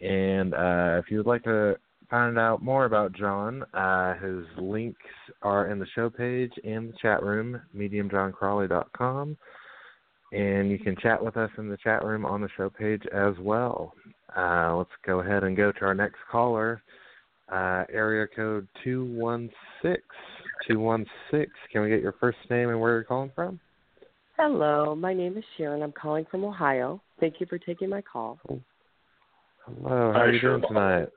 And 0.00 0.54
uh, 0.54 0.98
if 0.98 1.10
you 1.10 1.18
would 1.18 1.26
like 1.26 1.44
to 1.44 1.76
find 2.08 2.38
out 2.38 2.62
more 2.62 2.86
about 2.86 3.12
Jon, 3.12 3.62
uh, 3.74 4.14
his 4.14 4.44
links 4.58 5.00
are 5.42 5.68
in 5.68 5.78
the 5.78 5.86
show 5.94 6.10
page 6.10 6.52
and 6.64 6.88
the 6.88 6.96
chat 7.00 7.22
room, 7.22 7.60
mediumjoncrawley.com. 7.76 9.36
And 10.32 10.70
you 10.70 10.78
can 10.78 10.96
chat 10.96 11.22
with 11.22 11.36
us 11.36 11.50
in 11.58 11.68
the 11.68 11.76
chat 11.78 12.04
room 12.04 12.24
on 12.24 12.40
the 12.40 12.48
show 12.56 12.70
page 12.70 13.02
as 13.12 13.34
well. 13.40 13.94
Uh, 14.36 14.76
let's 14.76 14.90
go 15.04 15.20
ahead 15.20 15.44
and 15.44 15.56
go 15.56 15.72
to 15.72 15.80
our 15.82 15.94
next 15.94 16.18
caller. 16.30 16.82
Uh, 17.50 17.84
area 17.92 18.26
code 18.34 18.68
216. 18.84 20.00
216. 20.68 21.46
Can 21.72 21.82
we 21.82 21.88
get 21.88 22.00
your 22.00 22.14
first 22.20 22.38
name 22.48 22.68
and 22.68 22.80
where 22.80 22.92
you're 22.92 23.04
calling 23.04 23.32
from? 23.34 23.58
Hello, 24.36 24.94
my 24.94 25.12
name 25.12 25.36
is 25.36 25.44
Sharon. 25.58 25.82
I'm 25.82 25.92
calling 25.92 26.24
from 26.30 26.44
Ohio. 26.44 27.02
Thank 27.18 27.40
you 27.40 27.46
for 27.46 27.58
taking 27.58 27.88
my 27.88 28.02
call. 28.02 28.38
Hello, 29.66 30.12
how 30.12 30.12
Hi, 30.12 30.20
are 30.20 30.32
you 30.32 30.40
Sharon. 30.40 30.60
doing 30.60 30.72
tonight? 30.72 31.08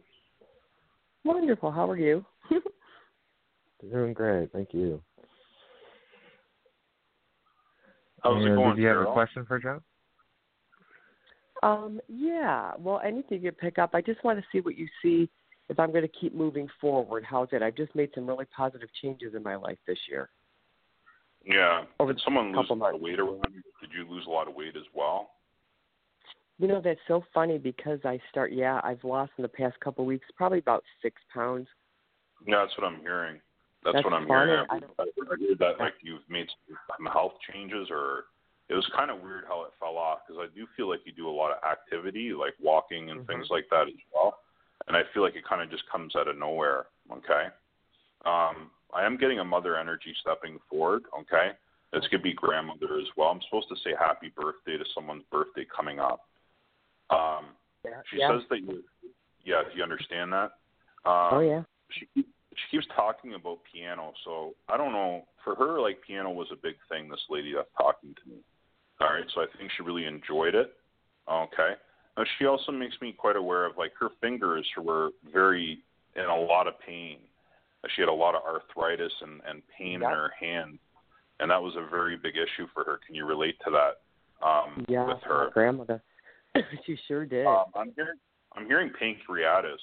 Wonderful. 1.24 1.72
How 1.72 1.90
are 1.90 1.98
you? 1.98 2.26
Doing 3.92 4.14
great, 4.14 4.52
thank 4.52 4.74
you. 4.74 5.02
How's 8.24 8.46
it 8.46 8.56
going, 8.56 8.76
did 8.76 8.82
you 8.82 8.88
have 8.88 9.02
a 9.02 9.06
question 9.12 9.46
for 9.46 9.60
Jon? 9.60 9.82
um, 11.62 12.00
yeah. 12.08 12.72
Well, 12.78 13.02
anything 13.06 13.42
you 13.42 13.52
pick 13.52 13.80
up, 13.80 13.92
I 13.94 14.02
just 14.02 14.24
want 14.24 14.40
to 14.40 14.46
see 14.52 14.62
what 14.62 14.78
you 14.78 14.88
see 15.02 15.30
if 15.70 15.80
I'm 15.80 15.92
going 15.92 16.04
to 16.04 16.20
keep 16.20 16.34
moving 16.34 16.70
forward. 16.80 17.26
How's 17.28 17.50
it? 17.52 17.62
I've 17.62 17.76
just 17.76 17.94
made 17.96 18.10
some 18.16 18.26
really 18.28 18.46
positive 18.56 18.90
changes 19.02 19.34
in 19.36 19.44
my 19.44 19.56
life 19.56 19.78
this 19.88 20.00
year. 20.10 20.30
Yeah. 21.46 21.84
Over 22.00 22.14
Did 22.14 22.22
someone 22.24 22.54
lose 22.54 22.68
couple 22.68 22.78
a 22.78 22.80
lot 22.84 22.96
of 22.96 23.02
weight 23.02 23.20
around 23.20 23.44
you? 23.54 23.62
Did 23.82 23.92
you 23.98 24.10
lose 24.10 24.26
a 24.28 24.30
lot 24.30 24.48
of 24.48 24.56
weight 24.56 24.76
as 24.78 24.84
well? 24.94 25.32
You 26.60 26.68
know, 26.68 26.82
that's 26.84 27.00
so 27.08 27.24
funny 27.34 27.58
because 27.58 28.00
I 28.06 28.20
start, 28.30 28.54
yeah, 28.54 28.80
I've 28.84 29.04
lost 29.04 29.32
in 29.38 29.42
the 29.42 29.50
past 29.50 29.80
couple 29.80 30.04
of 30.04 30.08
weeks 30.08 30.26
probably 30.38 30.60
about 30.60 30.84
six 31.02 31.22
pounds. 31.34 31.68
Yeah, 32.46 32.64
that's 32.64 32.78
what 32.78 32.86
I'm 32.86 33.00
hearing. 33.02 33.40
That's, 33.84 33.96
That's 33.96 34.06
what 34.06 34.14
I'm 34.14 34.28
funny. 34.28 34.52
hearing. 34.52 34.66
I 34.70 34.76
I, 34.76 35.04
I 35.04 35.28
heard 35.28 35.42
that 35.60 35.80
like 35.80 35.96
you've 36.02 36.24
made 36.30 36.48
some 36.98 37.06
health 37.12 37.34
changes, 37.52 37.88
or 37.92 38.26
it 38.70 38.76
was 38.76 38.90
kind 38.96 39.12
of 39.12 39.22
weird 39.22 39.44
how 39.48 39.64
it 39.64 39.72
fell 39.80 39.98
off 39.98 40.20
because 40.26 40.42
I 40.42 40.48
do 40.56 40.66
feel 40.78 40.90
like 40.90 41.02
you 41.06 41.12
do 41.12 41.28
a 41.28 41.32
lot 41.32 41.52
of 41.52 41.58
activity, 41.70 42.32
like 42.32 42.54
walking 42.62 43.10
and 43.12 43.28
things 43.28 43.48
like 43.50 43.66
that 43.72 43.88
as 43.88 44.00
well, 44.14 44.40
and 44.88 44.96
I 44.96 45.02
feel 45.14 45.22
like 45.22 45.36
it 45.36 45.44
kind 45.48 45.62
of 45.62 45.70
just 45.70 45.84
comes 45.92 46.16
out 46.16 46.30
of 46.30 46.38
nowhere. 46.38 46.86
Okay, 47.12 47.52
um, 48.24 48.72
I 48.94 49.04
am 49.06 49.18
getting 49.18 49.40
a 49.40 49.44
mother 49.44 49.76
energy 49.76 50.16
stepping 50.22 50.60
forward. 50.70 51.04
Okay, 51.20 51.52
this 51.92 52.08
could 52.10 52.24
be 52.24 52.34
grandmother 52.34 52.98
as 53.00 53.08
well. 53.18 53.30
I'm 53.30 53.42
supposed 53.50 53.68
to 53.68 53.76
say 53.84 53.96
happy 54.00 54.32
birthday 54.34 54.78
to 54.78 54.86
someone's 54.96 55.24
birthday 55.30 55.66
coming 55.76 56.00
up. 56.00 56.22
Um, 57.10 57.46
Yeah. 57.84 58.02
she 58.12 58.20
yeah. 58.20 58.30
says 58.32 58.44
that 58.50 58.60
you, 58.60 58.84
yeah, 59.44 59.64
do 59.70 59.78
you 59.78 59.84
understand 59.84 60.32
that? 60.34 60.52
Um, 61.06 61.30
oh, 61.34 61.40
yeah. 61.40 61.64
she 61.92 62.08
she 62.16 62.78
keeps 62.78 62.88
talking 62.96 63.34
about 63.34 63.60
piano, 63.72 64.14
so 64.24 64.54
I 64.70 64.78
don't 64.78 64.94
know. 64.94 65.26
For 65.44 65.56
her, 65.56 65.80
like 65.82 66.02
piano 66.06 66.30
was 66.32 66.48
a 66.52 66.56
big 66.56 66.76
thing. 66.90 67.10
This 67.10 67.20
lady 67.30 67.54
that's 67.54 67.68
talking 67.78 68.14
to 68.16 68.30
me. 68.30 68.38
All 69.02 69.08
right, 69.08 69.26
so 69.34 69.42
I 69.42 69.46
think 69.58 69.72
she 69.76 69.84
really 69.84 70.06
enjoyed 70.06 70.56
it. 70.56 70.74
Okay. 71.30 71.74
Now 72.16 72.24
she 72.38 72.46
also 72.46 72.72
makes 72.72 72.96
me 73.02 73.12
quite 73.12 73.36
aware 73.36 73.66
of 73.66 73.76
like 73.78 73.92
her 74.00 74.10
fingers 74.22 74.66
were 74.78 75.10
very 75.34 75.80
in 76.16 76.26
a 76.26 76.36
lot 76.40 76.68
of 76.68 76.80
pain. 76.80 77.18
She 77.96 78.02
had 78.02 78.08
a 78.10 78.14
lot 78.14 78.36
of 78.36 78.44
arthritis 78.44 79.12
and 79.22 79.42
and 79.48 79.62
pain 79.78 80.02
Yep. 80.02 80.12
in 80.12 80.16
her 80.16 80.32
hand, 80.40 80.80
and 81.40 81.50
that 81.52 81.62
was 81.62 81.76
a 81.76 81.86
very 81.90 82.16
big 82.16 82.36
issue 82.38 82.68
for 82.74 82.84
her. 82.86 83.00
Can 83.06 83.16
you 83.16 83.26
relate 83.26 83.56
to 83.66 83.72
that 83.72 84.46
um, 84.48 84.86
Yeah, 84.88 85.08
with 85.08 85.22
her? 85.24 85.50
grandmother. 85.54 86.02
she 86.86 86.98
sure 87.08 87.26
did. 87.26 87.46
Um, 87.46 87.66
I'm 87.76 87.92
hearing 87.96 88.18
I'm 88.56 88.66
hearing 88.66 88.92
pancreatitis. 89.02 89.82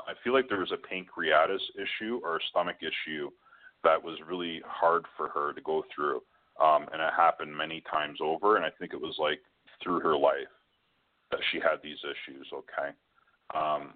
I 0.00 0.12
feel 0.22 0.32
like 0.32 0.48
there 0.48 0.58
was 0.58 0.72
a 0.72 0.76
pancreatitis 0.76 1.60
issue 1.76 2.20
or 2.22 2.36
a 2.36 2.40
stomach 2.50 2.76
issue 2.80 3.30
that 3.84 4.02
was 4.02 4.18
really 4.28 4.60
hard 4.66 5.04
for 5.16 5.28
her 5.28 5.52
to 5.52 5.60
go 5.62 5.84
through, 5.94 6.22
um, 6.60 6.86
and 6.92 7.00
it 7.00 7.12
happened 7.16 7.56
many 7.56 7.82
times 7.90 8.18
over. 8.20 8.56
And 8.56 8.64
I 8.64 8.70
think 8.78 8.92
it 8.92 9.00
was 9.00 9.16
like 9.18 9.40
through 9.82 10.00
her 10.00 10.16
life 10.16 10.50
that 11.30 11.40
she 11.50 11.58
had 11.58 11.76
these 11.82 11.98
issues. 12.04 12.46
Okay, 12.52 12.90
um, 13.54 13.94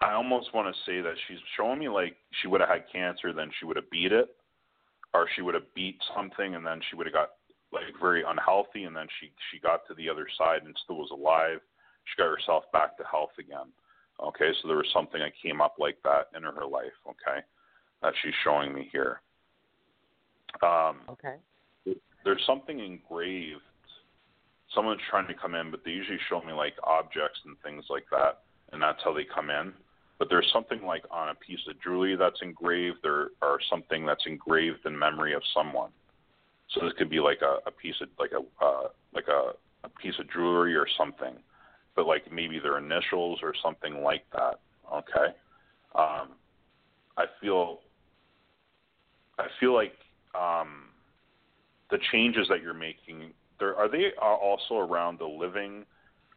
I 0.00 0.12
almost 0.12 0.54
want 0.54 0.72
to 0.72 0.80
say 0.90 1.00
that 1.00 1.14
she's 1.26 1.38
showing 1.56 1.78
me 1.78 1.88
like 1.88 2.16
she 2.40 2.48
would 2.48 2.60
have 2.60 2.70
had 2.70 2.84
cancer, 2.92 3.32
then 3.32 3.50
she 3.58 3.66
would 3.66 3.76
have 3.76 3.90
beat 3.90 4.12
it, 4.12 4.28
or 5.14 5.26
she 5.34 5.42
would 5.42 5.54
have 5.54 5.74
beat 5.74 5.98
something, 6.14 6.54
and 6.54 6.64
then 6.64 6.80
she 6.88 6.96
would 6.96 7.06
have 7.06 7.14
got 7.14 7.30
like 7.72 7.84
very 8.00 8.22
unhealthy, 8.26 8.84
and 8.84 8.94
then 8.94 9.06
she 9.20 9.30
she 9.50 9.58
got 9.60 9.86
to 9.88 9.94
the 9.94 10.08
other 10.08 10.26
side 10.38 10.62
and 10.64 10.74
still 10.84 10.96
was 10.96 11.10
alive. 11.12 11.60
She 12.04 12.22
got 12.22 12.30
herself 12.30 12.64
back 12.72 12.96
to 12.98 13.04
health 13.04 13.34
again. 13.38 13.72
Okay, 14.22 14.50
so 14.60 14.68
there 14.68 14.76
was 14.76 14.88
something 14.92 15.20
that 15.20 15.32
came 15.42 15.60
up 15.60 15.74
like 15.78 15.98
that 16.04 16.28
in 16.36 16.42
her 16.42 16.66
life. 16.66 16.96
Okay, 17.06 17.40
that 18.02 18.14
she's 18.22 18.34
showing 18.44 18.72
me 18.72 18.88
here. 18.92 19.20
Um, 20.62 21.00
okay. 21.10 21.36
there's 22.24 22.42
something 22.46 22.78
engraved. 22.78 23.60
Someone's 24.74 25.00
trying 25.10 25.26
to 25.28 25.34
come 25.34 25.54
in, 25.54 25.70
but 25.70 25.80
they 25.84 25.90
usually 25.90 26.18
show 26.28 26.40
me 26.42 26.52
like 26.52 26.74
objects 26.84 27.40
and 27.44 27.56
things 27.62 27.84
like 27.90 28.04
that, 28.10 28.42
and 28.72 28.80
that's 28.80 29.02
how 29.04 29.12
they 29.12 29.24
come 29.24 29.50
in. 29.50 29.72
But 30.18 30.28
there's 30.30 30.48
something 30.52 30.82
like 30.82 31.04
on 31.10 31.28
a 31.28 31.34
piece 31.34 31.60
of 31.68 31.80
jewelry 31.82 32.16
that's 32.16 32.40
engraved, 32.40 33.04
or 33.04 33.32
or 33.42 33.58
something 33.68 34.06
that's 34.06 34.24
engraved 34.26 34.86
in 34.86 34.98
memory 34.98 35.34
of 35.34 35.42
someone. 35.52 35.90
So 36.70 36.84
this 36.84 36.92
could 36.98 37.10
be 37.10 37.20
like 37.20 37.40
a, 37.42 37.68
a 37.68 37.70
piece 37.70 37.94
of 38.00 38.08
like 38.18 38.32
a 38.32 38.64
uh, 38.64 38.88
like 39.14 39.28
a, 39.28 39.52
a 39.84 39.88
piece 39.88 40.14
of 40.18 40.30
jewelry 40.30 40.74
or 40.74 40.86
something, 40.98 41.34
but 41.94 42.06
like 42.06 42.30
maybe 42.32 42.58
their 42.58 42.78
initials 42.78 43.40
or 43.42 43.54
something 43.62 44.02
like 44.02 44.24
that. 44.32 44.60
Okay, 44.92 45.34
um, 45.94 46.30
I 47.16 47.24
feel 47.40 47.80
I 49.38 49.46
feel 49.60 49.74
like 49.74 49.94
um, 50.34 50.88
the 51.90 51.98
changes 52.12 52.46
that 52.48 52.62
you're 52.62 52.74
making 52.74 53.32
there 53.58 53.76
are 53.76 53.88
they 53.88 54.12
uh, 54.20 54.24
also 54.24 54.76
around 54.78 55.18
the 55.18 55.26
living 55.26 55.84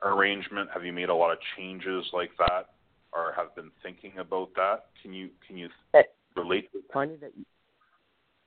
arrangement. 0.04 0.70
Have 0.74 0.86
you 0.86 0.94
made 0.94 1.10
a 1.10 1.16
lot 1.16 1.32
of 1.32 1.38
changes 1.58 2.06
like 2.14 2.32
that, 2.38 2.70
or 3.12 3.34
have 3.36 3.56
been 3.56 3.72
thinking 3.84 4.14
about 4.20 4.50
that? 4.56 4.86
Can 5.02 5.14
you 5.14 5.30
can 5.46 5.58
you 5.58 5.70
relate? 6.36 6.72
To 6.74 6.80
Funny 6.94 7.16
that 7.18 7.32
you, 7.38 7.46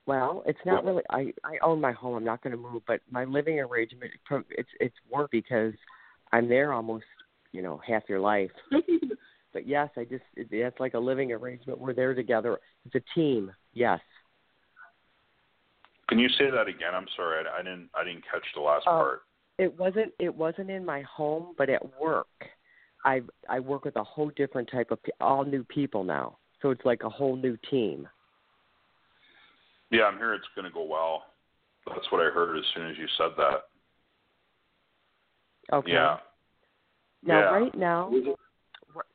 Well, 0.07 0.42
it's 0.46 0.59
not 0.66 0.84
really. 0.84 1.03
I 1.11 1.32
I 1.44 1.59
own 1.62 1.80
my 1.80 1.92
home. 1.92 2.16
I'm 2.16 2.24
not 2.24 2.42
going 2.42 2.50
to 2.53 2.57
move, 2.57 2.82
but 2.86 3.00
my 3.11 3.24
living 3.24 3.61
arrangement 3.61 4.12
it's 4.50 4.68
it's 4.80 4.96
work 5.11 5.30
because 5.30 5.74
I'm 6.32 6.48
there 6.48 6.72
almost 6.72 7.05
you 7.53 7.62
know 7.62 7.80
half 7.86 8.03
your 8.09 8.20
life. 8.20 8.50
but 9.53 9.66
yes, 9.66 9.90
I 9.96 10.05
just 10.05 10.24
it, 10.34 10.48
it's 10.50 10.80
like 10.80 10.94
a 10.94 10.98
living 10.98 11.30
arrangement. 11.32 11.78
We're 11.78 11.94
there 11.94 12.14
together. 12.14 12.59
It's 12.84 12.94
a 12.96 13.18
team. 13.18 13.53
Yes. 13.74 14.00
Can 16.09 16.18
you 16.18 16.28
say 16.30 16.50
that 16.50 16.68
again? 16.68 16.94
I'm 16.94 17.07
sorry, 17.16 17.44
I, 17.46 17.61
I 17.61 17.62
didn't 17.62 17.88
I 17.94 18.05
didn't 18.05 18.24
catch 18.30 18.44
the 18.55 18.61
last 18.61 18.86
Uh, 18.86 18.90
part. 18.90 19.22
It 19.59 19.78
wasn't 19.78 20.12
it 20.18 20.34
wasn't 20.34 20.70
in 20.70 20.84
my 20.84 21.03
home, 21.03 21.55
but 21.57 21.70
at 21.70 21.80
work, 22.00 22.26
I 23.05 23.20
I 23.48 23.61
work 23.61 23.84
with 23.84 23.94
a 23.96 24.05
whole 24.05 24.30
different 24.34 24.68
type 24.68 24.90
of 24.90 24.98
all 25.20 25.44
new 25.44 25.62
people 25.62 26.03
now. 26.03 26.38
So 26.61 26.70
it's 26.70 26.84
like 26.84 27.05
a 27.05 27.09
whole 27.09 27.36
new 27.36 27.57
team. 27.70 28.09
Yeah, 29.93 30.05
I'm 30.05 30.16
here. 30.16 30.34
It's 30.34 30.49
going 30.57 30.64
to 30.64 30.72
go 30.72 30.82
well. 30.82 31.24
That's 31.86 32.11
what 32.11 32.22
I 32.22 32.30
heard 32.30 32.57
as 32.57 32.64
soon 32.74 32.90
as 32.90 32.97
you 32.97 33.07
said 33.18 33.30
that. 33.36 33.64
Okay. 35.76 35.93
Yeah. 35.93 36.16
Now, 37.24 37.38
yeah. 37.38 37.51
right 37.51 37.74
now, 37.78 38.12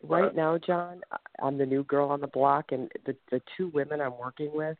right 0.03 0.35
now, 0.35 0.57
Jon, 0.57 1.01
I- 1.11 1.17
I'm 1.45 1.57
the 1.57 1.65
new 1.65 1.83
girl 1.83 2.09
on 2.09 2.21
the 2.21 2.27
block, 2.27 2.71
and 2.71 2.89
the 3.05 3.15
the 3.31 3.41
two 3.57 3.69
women 3.73 3.99
I'm 3.99 4.17
working 4.17 4.51
with, 4.53 4.77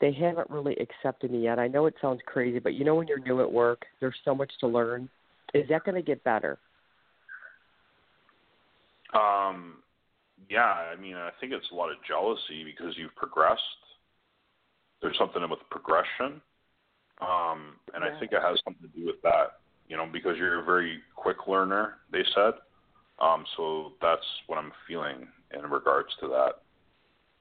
they 0.00 0.12
haven't 0.12 0.50
really 0.50 0.76
accepted 0.76 1.30
me 1.30 1.44
yet. 1.44 1.58
I 1.58 1.68
know 1.68 1.86
it 1.86 1.94
sounds 2.02 2.20
crazy, 2.26 2.58
but 2.58 2.74
you 2.74 2.84
know 2.84 2.94
when 2.94 3.06
you're 3.06 3.20
new 3.20 3.40
at 3.40 3.50
work, 3.50 3.86
there's 4.00 4.16
so 4.24 4.34
much 4.34 4.52
to 4.60 4.66
learn. 4.66 5.08
Is 5.54 5.68
that 5.70 5.84
going 5.84 5.94
to 5.94 6.02
get 6.02 6.22
better? 6.24 6.58
Um, 9.14 9.76
yeah, 10.50 10.74
I 10.92 10.96
mean, 11.00 11.14
I 11.14 11.30
think 11.40 11.52
it's 11.52 11.70
a 11.72 11.74
lot 11.74 11.90
of 11.90 11.96
jealousy 12.06 12.64
because 12.64 12.94
you've 12.98 13.14
progressed. 13.16 13.62
There's 15.02 15.16
something 15.18 15.42
with 15.48 15.60
progression, 15.70 16.40
um, 17.20 17.76
and 17.94 18.02
I 18.02 18.18
think 18.18 18.32
it 18.32 18.40
has 18.42 18.58
something 18.64 18.88
to 18.88 18.98
do 18.98 19.06
with 19.06 19.20
that. 19.22 19.60
You 19.88 19.96
know, 19.96 20.06
because 20.10 20.36
you're 20.36 20.60
a 20.60 20.64
very 20.64 20.98
quick 21.14 21.46
learner. 21.46 21.94
They 22.10 22.24
said, 22.34 22.54
um, 23.20 23.44
so 23.56 23.92
that's 24.02 24.24
what 24.46 24.58
I'm 24.58 24.72
feeling 24.88 25.28
in 25.56 25.70
regards 25.70 26.08
to 26.20 26.28
that. 26.28 26.52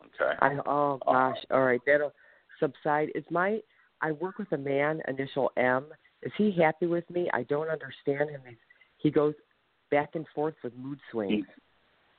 Okay. 0.05 0.37
I 0.41 0.57
oh 0.65 0.99
gosh, 1.05 1.37
all 1.49 1.63
right, 1.63 1.81
that'll 1.85 2.13
subside. 2.59 3.09
Is 3.15 3.23
my 3.31 3.59
I 4.01 4.11
work 4.11 4.37
with 4.37 4.51
a 4.51 4.57
man, 4.57 5.01
initial 5.07 5.51
M. 5.57 5.85
Is 6.21 6.31
he 6.37 6.51
happy 6.51 6.85
with 6.85 7.09
me? 7.09 7.29
I 7.33 7.43
don't 7.43 7.69
understand 7.69 8.29
him. 8.29 8.41
He's, 8.47 8.57
he 8.97 9.11
goes 9.11 9.33
back 9.91 10.09
and 10.15 10.25
forth 10.33 10.55
with 10.63 10.73
mood 10.75 10.99
swings. 11.11 11.45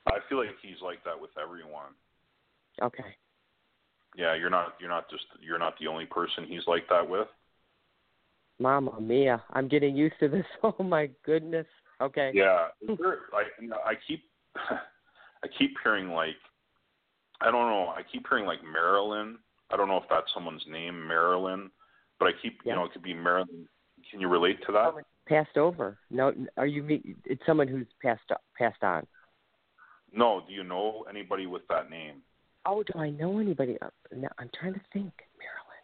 I 0.07 0.19
feel 0.29 0.39
like 0.39 0.55
he's 0.61 0.81
like 0.81 1.03
that 1.03 1.19
with 1.19 1.31
everyone. 1.41 1.91
Okay. 2.81 3.15
Yeah, 4.17 4.33
you're 4.33 4.49
not 4.49 4.73
you're 4.79 4.89
not 4.89 5.09
just 5.09 5.25
you're 5.39 5.59
not 5.59 5.75
the 5.79 5.87
only 5.87 6.07
person 6.07 6.43
he's 6.47 6.65
like 6.65 6.89
that 6.89 7.07
with. 7.07 7.27
Mama 8.59 8.99
mia, 8.99 9.43
I'm 9.53 9.67
getting 9.67 9.95
used 9.95 10.15
to 10.19 10.27
this. 10.27 10.45
Oh 10.63 10.83
my 10.83 11.09
goodness. 11.23 11.67
Okay. 12.01 12.31
Yeah, 12.33 12.67
I 12.89 13.43
I 13.85 13.93
keep 14.07 14.23
I 14.55 15.47
keep 15.57 15.75
hearing 15.83 16.09
like 16.09 16.35
I 17.41 17.51
don't 17.51 17.69
know. 17.69 17.89
I 17.95 18.01
keep 18.11 18.25
hearing 18.27 18.45
like 18.45 18.63
Marilyn. 18.63 19.37
I 19.69 19.77
don't 19.77 19.87
know 19.87 19.97
if 19.97 20.09
that's 20.09 20.33
someone's 20.33 20.65
name, 20.67 21.07
Marilyn, 21.07 21.69
but 22.19 22.25
I 22.25 22.31
keep 22.41 22.59
Yeah. 22.65 22.73
you 22.73 22.79
know 22.79 22.85
it 22.85 22.93
could 22.93 23.03
be 23.03 23.13
Marilyn. 23.13 23.67
Can 24.09 24.19
you 24.19 24.29
relate 24.29 24.57
to 24.65 24.71
that? 24.71 24.87
Someone 24.87 25.03
passed 25.27 25.57
over. 25.57 25.99
No, 26.09 26.33
are 26.57 26.65
you? 26.65 26.85
It's 27.25 27.45
someone 27.45 27.67
who's 27.67 27.87
passed 28.01 28.23
passed 28.57 28.83
on. 28.83 29.05
No, 30.11 30.41
do 30.47 30.53
you 30.53 30.63
know 30.63 31.05
anybody 31.07 31.45
with 31.45 31.67
that 31.67 31.91
name? 31.91 32.23
Oh, 32.67 32.83
do 32.83 32.99
I 32.99 33.09
know 33.09 33.39
anybody? 33.39 33.77
No, 34.13 34.27
I'm 34.37 34.49
trying 34.59 34.73
to 34.73 34.81
think. 34.91 35.13
Marilyn. 35.39 35.81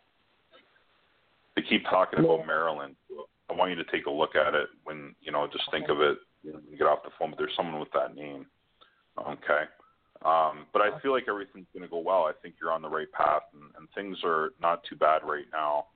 They 1.55 1.61
keep 1.61 1.83
talking 1.85 2.19
about 2.19 2.45
Marilyn. 2.45 2.95
I 3.49 3.53
want 3.53 3.69
you 3.71 3.77
to 3.77 3.89
take 3.89 4.05
a 4.05 4.11
look 4.11 4.35
at 4.35 4.53
it 4.53 4.67
when 4.83 5.15
you 5.21 5.31
know. 5.31 5.47
Just 5.47 5.63
think 5.71 5.85
Okay. 5.85 5.93
of 5.93 6.01
it. 6.01 6.17
You 6.43 6.53
when 6.53 6.63
you 6.69 6.77
get 6.77 6.87
off 6.87 7.03
the 7.03 7.11
phone, 7.17 7.29
but 7.31 7.39
there's 7.39 7.55
someone 7.55 7.79
with 7.79 7.91
that 7.93 8.15
name. 8.15 8.45
Okay. 9.17 9.63
Um, 10.25 10.67
but 10.73 10.81
I 10.81 10.99
feel 10.99 11.11
like 11.11 11.25
everything's 11.27 11.67
going 11.73 11.83
to 11.83 11.89
go 11.89 11.99
well. 11.99 12.23
I 12.23 12.33
think 12.41 12.55
you're 12.59 12.71
on 12.71 12.81
the 12.81 12.89
right 12.89 13.11
path, 13.11 13.43
and, 13.53 13.63
and 13.77 13.87
things 13.95 14.17
are 14.23 14.51
not 14.61 14.83
too 14.83 14.95
bad 14.95 15.21
right 15.23 15.45
now. 15.51 15.87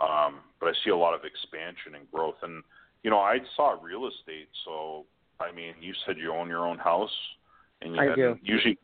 Um, 0.00 0.40
but 0.60 0.68
I 0.68 0.72
see 0.84 0.90
a 0.90 0.96
lot 0.96 1.14
of 1.14 1.24
expansion 1.24 1.96
and 1.96 2.08
growth. 2.12 2.36
And 2.42 2.62
you 3.02 3.10
know, 3.10 3.18
I 3.18 3.38
saw 3.56 3.76
real 3.82 4.06
estate. 4.06 4.48
So 4.64 5.04
I 5.40 5.50
mean, 5.50 5.74
you 5.80 5.94
said 6.06 6.16
you 6.16 6.32
own 6.32 6.48
your 6.48 6.66
own 6.66 6.78
house, 6.78 7.16
and 7.82 7.94
you 7.94 8.00
I 8.00 8.04
and 8.06 8.16
do. 8.16 8.36
usually, 8.42 8.78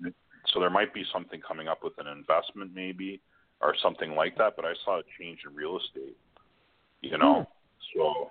so 0.53 0.61
there 0.61 0.71
might 0.71 0.93
be 0.93 1.05
something 1.13 1.41
coming 1.41 1.69
up 1.69 1.83
with 1.83 1.95
an 1.99 2.07
investment, 2.07 2.73
maybe, 2.75 3.21
or 3.61 3.75
something 3.83 4.15
like 4.15 4.37
that. 4.39 4.55
But 4.57 4.65
I 4.65 4.75
saw 4.85 4.99
a 4.99 5.03
change 5.19 5.41
in 5.49 5.55
real 5.55 5.79
estate. 5.79 6.17
You 7.01 7.19
know, 7.19 7.47
so 7.95 8.31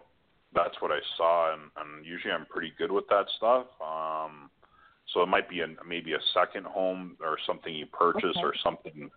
that's 0.56 0.76
what 0.82 0.92
I 0.92 1.00
saw, 1.16 1.54
and, 1.54 1.62
and 1.78 2.06
usually 2.06 2.34
I'm 2.34 2.46
pretty 2.48 2.74
good 2.78 2.92
with 2.92 3.08
that 3.10 3.26
stuff. 3.38 3.68
Um, 3.80 4.50
so 5.14 5.22
it 5.22 5.28
might 5.28 5.50
be 5.50 5.62
a, 5.62 5.68
maybe 5.88 6.14
a 6.14 6.20
second 6.34 6.66
home 6.66 7.18
or 7.22 7.38
something 7.46 7.74
you 7.74 7.86
purchase 7.86 8.36
Okay. 8.38 8.42
or 8.42 8.54
something. 8.64 9.12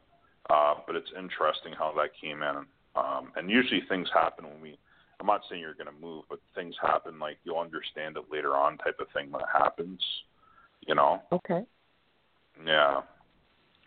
Uh, 0.51 0.74
but 0.86 0.94
it's 0.94 1.11
interesting 1.18 1.72
how 1.76 1.92
that 1.97 2.11
came 2.20 2.42
in. 2.42 2.66
Um, 2.97 3.32
and 3.36 3.51
usually 3.51 3.82
things 3.88 4.09
happen 4.12 4.47
when 4.47 4.61
we. 4.61 4.78
I'm 5.18 5.26
not 5.26 5.40
saying 5.49 5.62
you're 5.62 5.74
going 5.74 5.86
to 5.86 6.07
move, 6.07 6.24
but 6.28 6.40
things 6.55 6.74
happen 6.80 7.18
like 7.18 7.38
you'll 7.44 7.59
understand 7.59 8.18
it 8.18 8.24
later 8.30 8.55
on, 8.55 8.76
type 8.76 8.99
of 9.01 9.07
thing 9.14 9.30
when 9.30 9.40
it 9.40 9.49
happens. 9.51 9.99
You 10.86 10.94
know, 10.94 11.22
Okay. 11.32 11.64
Yeah. 12.64 13.00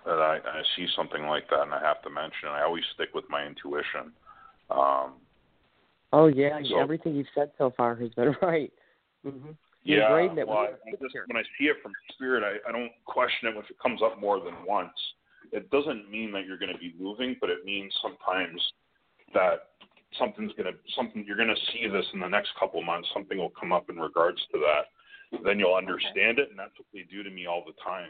That 0.06 0.20
I, 0.20 0.38
I 0.38 0.62
see 0.76 0.88
something 0.96 1.24
like 1.24 1.50
that, 1.50 1.62
and 1.64 1.74
I 1.74 1.82
have 1.82 2.02
to 2.04 2.10
mention. 2.10 2.50
I 2.50 2.64
always 2.64 2.84
stick 2.96 3.10
with 3.14 3.26
my 3.30 3.46
intuition. 3.46 4.14
Um, 4.70 5.14
Oh 6.12 6.28
yeah, 6.28 6.60
So- 6.70 6.80
everything 6.80 7.16
you've 7.16 7.28
said 7.36 7.52
so 7.58 7.72
far 7.76 7.96
has 7.96 8.10
been 8.14 8.36
right. 8.42 8.72
hmm 9.24 9.52
Yeah, 9.84 10.18
it 10.18 10.48
well, 10.48 10.58
I 10.58 10.92
just, 10.92 11.16
when 11.28 11.38
I 11.38 11.44
see 11.58 11.66
it 11.66 11.78
from 11.84 11.92
spirit, 12.14 12.44
I, 12.44 12.68
I 12.68 12.72
don't 12.72 12.92
question 13.06 13.50
it 13.50 13.58
if 13.58 13.70
it 13.70 13.80
comes 13.80 14.02
up 14.02 14.20
more 14.20 14.40
than 14.40 14.56
once. 14.66 14.94
It 15.52 15.70
doesn't 15.72 16.10
mean 16.10 16.32
that 16.34 16.46
you're 16.46 16.58
going 16.58 16.74
to 16.74 16.78
be 16.78 16.94
moving, 17.00 17.36
but 17.42 17.50
it 17.50 17.66
means 17.66 17.94
sometimes 18.02 18.62
that 19.34 19.70
something's 20.18 20.54
going 20.54 20.72
to 20.72 20.78
something 20.96 21.24
you're 21.26 21.38
going 21.38 21.50
to 21.54 21.72
see 21.72 21.88
this 21.88 22.06
in 22.14 22.20
the 22.20 22.28
next 22.28 22.50
couple 22.60 22.82
months. 22.82 23.10
Something 23.14 23.38
will 23.38 23.54
come 23.60 23.72
up 23.72 23.90
in 23.90 23.98
regards 23.98 24.40
to 24.52 24.60
that. 24.60 25.42
Then 25.46 25.60
you'll 25.60 25.76
understand 25.76 26.40
it, 26.40 26.50
and 26.50 26.58
that's 26.58 26.74
what 26.78 26.88
they 26.94 27.06
do 27.10 27.22
to 27.24 27.30
me 27.30 27.46
all 27.46 27.64
the 27.66 27.78
time. 27.84 28.10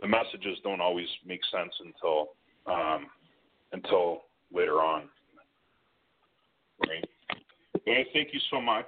The 0.00 0.08
messages 0.08 0.58
don't 0.62 0.80
always 0.80 1.06
make 1.24 1.40
sense 1.52 1.72
until 1.84 2.30
um, 2.66 3.06
until 3.72 4.22
later 4.52 4.82
on. 4.82 5.08
Right. 6.86 7.04
But 7.72 7.82
I 7.92 8.04
thank 8.12 8.32
you 8.32 8.40
so 8.50 8.60
much, 8.60 8.86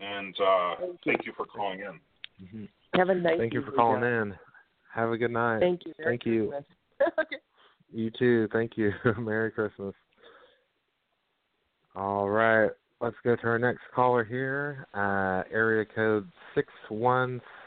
and 0.00 0.34
uh, 0.40 0.74
Thank 1.04 1.26
you. 1.26 1.32
for 1.36 1.46
calling 1.46 1.80
in. 1.80 2.00
Mhm. 2.46 2.68
Have 2.94 3.10
a 3.10 3.14
nice. 3.14 3.38
Thank 3.38 3.54
you 3.54 3.62
for 3.62 3.72
calling 3.72 4.00
Jon. 4.02 4.12
in. 4.12 4.38
Have 4.92 5.10
a 5.10 5.16
good 5.16 5.30
night. 5.30 5.60
Thank 5.60 5.86
you. 5.86 5.92
Merry 5.98 6.18
Thank 6.18 6.26
you. 6.26 6.52
Okay. 7.18 7.36
You 7.92 8.10
too. 8.10 8.48
Thank 8.52 8.76
you. 8.76 8.92
Merry 9.18 9.50
Christmas. 9.50 9.94
All 11.96 12.28
right. 12.28 12.70
Let's 13.00 13.16
go 13.24 13.36
to 13.36 13.42
our 13.44 13.58
next 13.58 13.80
caller 13.94 14.22
here. 14.24 14.86
Uh, 14.94 15.42
area 15.52 15.84
code 15.84 16.30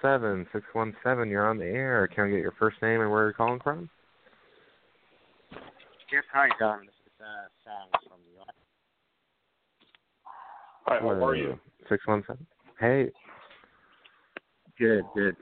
617. 0.03 0.45
617, 0.51 1.31
you're 1.31 1.49
on 1.49 1.57
the 1.57 1.65
air. 1.65 2.07
Can 2.13 2.25
I 2.25 2.29
get 2.29 2.39
your 2.39 2.53
first 2.59 2.81
name 2.81 2.99
and 2.99 3.09
where 3.09 3.23
you're 3.23 3.33
calling 3.33 3.61
from? 3.63 3.89
Yes, 6.11 6.23
hi, 6.31 6.49
Jon. 6.59 6.81
This 6.81 6.93
is 7.07 7.13
uh, 7.21 7.47
Sam 7.63 8.01
from 8.09 8.19
New 8.27 8.35
York. 8.35 8.49
Hi, 10.87 10.99
how 10.99 11.25
are 11.25 11.35
you? 11.35 11.57
617. 11.87 12.45
Hey, 12.79 13.11
Good, 14.77 15.03
good. 15.15 15.35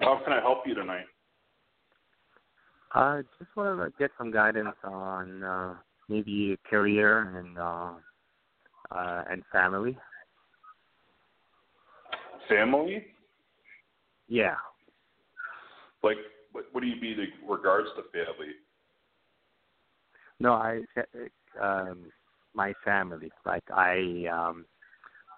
How 0.00 0.20
can 0.24 0.32
I 0.32 0.40
help 0.40 0.66
you 0.66 0.74
tonight? 0.74 1.04
I 2.92 3.20
just 3.38 3.54
want 3.54 3.78
to 3.78 3.92
get 3.98 4.10
some 4.16 4.32
guidance 4.32 4.74
on 4.82 5.44
uh, 5.44 5.74
maybe 6.08 6.58
career 6.68 7.38
and 7.38 7.58
uh, 7.58 7.92
uh, 8.90 9.24
and 9.30 9.42
family. 9.52 9.96
Family? 12.48 13.04
Yeah. 14.28 14.54
Like, 16.02 16.16
what, 16.52 16.64
what 16.72 16.80
do 16.80 16.86
you 16.86 17.00
mean 17.00 17.18
in 17.18 17.48
regards 17.48 17.88
to 17.96 18.02
family? 18.12 18.52
No, 20.40 20.52
I 20.52 20.82
um, 21.60 22.12
my 22.54 22.72
family. 22.84 23.30
Like 23.44 23.64
I, 23.74 24.26
um, 24.32 24.64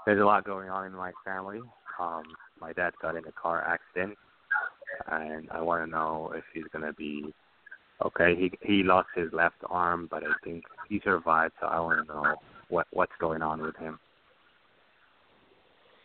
there's 0.04 0.20
a 0.20 0.24
lot 0.24 0.44
going 0.44 0.68
on 0.68 0.86
in 0.86 0.92
my 0.92 1.12
family. 1.24 1.62
Um, 1.98 2.24
my 2.60 2.72
dad 2.72 2.92
got 3.00 3.16
in 3.16 3.26
a 3.26 3.32
car 3.32 3.64
accident, 3.66 4.18
and 5.10 5.48
I 5.50 5.62
want 5.62 5.84
to 5.84 5.90
know 5.90 6.32
if 6.34 6.44
he's 6.52 6.66
gonna 6.72 6.92
be 6.92 7.32
okay. 8.04 8.34
He 8.36 8.52
he 8.62 8.82
lost 8.82 9.08
his 9.14 9.32
left 9.32 9.56
arm, 9.68 10.08
but 10.10 10.22
I 10.22 10.34
think 10.44 10.64
he 10.88 11.00
survived. 11.02 11.54
So 11.60 11.66
I 11.66 11.80
want 11.80 12.06
to 12.06 12.12
know 12.12 12.36
what 12.68 12.86
what's 12.90 13.12
going 13.18 13.42
on 13.42 13.62
with 13.62 13.76
him 13.76 13.98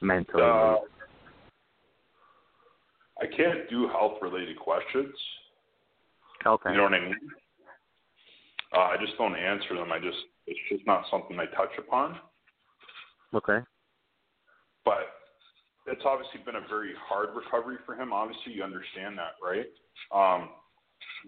mentally. 0.01 0.43
Uh, 0.43 0.77
I 3.21 3.25
can't 3.27 3.69
do 3.69 3.87
health 3.87 4.17
related 4.21 4.59
questions. 4.59 5.13
okay. 6.45 6.71
You 6.71 6.77
know 6.77 6.83
what 6.83 6.93
I 6.93 6.99
mean? 6.99 7.15
Uh, 8.75 8.79
I 8.79 8.97
just 8.99 9.17
don't 9.17 9.35
answer 9.35 9.75
them. 9.75 9.91
I 9.91 9.99
just 9.99 10.17
it's 10.47 10.59
just 10.69 10.85
not 10.85 11.05
something 11.09 11.39
I 11.39 11.45
touch 11.55 11.71
upon. 11.77 12.19
Okay. 13.33 13.59
But 14.83 15.09
it's 15.87 16.01
obviously 16.05 16.41
been 16.45 16.55
a 16.55 16.67
very 16.67 16.93
hard 17.07 17.29
recovery 17.35 17.77
for 17.85 17.95
him. 17.95 18.11
Obviously, 18.13 18.53
you 18.53 18.63
understand 18.63 19.17
that, 19.17 19.33
right? 19.41 19.65
Um, 20.13 20.49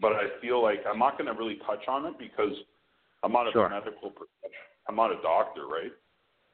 but 0.02 0.14
I 0.14 0.40
feel 0.42 0.62
like 0.62 0.80
I'm 0.88 1.00
not 1.00 1.18
going 1.18 1.32
to 1.32 1.38
really 1.40 1.58
touch 1.66 1.88
on 1.88 2.06
it 2.06 2.18
because 2.20 2.54
I'm 3.24 3.32
not 3.32 3.48
a 3.48 3.52
Sure. 3.52 3.70
medical 3.70 4.12
professional. 4.12 4.52
I'm 4.88 4.96
not 4.96 5.12
a 5.12 5.22
doctor, 5.22 5.68
right? 5.68 5.92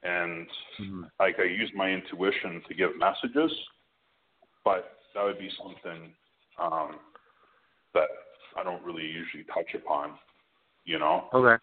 And 0.02 0.46
Mm-hmm. 0.80 1.02
like 1.20 1.38
I 1.38 1.44
use 1.44 1.70
my 1.74 1.90
intuition 1.90 2.62
to 2.68 2.74
give 2.74 2.96
messages, 2.98 3.50
but 4.64 4.93
that 5.14 5.24
would 5.24 5.38
be 5.38 5.50
something 5.58 6.12
um, 6.60 6.96
that 7.94 8.08
I 8.56 8.62
don't 8.62 8.82
really 8.84 9.06
usually 9.06 9.44
touch 9.44 9.74
upon. 9.74 10.12
You 10.84 10.98
know? 10.98 11.28
Okay. 11.32 11.62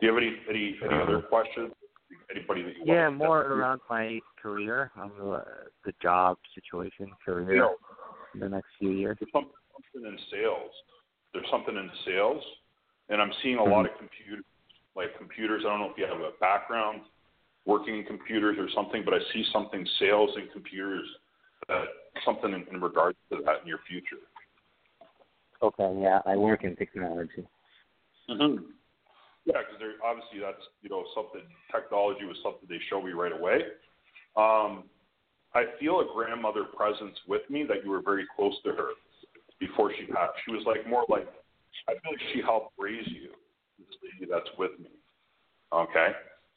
Do 0.00 0.06
you 0.06 0.14
have 0.14 0.22
any 0.22 0.36
any, 0.48 0.76
any 0.84 1.02
other 1.02 1.22
questions? 1.22 1.72
Anybody 2.34 2.62
that 2.62 2.76
you 2.76 2.82
Yeah, 2.84 3.08
want 3.08 3.20
to 3.20 3.24
more 3.24 3.40
around 3.42 3.80
my 3.88 4.20
career, 4.40 4.90
um, 5.00 5.12
uh, 5.22 5.40
the 5.84 5.92
job 6.02 6.36
situation, 6.54 7.10
career 7.24 7.54
You 7.54 7.60
know, 7.60 7.74
in 8.34 8.40
the 8.40 8.48
next 8.48 8.68
few 8.78 8.90
years. 8.90 9.16
there's 9.20 9.32
something 9.32 9.52
in 9.94 10.18
sales. 10.30 10.72
There's 11.32 11.46
something 11.50 11.76
in 11.76 11.90
sales, 12.04 12.42
and 13.08 13.20
I'm 13.22 13.32
seeing 13.42 13.58
a 13.58 13.64
lot 13.64 13.86
of 13.86 13.92
computers, 13.98 14.44
like 14.96 15.16
computers. 15.16 15.62
I 15.64 15.70
don't 15.70 15.80
know 15.80 15.90
if 15.90 15.96
you 15.96 16.06
have 16.06 16.20
a 16.20 16.32
background 16.40 17.02
working 17.64 17.98
in 17.98 18.04
computers 18.04 18.56
or 18.58 18.68
something, 18.74 19.02
but 19.04 19.14
I 19.14 19.18
see 19.32 19.44
something 19.52 19.86
sales 19.98 20.30
and 20.36 20.50
computers. 20.52 21.06
That 21.68 21.84
something 22.24 22.52
in, 22.52 22.64
in 22.74 22.80
regards 22.80 23.16
to 23.30 23.38
that 23.44 23.62
in 23.62 23.68
your 23.68 23.80
future. 23.88 24.22
Okay, 25.62 26.00
yeah, 26.00 26.20
I 26.26 26.36
work 26.36 26.64
in 26.64 26.74
technology. 26.76 27.46
Mm-hmm. 28.28 28.64
Yeah, 29.44 29.58
because 29.58 29.94
obviously 30.04 30.40
that's 30.40 30.62
you 30.82 30.90
know 30.90 31.04
something 31.14 31.42
technology 31.70 32.24
was 32.24 32.36
something 32.42 32.66
they 32.68 32.80
show 32.90 33.02
me 33.02 33.12
right 33.12 33.32
away. 33.32 33.62
Um, 34.36 34.84
I 35.54 35.64
feel 35.78 36.00
a 36.00 36.06
grandmother 36.12 36.64
presence 36.64 37.16
with 37.28 37.42
me 37.50 37.64
that 37.68 37.84
you 37.84 37.90
were 37.90 38.02
very 38.02 38.26
close 38.36 38.54
to 38.64 38.70
her 38.70 38.90
before 39.60 39.92
she 39.98 40.06
passed. 40.06 40.32
She 40.46 40.52
was 40.52 40.64
like 40.66 40.88
more 40.88 41.04
like 41.08 41.28
I 41.88 41.92
feel 41.92 42.12
like 42.12 42.22
she 42.32 42.40
helped 42.40 42.74
raise 42.78 43.06
you. 43.08 43.30
This 43.78 43.96
lady 44.02 44.30
that's 44.30 44.50
with 44.58 44.78
me. 44.78 44.90
Okay, 45.72 46.08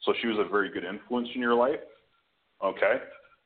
so 0.02 0.12
she 0.20 0.26
was 0.28 0.38
a 0.38 0.48
very 0.48 0.70
good 0.70 0.84
influence 0.84 1.28
in 1.34 1.40
your 1.40 1.54
life. 1.54 1.80
Okay, 2.62 3.00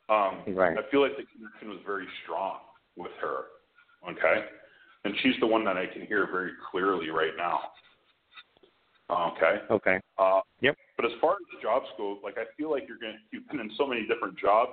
um, 0.08 0.42
Right. 0.48 0.76
I 0.78 0.82
feel 0.90 1.02
like 1.02 1.16
the 1.16 1.24
connection 1.24 1.70
was 1.70 1.78
very 1.86 2.06
strong 2.22 2.60
with 2.96 3.12
her. 3.20 3.44
Okay, 4.08 4.46
and 5.04 5.14
she's 5.22 5.38
the 5.40 5.46
one 5.46 5.64
that 5.64 5.76
I 5.76 5.86
can 5.86 6.06
hear 6.06 6.26
very 6.30 6.52
clearly 6.70 7.10
right 7.10 7.36
now. 7.36 7.60
Okay. 9.10 9.60
Okay. 9.70 10.00
Uh, 10.18 10.40
Yep. 10.60 10.76
But 10.96 11.06
as 11.06 11.12
far 11.20 11.32
as 11.32 11.46
the 11.52 11.60
jobs 11.62 11.86
go, 11.96 12.18
like 12.22 12.36
I 12.38 12.44
feel 12.56 12.70
like 12.70 12.86
you're 12.86 12.98
going. 12.98 13.14
to 13.14 13.18
You've 13.32 13.48
been 13.48 13.60
in 13.60 13.70
so 13.76 13.86
many 13.86 14.06
different 14.06 14.38
jobs. 14.38 14.72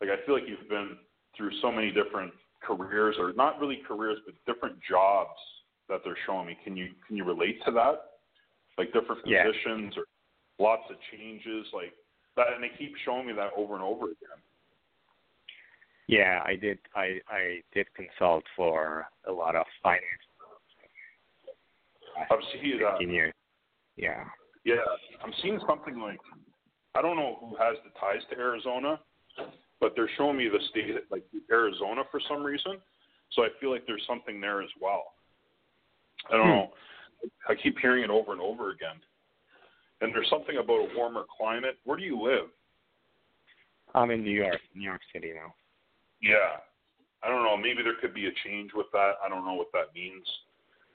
Like 0.00 0.10
I 0.10 0.24
feel 0.26 0.34
like 0.34 0.44
you've 0.48 0.68
been 0.68 0.98
through 1.36 1.52
so 1.60 1.70
many 1.70 1.90
different 1.90 2.32
careers, 2.62 3.16
or 3.18 3.32
not 3.32 3.60
really 3.60 3.80
careers, 3.86 4.18
but 4.26 4.34
different 4.52 4.76
jobs 4.88 5.38
that 5.88 6.00
they're 6.04 6.18
showing 6.26 6.46
me. 6.48 6.58
Can 6.64 6.76
you 6.76 6.90
can 7.06 7.16
you 7.16 7.24
relate 7.24 7.62
to 7.64 7.70
that? 7.72 8.18
Like 8.76 8.92
different 8.92 9.22
Yeah. 9.24 9.44
positions 9.44 9.96
or 9.96 10.04
lots 10.62 10.82
of 10.88 10.96
changes, 11.10 11.66
like 11.74 11.92
that, 12.36 12.54
and 12.54 12.62
they 12.62 12.70
keep 12.78 12.94
showing 13.04 13.26
me 13.26 13.32
that 13.34 13.50
over 13.56 13.74
and 13.74 13.82
over 13.82 14.06
again. 14.06 14.38
Yeah, 16.06 16.40
I 16.44 16.54
did. 16.56 16.78
I 16.94 17.18
I 17.28 17.60
did 17.74 17.86
consult 17.94 18.44
for 18.54 19.06
a 19.26 19.32
lot 19.32 19.56
of 19.56 19.66
finance. 19.82 20.02
I'm 22.30 22.38
seeing 22.52 22.78
that. 22.78 23.00
Years. 23.00 23.34
Yeah. 23.96 24.24
Yeah, 24.64 24.76
I'm 25.24 25.32
seeing 25.42 25.58
something 25.66 25.98
like 25.98 26.20
I 26.94 27.02
don't 27.02 27.16
know 27.16 27.38
who 27.40 27.56
has 27.56 27.76
the 27.84 27.90
ties 27.98 28.22
to 28.30 28.38
Arizona, 28.38 29.00
but 29.80 29.92
they're 29.96 30.10
showing 30.16 30.36
me 30.36 30.48
the 30.48 30.60
state 30.70 30.94
like 31.10 31.24
Arizona 31.50 32.02
for 32.10 32.20
some 32.28 32.42
reason. 32.42 32.78
So 33.32 33.42
I 33.42 33.48
feel 33.60 33.70
like 33.70 33.86
there's 33.86 34.04
something 34.06 34.40
there 34.40 34.62
as 34.62 34.70
well. 34.80 35.14
I 36.30 36.36
don't 36.36 36.46
Hmm. 36.46 36.52
know. 36.52 36.72
I 37.48 37.54
keep 37.54 37.78
hearing 37.78 38.04
it 38.04 38.10
over 38.10 38.32
and 38.32 38.40
over 38.40 38.70
again. 38.70 39.00
And 40.02 40.12
there's 40.12 40.28
something 40.28 40.56
about 40.56 40.80
a 40.80 40.88
warmer 40.96 41.24
climate. 41.38 41.78
Where 41.84 41.96
do 41.96 42.02
you 42.02 42.20
live? 42.20 42.48
I'm 43.94 44.10
in 44.10 44.22
New 44.24 44.32
York, 44.32 44.58
New 44.74 44.82
York 44.82 45.00
City 45.12 45.32
now. 45.32 45.54
Yeah. 46.20 46.58
I 47.22 47.28
don't 47.28 47.44
know. 47.44 47.56
Maybe 47.56 47.84
there 47.84 47.94
could 48.00 48.12
be 48.12 48.26
a 48.26 48.32
change 48.44 48.72
with 48.74 48.86
that. 48.92 49.12
I 49.24 49.28
don't 49.28 49.44
know 49.44 49.54
what 49.54 49.70
that 49.72 49.94
means. 49.94 50.26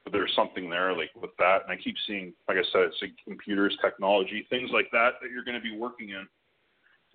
But 0.03 0.11
there's 0.11 0.33
something 0.35 0.69
there 0.69 0.95
like 0.95 1.11
with 1.19 1.31
that. 1.39 1.63
And 1.63 1.71
I 1.71 1.81
keep 1.81 1.95
seeing, 2.05 2.33
like 2.49 2.57
I 2.57 2.63
said, 2.73 2.81
it's 2.81 2.97
like 3.01 3.11
computers, 3.23 3.77
technology, 3.81 4.45
things 4.49 4.69
like 4.73 4.89
that 4.91 5.11
that 5.21 5.31
you're 5.31 5.45
going 5.45 5.57
to 5.57 5.63
be 5.63 5.77
working 5.77 6.09
in. 6.09 6.27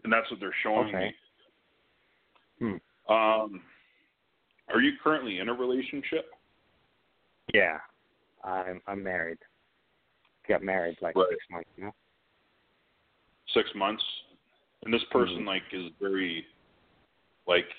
And 0.05 0.13
that's 0.13 0.31
what 0.31 0.41
they're 0.41 0.55
showing 0.63 0.89
Okay. 0.89 1.15
Hmm. 2.59 2.73
me. 2.73 2.81
Um, 3.09 3.61
are 4.73 4.81
you 4.81 4.93
currently 5.03 5.41
in 5.41 5.49
a 5.51 5.55
relationship? 5.55 6.31
Yeah. 7.53 7.79
I'm 8.45 8.81
I'm 8.87 9.03
married. 9.03 9.39
Got 10.49 10.63
married 10.63 10.99
like 11.01 11.17
Right. 11.17 11.29
six 11.31 11.45
months 11.51 11.71
now. 11.77 11.95
Six 13.49 13.75
months. 13.75 14.05
And 14.85 14.93
this 14.93 15.05
person 15.05 15.45
Mhm. 15.45 15.47
like 15.47 15.63
is 15.73 15.93
very, 16.01 16.47
like, 17.47 17.73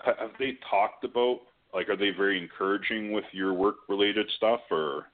ha- 0.00 0.16
have 0.16 0.36
they 0.38 0.54
talked 0.56 1.04
about 1.04 1.40
like 1.72 1.88
are 1.88 1.96
they 1.96 2.10
very 2.10 2.36
encouraging 2.36 3.12
with 3.12 3.24
your 3.32 3.54
work 3.54 3.88
related 3.88 4.28
stuff 4.32 4.60
or? 4.70 5.10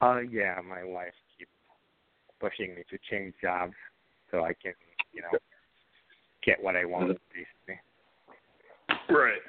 Uh 0.00 0.20
yeah, 0.28 0.60
my 0.60 0.82
wife 0.82 1.14
keeps 1.38 1.50
pushing 2.40 2.74
me 2.74 2.82
to 2.90 2.98
change 2.98 3.34
jobs 3.40 3.76
so 4.30 4.44
I 4.44 4.54
can, 4.54 4.74
you 5.12 5.22
know, 5.22 5.38
get 6.42 6.60
what 6.62 6.76
I 6.76 6.84
want 6.84 7.20
basically. 7.32 7.80
Right. 9.08 9.42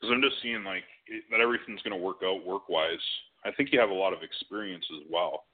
Because 0.00 0.12
I'm 0.12 0.22
just 0.22 0.40
seeing 0.42 0.64
like 0.64 0.84
it, 1.06 1.24
that 1.30 1.40
everything's 1.40 1.82
going 1.82 1.96
to 1.96 2.02
work 2.02 2.18
out 2.24 2.44
work 2.44 2.68
wise. 2.68 2.98
I 3.44 3.50
think 3.52 3.70
you 3.72 3.80
have 3.80 3.90
a 3.90 3.94
lot 3.94 4.12
of 4.12 4.22
experience 4.22 4.84
as 4.92 5.06
well. 5.10 5.44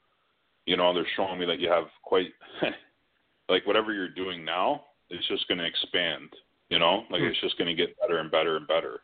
You 0.67 0.77
know, 0.77 0.93
they're 0.93 1.07
showing 1.17 1.41
me 1.41 1.47
that 1.47 1.61
you 1.61 1.71
have 1.71 1.85
quite 2.03 2.29
like 3.49 3.67
whatever 3.67 3.93
you're 3.93 4.09
doing 4.09 4.45
now, 4.45 4.85
it's 5.11 5.27
just 5.29 5.49
going 5.49 5.59
to 5.59 5.67
expand. 5.67 6.29
You 6.69 6.79
know, 6.79 7.05
like 7.11 7.23
hmm. 7.23 7.29
it's 7.29 7.41
just 7.41 7.57
going 7.57 7.75
to 7.75 7.75
get 7.75 7.99
better 7.99 8.19
and 8.19 8.31
better 8.31 8.57
and 8.57 8.67
better. 8.67 9.01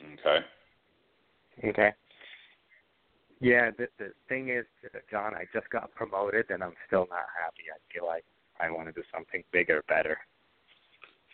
Okay. 0.00 0.46
Okay. 1.68 1.92
Yeah, 3.40 3.70
the 3.76 3.88
the 3.98 4.12
thing 4.28 4.48
is, 4.50 4.64
Jon, 5.10 5.34
I 5.34 5.44
just 5.52 5.68
got 5.70 5.92
promoted 5.94 6.46
and 6.50 6.62
I'm 6.62 6.74
still 6.86 7.06
not 7.10 7.26
happy. 7.42 7.64
I 7.72 7.78
feel 7.92 8.06
like 8.06 8.24
I 8.60 8.70
want 8.70 8.86
to 8.86 8.92
do 8.92 9.02
something 9.12 9.42
bigger, 9.52 9.82
better. 9.88 10.16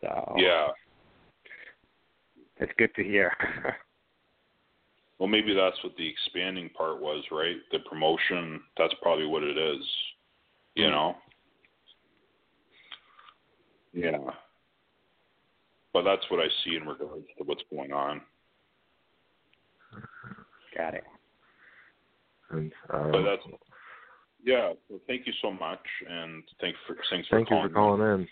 So 0.01 0.35
Yeah. 0.37 0.69
it's 2.57 2.73
good 2.79 2.95
to 2.95 3.05
hear. 3.05 3.37
Well, 5.21 5.29
maybe 5.29 5.53
that's 5.55 5.77
what 5.85 5.95
the 5.99 6.09
expanding 6.09 6.71
part 6.71 6.99
was, 6.99 7.23
right? 7.31 7.57
The 7.73 7.81
promotion. 7.81 8.63
That's 8.79 8.95
probably 9.03 9.27
what 9.27 9.43
it 9.43 9.59
is. 9.59 10.07
You 10.75 10.87
Mm. 10.87 10.91
know. 10.91 11.17
Yeah. 13.93 14.35
But 15.93 16.03
that's 16.03 16.29
what 16.31 16.41
I 16.41 16.49
see 16.65 16.77
in 16.77 16.89
regards 16.89 17.27
to 17.37 17.45
what's 17.45 17.63
going 17.65 17.93
on. 17.93 18.23
Got 20.75 20.95
it. 20.95 21.05
And, 22.49 22.73
uh, 22.89 23.11
But 23.11 23.23
that's 23.23 23.47
yeah. 24.43 24.73
Well, 24.89 25.01
thank 25.07 25.27
you 25.27 25.35
so 25.43 25.53
much, 25.53 25.87
and 26.09 26.43
thanks 26.61 26.79
for 26.87 26.97
thanks 27.11 27.29
for 27.29 27.37
thank 27.37 27.51
you 27.51 27.57
calling. 27.57 27.69
for 27.69 27.75
calling 27.75 28.21
in. 28.21 28.29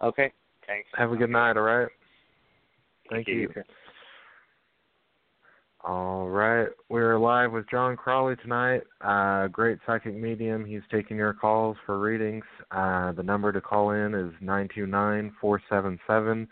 Okay. 0.00 0.32
Thanks. 0.66 0.88
Have 0.94 1.12
a 1.12 1.16
good 1.16 1.28
night, 1.28 1.58
all 1.58 1.64
right? 1.64 1.88
Thank 3.10 3.28
you. 3.28 3.34
you. 3.54 3.64
All 5.84 6.28
right. 6.28 6.68
We're 6.88 7.18
live 7.18 7.50
with 7.50 7.68
Jon 7.68 7.96
Crawley 7.96 8.36
tonight. 8.36 8.82
Uh, 9.00 9.48
great 9.48 9.78
psychic 9.84 10.14
medium. 10.14 10.64
He's 10.64 10.82
taking 10.92 11.16
your 11.16 11.32
calls 11.32 11.76
for 11.84 11.98
readings. 11.98 12.44
Uh, 12.70 13.10
the 13.10 13.24
number 13.24 13.50
to 13.50 13.60
call 13.60 13.90
in 13.90 14.14
is 14.14 14.32
nine 14.40 14.68
two 14.72 14.86
nine 14.86 15.32
four 15.40 15.60
seven 15.68 15.98
seven 16.06 16.46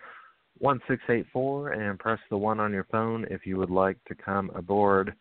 one 0.59 0.81
six 0.89 1.01
eight 1.09 1.27
four, 1.33 1.71
and 1.71 1.97
press 1.97 2.19
the 2.29 2.37
1 2.37 2.59
on 2.59 2.73
your 2.73 2.89
phone 2.91 3.25
if 3.31 3.47
you 3.47 3.57
would 3.57 3.71
like 3.71 4.05
to 4.07 4.17
come 4.17 4.51
aboard. 4.57 5.15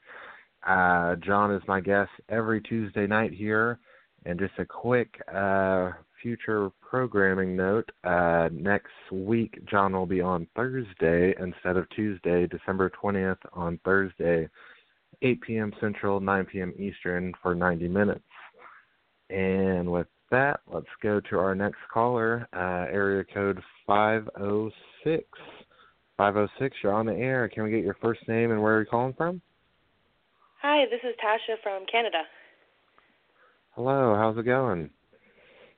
Uh, 0.68 1.16
Jon 1.18 1.54
is 1.54 1.62
my 1.68 1.80
guest 1.80 2.10
every 2.30 2.62
Tuesday 2.62 3.06
night 3.06 3.32
here. 3.32 3.78
And 4.26 4.40
just 4.40 4.58
a 4.58 4.66
quick 4.66 5.22
uh, 5.32 5.92
future 6.22 6.70
programming 6.82 7.56
note 7.56 7.90
uh, 8.04 8.50
next 8.52 8.92
week, 9.12 9.60
Jon 9.66 9.94
will 9.94 10.06
be 10.06 10.22
on 10.22 10.48
Thursday 10.56 11.34
instead 11.40 11.78
of 11.78 11.90
Tuesday, 11.90 12.48
December 12.48 12.92
20th 13.02 13.38
on 13.54 13.80
Thursday, 13.84 14.48
8 15.22 15.42
p.m. 15.42 15.74
Central, 15.80 16.20
9 16.20 16.46
p.m. 16.46 16.74
Eastern 16.78 17.34
for 17.42 17.56
90 17.56 17.88
minutes. 17.88 18.22
And 19.30 19.92
with 19.92 20.08
that, 20.32 20.62
let's 20.72 20.88
go 21.02 21.20
to 21.30 21.38
our 21.38 21.56
next 21.56 21.80
caller, 21.94 22.48
uh, 22.54 22.92
area 22.92 23.24
code 23.34 23.60
506. 23.88 25.24
506, 26.18 26.76
you're 26.84 26.94
on 26.94 27.06
the 27.06 27.14
air. 27.14 27.48
Can 27.48 27.64
we 27.64 27.72
get 27.72 27.84
your 27.84 27.98
first 28.02 28.22
name 28.28 28.52
and 28.52 28.62
where 28.62 28.74
are 28.74 28.78
you're 28.80 28.86
calling 28.86 29.14
from? 29.14 29.42
Hi, 30.62 30.84
this 30.92 31.00
is 31.04 31.16
Tasha 31.24 31.56
from 31.64 31.86
Canada. 31.90 32.24
Hello, 33.72 34.16
how's 34.16 34.38
it 34.38 34.44
going? 34.44 34.90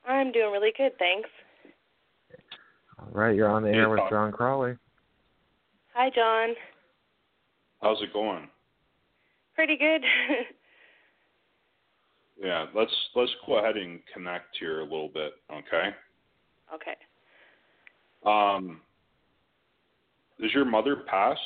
I'm 0.08 0.32
doing 0.32 0.52
really 0.52 0.74
good, 0.78 0.92
thanks. 0.98 1.30
All 3.00 3.08
right, 3.12 3.36
you're 3.36 3.50
on 3.50 3.64
the 3.64 3.70
air 3.70 3.90
with 3.90 4.00
Jon 4.10 4.32
Crawley. 4.32 4.76
Hi, 5.94 6.10
Jon. 6.14 6.56
How's 7.82 8.02
it 8.02 8.14
going? 8.14 8.48
Pretty 9.56 9.78
good. 9.78 10.02
Yeah, 12.42 12.66
let's 12.76 12.92
let's 13.16 13.32
go 13.46 13.60
ahead 13.60 13.78
and 13.78 14.00
connect 14.12 14.58
here 14.60 14.80
a 14.80 14.84
little 14.84 15.10
bit, 15.10 15.34
okay? 15.52 15.90
okay. 16.74 16.96
Um, 18.26 18.82
is 20.40 20.52
your 20.52 20.66
mother 20.66 21.04
passed? 21.08 21.40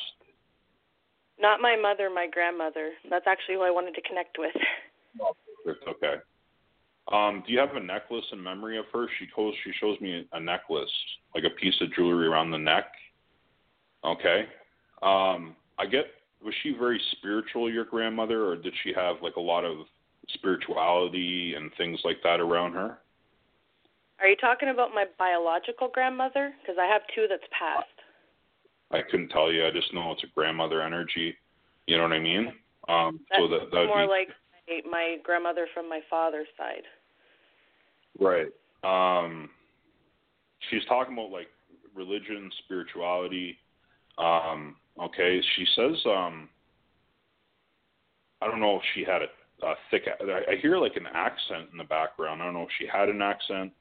Not 1.38 1.60
my 1.60 1.76
mother, 1.76 2.08
my 2.08 2.26
grandmother. 2.32 2.92
That's 3.10 3.26
actually 3.26 3.56
who 3.56 3.62
I 3.62 3.70
wanted 3.70 3.94
to 3.94 4.00
connect 4.08 4.38
with. 4.38 4.54
Perfect, 5.64 5.86
Okay. 5.88 6.14
Um, 7.12 7.44
do 7.46 7.52
you 7.52 7.58
have 7.58 7.76
a 7.76 7.80
necklace 7.80 8.24
in 8.32 8.42
memory 8.42 8.78
of 8.78 8.86
her? 8.92 9.06
She 9.18 9.26
shows 9.34 9.54
she 9.64 9.72
shows 9.80 10.00
me 10.00 10.26
a 10.32 10.40
necklace, 10.40 10.90
like 11.34 11.44
a 11.44 11.50
piece 11.50 11.74
of 11.80 11.92
jewelry 11.94 12.26
around 12.26 12.50
the 12.50 12.58
neck. 12.58 12.86
Okay. 14.04 14.46
Um, 15.02 15.54
I 15.78 15.86
get 15.86 16.06
was 16.44 16.54
she 16.62 16.74
very 16.78 17.00
spiritual, 17.12 17.70
your 17.70 17.84
grandmother, 17.84 18.46
or 18.46 18.56
did 18.56 18.74
she 18.82 18.92
have 18.94 19.16
like 19.22 19.36
a 19.36 19.40
lot 19.40 19.64
of 19.64 19.78
spirituality 20.34 21.54
and 21.56 21.70
things 21.78 22.00
like 22.04 22.18
that 22.24 22.40
around 22.40 22.72
her? 22.72 22.98
Are 24.20 24.28
you 24.28 24.36
talking 24.36 24.70
about 24.70 24.90
my 24.94 25.04
biological 25.18 25.88
grandmother? 25.92 26.54
Because 26.60 26.76
I 26.80 26.86
have 26.86 27.02
two 27.14 27.26
that's 27.28 27.42
passed. 27.56 27.86
I 28.90 29.02
couldn't 29.08 29.28
tell 29.28 29.52
you. 29.52 29.66
I 29.66 29.70
just 29.70 29.92
know 29.92 30.12
it's 30.12 30.24
a 30.24 30.34
grandmother 30.34 30.82
energy. 30.82 31.34
You 31.86 31.96
know 31.96 32.04
what 32.04 32.12
I 32.12 32.20
mean? 32.20 32.52
Um, 32.88 33.20
so 33.36 33.48
That's 33.48 33.64
that 33.64 33.70
that 33.72 33.80
would 33.80 33.88
more 33.88 34.02
be 34.02 34.08
like 34.08 34.28
my, 34.90 35.16
grandmother 35.22 35.66
from 35.74 35.88
my 35.88 36.00
father's 36.08 36.48
side. 36.56 36.82
Right. 38.18 38.52
Um, 38.82 39.50
she's 40.70 40.84
talking 40.88 41.14
about 41.14 41.30
like 41.30 41.48
religion, 41.94 42.50
spirituality. 42.64 43.58
Um, 44.18 44.76
okay. 45.00 45.40
She 45.56 45.66
says, 45.74 45.96
um, 46.06 46.48
I 48.40 48.46
don't 48.46 48.60
know 48.60 48.76
if 48.76 48.82
she 48.94 49.04
had 49.04 49.22
a, 49.22 49.66
a 49.66 49.74
thick. 49.90 50.04
I, 50.06 50.52
I 50.52 50.56
hear 50.60 50.78
like 50.78 50.96
an 50.96 51.06
accent 51.12 51.68
in 51.72 51.78
the 51.78 51.84
background. 51.84 52.42
I 52.42 52.46
don't 52.46 52.54
know 52.54 52.62
if 52.62 52.74
she 52.78 52.86
had 52.86 53.08
an 53.08 53.22
accent, 53.22 53.72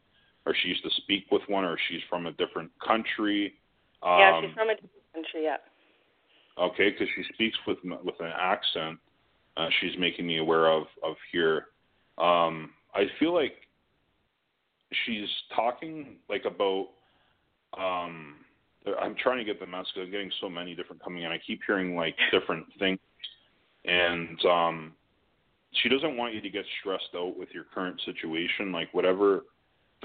or 0.46 0.56
she 0.62 0.70
used 0.70 0.84
to 0.84 0.90
speak 0.98 1.26
with 1.32 1.42
one, 1.48 1.66
or 1.66 1.78
she's 1.90 2.02
from 2.10 2.26
a 2.26 2.32
different 2.34 2.72
country. 2.86 3.54
Um, 4.02 4.20
yeah, 4.20 4.42
she's 4.42 4.54
from 4.54 4.70
a 4.70 4.76
different 4.76 5.14
country. 5.14 5.44
Yeah. 5.44 5.58
Okay, 6.58 6.92
because 6.92 7.08
she 7.16 7.24
speaks 7.34 7.58
with 7.68 7.80
with 7.84 8.16
an 8.20 8.32
accent. 8.38 9.00
Uh, 9.58 9.70
she's 9.80 9.98
making 9.98 10.28
me 10.28 10.40
aware 10.40 10.68
of 10.68 10.84
of 11.04 11.16
here. 11.32 11.68
Um, 12.18 12.72
I 12.94 13.06
feel 13.20 13.34
like 13.34 13.54
she's 15.06 15.30
talking 15.56 16.18
like 16.30 16.46
about. 16.46 16.88
Um, 17.78 18.36
I'm 19.02 19.16
trying 19.16 19.40
to 19.40 19.44
get 19.44 19.60
the 19.60 19.66
message. 19.66 19.94
I'm 19.98 20.12
getting 20.12 20.32
so 20.40 20.48
many 20.50 20.76
different 20.76 21.04
coming 21.04 21.24
in. 21.24 21.32
I 21.32 21.40
keep 21.40 21.62
hearing 21.66 21.96
like 21.96 22.16
different 22.32 22.66
things, 22.78 23.00
and 23.86 24.46
um, 24.46 24.94
she 25.82 25.90
doesn't 25.90 26.16
want 26.16 26.34
you 26.36 26.42
to 26.42 26.50
get 26.50 26.66
stressed 26.80 27.10
out 27.16 27.36
with 27.38 27.50
your 27.52 27.64
current 27.74 28.00
situation, 28.06 28.72
like 28.72 28.94
whatever 28.94 29.42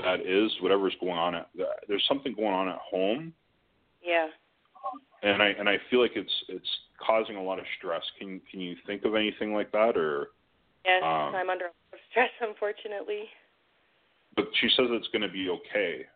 that 0.02 0.20
is, 0.20 0.50
whatever's 0.62 0.94
going 1.00 1.18
on. 1.18 1.34
At, 1.34 1.50
there's 1.88 2.04
something 2.08 2.34
going 2.34 2.54
on 2.54 2.68
at 2.68 2.78
home 2.78 3.32
Yeah. 4.04 4.28
and 5.22 5.42
I 5.42 5.48
and 5.48 5.68
I 5.68 5.76
feel 5.90 6.00
like 6.00 6.12
it's 6.16 6.32
it's 6.48 6.68
causing 7.04 7.36
a 7.36 7.42
lot 7.42 7.58
of 7.58 7.64
stress. 7.78 8.02
Can 8.18 8.40
can 8.50 8.60
you 8.60 8.76
think 8.86 9.04
of 9.04 9.14
anything 9.14 9.54
like 9.54 9.72
that, 9.72 9.96
or? 9.96 10.28
Yes, 10.84 11.02
Um, 11.02 11.34
I'm 11.34 11.50
under 11.50 11.66
a 11.66 11.68
lot 11.68 11.92
of 11.92 11.98
stress, 12.10 12.30
unfortunately. 12.40 13.24
But 14.36 14.46
she 14.60 14.68
says 14.70 14.86
it's 14.90 15.08
going 15.08 15.22
to 15.22 15.28
be 15.28 15.50
okay. 15.50 16.06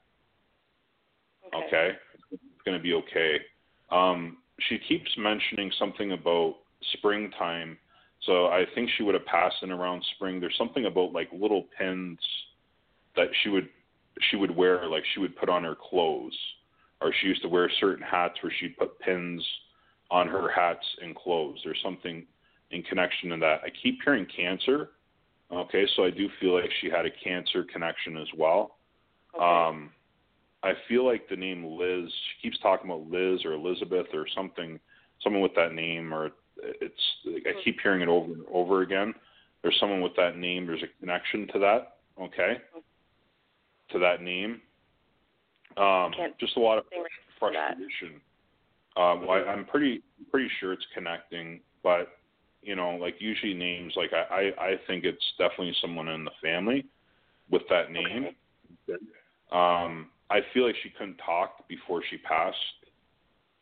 Okay, 1.54 1.90
it's 2.32 2.62
going 2.64 2.76
to 2.76 2.82
be 2.82 2.94
okay. 2.94 3.38
Um, 3.90 4.38
she 4.60 4.78
keeps 4.78 5.10
mentioning 5.18 5.70
something 5.78 6.12
about 6.12 6.56
springtime, 6.94 7.76
so 8.22 8.46
I 8.46 8.64
think 8.74 8.88
she 8.96 9.02
would 9.02 9.14
have 9.14 9.26
passed 9.26 9.56
in 9.62 9.70
around 9.70 10.02
spring. 10.14 10.40
There's 10.40 10.56
something 10.56 10.86
about 10.86 11.12
like 11.12 11.28
little 11.32 11.66
pins 11.78 12.18
that 13.16 13.28
she 13.42 13.50
would 13.50 13.68
she 14.30 14.36
would 14.36 14.54
wear, 14.54 14.86
like 14.88 15.04
she 15.12 15.20
would 15.20 15.36
put 15.36 15.48
on 15.48 15.64
her 15.64 15.74
clothes, 15.74 16.36
or 17.00 17.12
she 17.20 17.26
used 17.26 17.42
to 17.42 17.48
wear 17.48 17.70
certain 17.80 18.04
hats 18.04 18.34
where 18.42 18.52
she'd 18.58 18.76
put 18.78 18.98
pins 19.00 19.44
on 20.10 20.28
her 20.28 20.50
hats 20.50 20.84
and 21.02 21.14
clothes. 21.16 21.58
There's 21.64 21.80
something 21.82 22.26
in 22.70 22.82
connection 22.82 23.30
to 23.30 23.36
that. 23.38 23.60
I 23.64 23.68
keep 23.82 23.98
hearing 24.04 24.26
cancer. 24.34 24.90
Okay, 25.52 25.86
so 25.94 26.04
I 26.04 26.10
do 26.10 26.28
feel 26.40 26.54
like 26.54 26.70
she 26.80 26.90
had 26.90 27.06
a 27.06 27.10
cancer 27.22 27.64
connection 27.64 28.16
as 28.16 28.28
well. 28.36 28.76
Okay. 29.34 29.44
Um, 29.44 29.90
I 30.62 30.72
feel 30.88 31.06
like 31.06 31.28
the 31.28 31.36
name 31.36 31.64
Liz. 31.64 32.08
She 32.08 32.48
keeps 32.48 32.58
talking 32.60 32.90
about 32.90 33.10
Liz 33.10 33.44
or 33.44 33.52
Elizabeth 33.52 34.06
or 34.14 34.26
something, 34.34 34.80
someone 35.22 35.42
with 35.42 35.54
that 35.56 35.74
name, 35.74 36.12
or 36.12 36.30
it's. 36.62 36.94
I 37.26 37.52
keep 37.62 37.80
hearing 37.82 38.00
it 38.00 38.08
over 38.08 38.32
and 38.32 38.44
over 38.50 38.82
again. 38.82 39.14
There's 39.62 39.76
someone 39.78 40.00
with 40.00 40.16
that 40.16 40.36
name. 40.36 40.66
There's 40.66 40.82
a 40.82 41.00
connection 41.00 41.48
to 41.52 41.58
that. 41.60 41.96
Okay. 42.20 42.58
To 43.90 43.98
that 43.98 44.22
name. 44.22 44.60
Um, 45.76 46.12
just 46.38 46.56
a 46.56 46.60
lot 46.60 46.78
of 46.78 46.84
frustration. 47.38 48.20
Um, 48.96 49.26
well, 49.26 49.30
I, 49.32 49.50
I'm 49.50 49.64
pretty 49.64 50.02
pretty 50.30 50.48
sure 50.60 50.72
it's 50.72 50.86
connecting, 50.94 51.60
but 51.82 52.08
you 52.62 52.76
know, 52.76 52.90
like 52.96 53.16
usually 53.18 53.54
names, 53.54 53.94
like 53.96 54.12
I 54.12 54.52
I, 54.58 54.64
I 54.66 54.74
think 54.86 55.04
it's 55.04 55.24
definitely 55.38 55.74
someone 55.80 56.08
in 56.08 56.24
the 56.24 56.30
family 56.42 56.86
with 57.50 57.62
that 57.70 57.90
name. 57.90 58.28
Um, 59.52 60.10
I 60.30 60.40
feel 60.52 60.66
like 60.66 60.76
she 60.82 60.90
couldn't 60.90 61.18
talk 61.24 61.68
before 61.68 62.02
she 62.08 62.16
passed. 62.18 62.56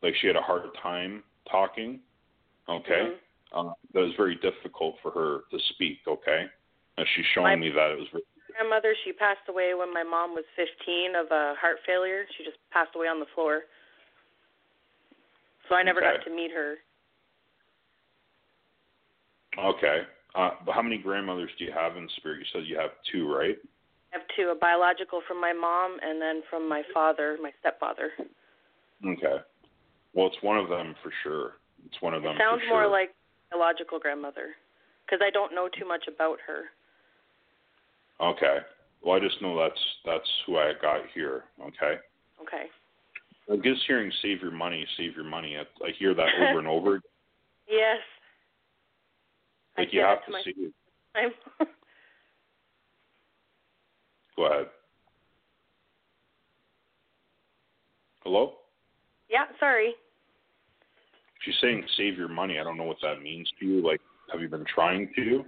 Like 0.03 0.15
she 0.21 0.27
had 0.27 0.37
a 0.37 0.43
hard 0.43 0.65
time 0.83 1.23
talking. 1.51 2.01
Okay. 2.69 3.13
Mhm. 3.13 3.17
Uh, 3.53 3.73
that 3.93 4.01
was 4.01 4.15
very 4.17 4.37
difficult 4.37 4.97
for 5.03 5.11
her 5.11 5.41
to 5.51 5.59
speak. 5.75 5.99
Okay. 6.07 6.47
And 6.97 7.07
she's 7.15 7.27
showing 7.35 7.47
My- 7.49 7.57
me 7.57 7.71
that 7.71 7.91
it 7.91 7.99
was. 7.99 8.09
Very, 8.13 8.23
grandmother, 8.53 8.95
she 9.05 9.13
passed 9.13 9.49
away 9.49 9.75
when 9.75 9.93
my 9.93 10.03
mom 10.03 10.35
was 10.35 10.45
15 10.57 11.15
of 11.17 11.27
a 11.31 11.55
heart 11.61 11.79
failure. 11.87 12.25
She 12.37 12.45
just 12.45 12.59
passed 12.71 12.95
away 12.95 13.09
on 13.09 13.19
the 13.21 13.27
floor. 13.35 13.63
So 15.69 15.75
I 15.75 15.83
never 15.83 16.01
got 16.01 16.25
to 16.25 16.31
meet 16.35 16.51
her. 16.53 16.77
okay. 19.59 20.03
Uh, 20.35 20.51
but 20.65 20.75
how 20.75 20.83
many 20.83 20.99
grandmothers 20.99 21.51
do 21.59 21.65
you 21.65 21.73
have 21.73 21.97
in 21.97 22.09
spirit? 22.17 22.39
You 22.39 22.47
said 22.53 22.67
you 22.67 22.79
have 22.79 22.91
two, 23.13 23.33
right? 23.33 23.57
I 24.13 24.19
have 24.19 24.27
two, 24.37 24.51
a 24.51 24.55
biological 24.55 25.21
from 25.29 25.41
my 25.41 25.53
mom 25.53 25.99
and 26.03 26.21
then 26.21 26.43
from 26.49 26.69
my 26.69 26.83
father, 26.93 27.37
my 27.43 27.51
stepfather. 27.61 28.11
Okay. 29.07 29.37
Well, 30.15 30.27
it's 30.27 30.43
one 30.43 30.59
of 30.59 30.69
them 30.69 30.95
for 31.03 31.13
sure. 31.23 31.53
It's 31.87 32.01
one 32.01 32.15
of 32.15 32.23
them. 32.23 32.33
It 32.33 32.39
sounds 32.39 32.63
more 32.69 32.85
sure. 32.85 32.91
like 32.91 33.15
biological 33.51 33.99
grandmother 33.99 34.55
because 35.05 35.21
I 35.27 35.31
don't 35.31 35.55
know 35.55 35.69
too 35.69 35.87
much 35.87 36.05
about 36.09 36.39
her. 36.47 36.65
Okay. 38.21 38.59
Well, 39.03 39.17
I 39.17 39.21
just 39.21 39.41
know 39.43 39.59
that's 39.59 39.81
that's 40.05 40.29
who 40.47 40.57
I 40.57 40.73
got 40.81 41.01
here. 41.15 41.45
Okay. 41.61 41.99
Okay. 42.41 42.71
I'm 43.51 43.63
just 43.63 43.83
hearing 43.87 44.11
"save 44.23 44.41
your 44.43 44.51
money, 44.53 44.87
save 44.97 45.15
your 45.17 45.25
money." 45.25 45.57
I, 45.57 45.63
I 45.85 45.91
hear 45.99 46.15
that 46.15 46.29
over 46.41 46.59
and 46.59 46.69
over. 46.69 47.01
Yes. 47.69 47.99
Like 49.79 49.89
I 49.89 49.91
you 49.93 50.01
have 50.03 50.25
to 50.27 50.33
my- 50.33 50.43
save. 50.45 50.73
I'm 51.15 51.31
Go 54.37 54.45
ahead. 54.47 54.67
Hello. 58.25 58.55
yeah, 59.31 59.45
sorry. 59.59 59.95
She's 61.45 61.55
saying 61.63 61.85
"save 61.97 62.17
your 62.19 62.29
money." 62.29 62.59
I 62.59 62.65
don't 62.65 62.77
know 62.77 62.85
what 62.85 62.99
that 63.03 63.23
means 63.23 63.51
to 63.61 63.67
you. 63.67 63.81
Like, 63.87 64.01
have 64.31 64.41
you 64.43 64.49
been 64.49 64.65
trying 64.75 65.11
to? 65.17 65.45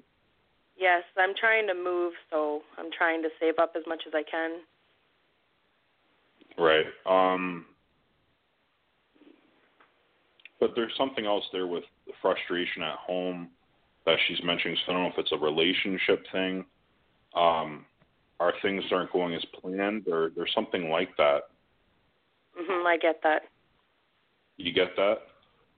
Yes, 0.79 1.03
I'm 1.19 1.35
trying 1.39 1.67
to 1.69 1.75
move, 1.75 2.15
so 2.31 2.63
I'm 2.79 2.91
trying 2.97 3.23
to 3.23 3.29
save 3.39 3.59
up 3.59 3.75
as 3.77 3.83
much 3.87 4.03
as 4.07 4.13
I 4.15 4.23
can. 4.29 4.61
Right. 6.57 6.87
Um. 7.07 7.67
But 10.65 10.73
there's 10.75 10.97
something 10.97 11.27
else 11.27 11.45
there 11.53 11.67
with 11.67 11.85
the 12.07 12.15
frustration 12.23 12.83
at 12.83 12.97
home 12.97 13.51
that 14.07 14.17
she's 14.27 14.43
mentioning. 14.43 14.79
So 14.87 14.93
I 14.93 14.95
don't 14.95 15.03
know 15.03 15.11
if 15.11 15.19
it's 15.19 15.33
a 15.33 15.37
relationship 15.37 16.25
thing. 16.33 16.65
Um, 17.37 17.85
our 18.41 18.55
things 18.63 18.83
aren't 18.91 19.13
going 19.13 19.35
as 19.35 19.45
planned, 19.61 20.09
or 20.09 20.31
there's 20.35 20.55
something 20.55 20.89
like 20.89 21.15
that. 21.19 21.51
Mhm, 22.59 22.87
I 22.87 22.97
get 22.97 23.21
that. 23.21 23.43
You 24.57 24.73
get 24.73 24.97
that? 24.97 25.29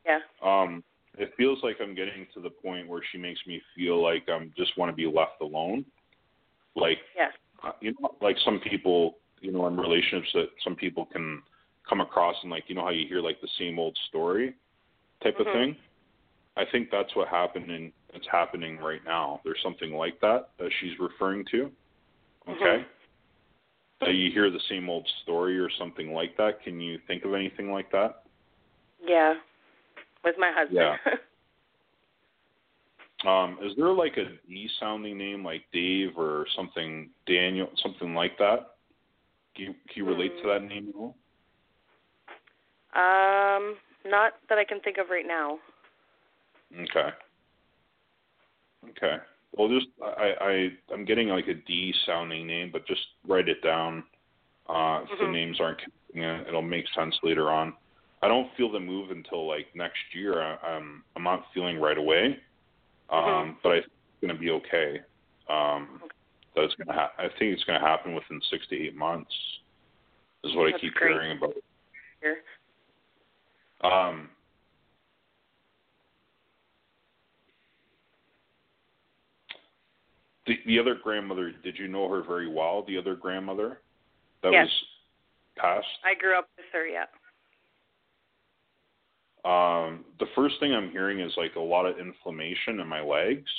Yeah. 0.05 0.21
Um, 0.41 0.85
it 1.19 1.35
feels 1.35 1.61
like 1.65 1.81
I'm 1.81 1.97
getting 1.97 2.29
to 2.35 2.41
the 2.41 2.51
point 2.51 2.87
where 2.87 3.03
she 3.11 3.19
makes 3.19 3.45
me 3.45 3.61
feel 3.75 4.01
like 4.01 4.29
I'm 4.29 4.53
just 4.57 4.79
want 4.79 4.93
to 4.93 4.95
be 4.95 5.07
left 5.07 5.41
alone. 5.41 5.85
Like 6.77 7.01
Yes. 7.17 7.33
uh, 7.65 7.73
you 7.81 7.93
know, 7.99 8.17
like 8.21 8.39
some 8.45 8.61
people, 8.61 9.19
you 9.41 9.51
know, 9.51 9.67
in 9.67 9.77
relationships 9.77 10.33
that 10.35 10.51
some 10.63 10.77
people 10.77 11.07
can 11.07 11.43
come 11.89 12.01
across 12.01 12.41
and 12.43 12.53
like 12.53 12.69
you 12.69 12.77
know 12.77 12.83
how 12.83 12.91
you 12.91 13.09
hear 13.09 13.21
like 13.21 13.41
the 13.41 13.49
same 13.59 13.81
old 13.81 13.99
story 14.09 14.55
type 15.23 15.37
Mhm. 15.37 15.47
of 15.47 15.53
thing. 15.53 15.77
I 16.57 16.65
think 16.65 16.91
that's 16.91 17.15
what 17.15 17.29
happened 17.29 17.71
and 17.71 17.93
it's 18.15 18.27
happening 18.29 18.79
right 18.79 19.05
now. 19.05 19.41
There's 19.45 19.61
something 19.63 19.95
like 19.95 20.19
that 20.21 20.51
that 20.59 20.73
she's 20.81 20.99
referring 20.99 21.45
to. 21.47 21.71
Okay. 22.49 22.79
Mhm. 22.79 22.87
That 24.01 24.15
you 24.15 24.31
hear 24.31 24.51
the 24.51 24.61
same 24.61 24.89
old 24.89 25.07
story 25.23 25.59
or 25.59 25.69
something 25.71 26.13
like 26.13 26.37
that. 26.37 26.63
Can 26.63 26.81
you 26.81 26.99
think 27.07 27.25
of 27.25 27.35
anything 27.35 27.73
like 27.73 27.91
that? 27.91 28.25
Yeah. 29.01 29.41
With 30.25 30.39
my 30.39 30.51
husband. 30.51 30.77
Yeah. 30.77 30.97
Um, 33.25 33.59
is 33.63 33.75
there 33.77 33.93
like 33.93 34.19
a 34.19 34.27
D 34.47 34.69
sounding 34.79 35.17
name 35.17 35.43
like 35.43 35.63
Dave 35.73 36.19
or 36.19 36.47
something 36.55 37.09
Daniel 37.27 37.69
something 37.77 38.15
like 38.15 38.37
that? 38.39 38.77
Can 39.55 39.65
you, 39.67 39.75
can 39.89 39.97
you 39.97 40.05
relate 40.05 40.37
to 40.43 40.49
that 40.49 40.63
name 40.63 40.89
at 40.91 40.95
all? 40.95 41.17
um, 42.95 43.77
not 44.07 44.35
that 44.49 44.59
I 44.59 44.65
can 44.65 44.81
think 44.81 44.99
of 44.99 45.11
right 45.11 45.27
now. 45.27 45.59
Okay. 46.75 47.11
Okay. 48.91 49.17
Well, 49.53 49.69
just 49.69 49.87
I 50.03 50.35
I 50.41 50.69
I'm 50.93 51.05
getting 51.05 51.29
like 51.29 51.49
a 51.49 51.55
D 51.55 51.95
sounding 52.05 52.47
name, 52.47 52.71
but 52.73 52.87
just 52.87 53.07
write 53.27 53.49
it 53.49 53.63
down. 53.63 54.05
Uh, 54.69 55.03
if 55.05 55.19
the 55.21 55.27
Mhm. 55.27 55.33
names 55.33 55.61
aren't, 55.61 55.81
it'll 56.13 56.63
make 56.63 56.89
sense 56.89 57.17
later 57.23 57.51
on. 57.51 57.77
I 58.23 58.29
don't 58.29 58.53
feel 58.57 58.71
the 58.71 58.81
move 58.81 59.11
until 59.11 59.47
like 59.47 59.75
next 59.75 60.15
year. 60.15 60.43
I, 60.43 60.57
I'm 60.75 61.05
I'm 61.15 61.23
not 61.23 61.53
feeling 61.53 61.81
right 61.81 61.97
away, 61.99 62.41
um, 63.11 63.25
Mhm. 63.25 63.57
but 63.63 63.73
I 63.73 63.81
think 63.81 63.93
it's 63.93 64.21
gonna 64.21 64.39
be 64.39 64.51
okay. 64.51 65.03
Um, 65.49 66.03
that 66.55 66.65
it's 66.65 66.75
gonna 66.75 66.93
ha- 66.93 67.13
I 67.19 67.29
think 67.29 67.53
it's 67.55 67.65
gonna 67.65 67.79
happen 67.79 68.15
within 68.15 68.41
six 68.43 68.67
to 68.69 68.77
eight 68.77 68.97
months. 68.97 69.61
Is 70.43 70.55
what 70.55 70.75
I 70.75 70.79
keep 70.79 70.95
great. 70.95 71.13
hearing 71.13 71.39
about. 71.39 71.55
Um, 73.93 74.31
the 80.47 80.59
the 80.67 80.79
other 80.79 80.95
grandmother, 80.95 81.53
did 81.63 81.79
you 81.79 81.89
know 81.89 82.09
her 82.09 82.23
very 82.23 82.49
well? 82.49 82.83
The 82.87 82.97
other 82.99 83.15
grandmother 83.15 83.81
that 84.43 84.53
Yes. 84.53 84.67
was 84.67 84.85
passed. 85.57 85.87
I 86.05 86.15
grew 86.15 86.39
up 86.39 86.49
with 86.57 86.67
her, 86.73 86.87
yeah. 86.87 87.07
Um, 89.45 90.05
the 90.19 90.27
first 90.35 90.59
thing 90.59 90.75
I'm 90.75 90.91
hearing 90.91 91.21
is 91.21 91.33
like 91.37 91.55
a 91.55 91.61
lot 91.61 91.87
of 91.87 91.99
inflammation 91.99 92.81
in 92.81 92.89
my 92.89 93.01
legs. 93.01 93.51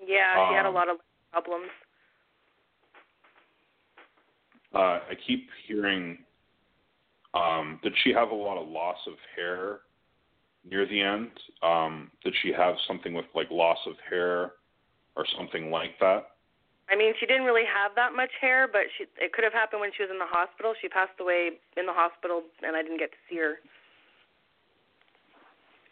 Yeah, 0.00 0.48
she 0.48 0.54
had 0.54 0.64
a 0.64 0.68
Um, 0.68 0.74
lot 0.74 0.88
of 0.88 0.98
problems. 1.32 1.70
Uh, 4.72 5.00
I 5.10 5.14
keep 5.26 5.50
hearing. 5.66 6.24
Um, 7.34 7.78
did 7.82 7.92
she 8.02 8.12
have 8.12 8.30
a 8.30 8.34
lot 8.34 8.60
of 8.60 8.68
loss 8.68 8.98
of 9.06 9.14
hair 9.36 9.80
near 10.68 10.86
the 10.86 11.00
end? 11.00 11.30
Um, 11.62 12.10
did 12.24 12.34
she 12.42 12.52
have 12.52 12.74
something 12.86 13.14
with 13.14 13.26
like 13.34 13.50
loss 13.50 13.78
of 13.86 13.94
hair 14.08 14.52
or 15.16 15.24
something 15.36 15.70
like 15.70 15.98
that? 16.00 16.26
I 16.90 16.96
mean, 16.96 17.14
she 17.20 17.26
didn't 17.26 17.44
really 17.44 17.66
have 17.72 17.92
that 17.94 18.16
much 18.16 18.30
hair, 18.40 18.68
but 18.70 18.82
she 18.98 19.04
it 19.22 19.32
could 19.32 19.44
have 19.44 19.52
happened 19.52 19.80
when 19.80 19.90
she 19.96 20.02
was 20.02 20.10
in 20.10 20.18
the 20.18 20.26
hospital. 20.26 20.74
She 20.80 20.88
passed 20.88 21.20
away 21.20 21.50
in 21.76 21.86
the 21.86 21.92
hospital 21.92 22.42
and 22.62 22.74
I 22.74 22.82
didn't 22.82 22.98
get 22.98 23.12
to 23.12 23.18
see 23.28 23.36
her. 23.36 23.54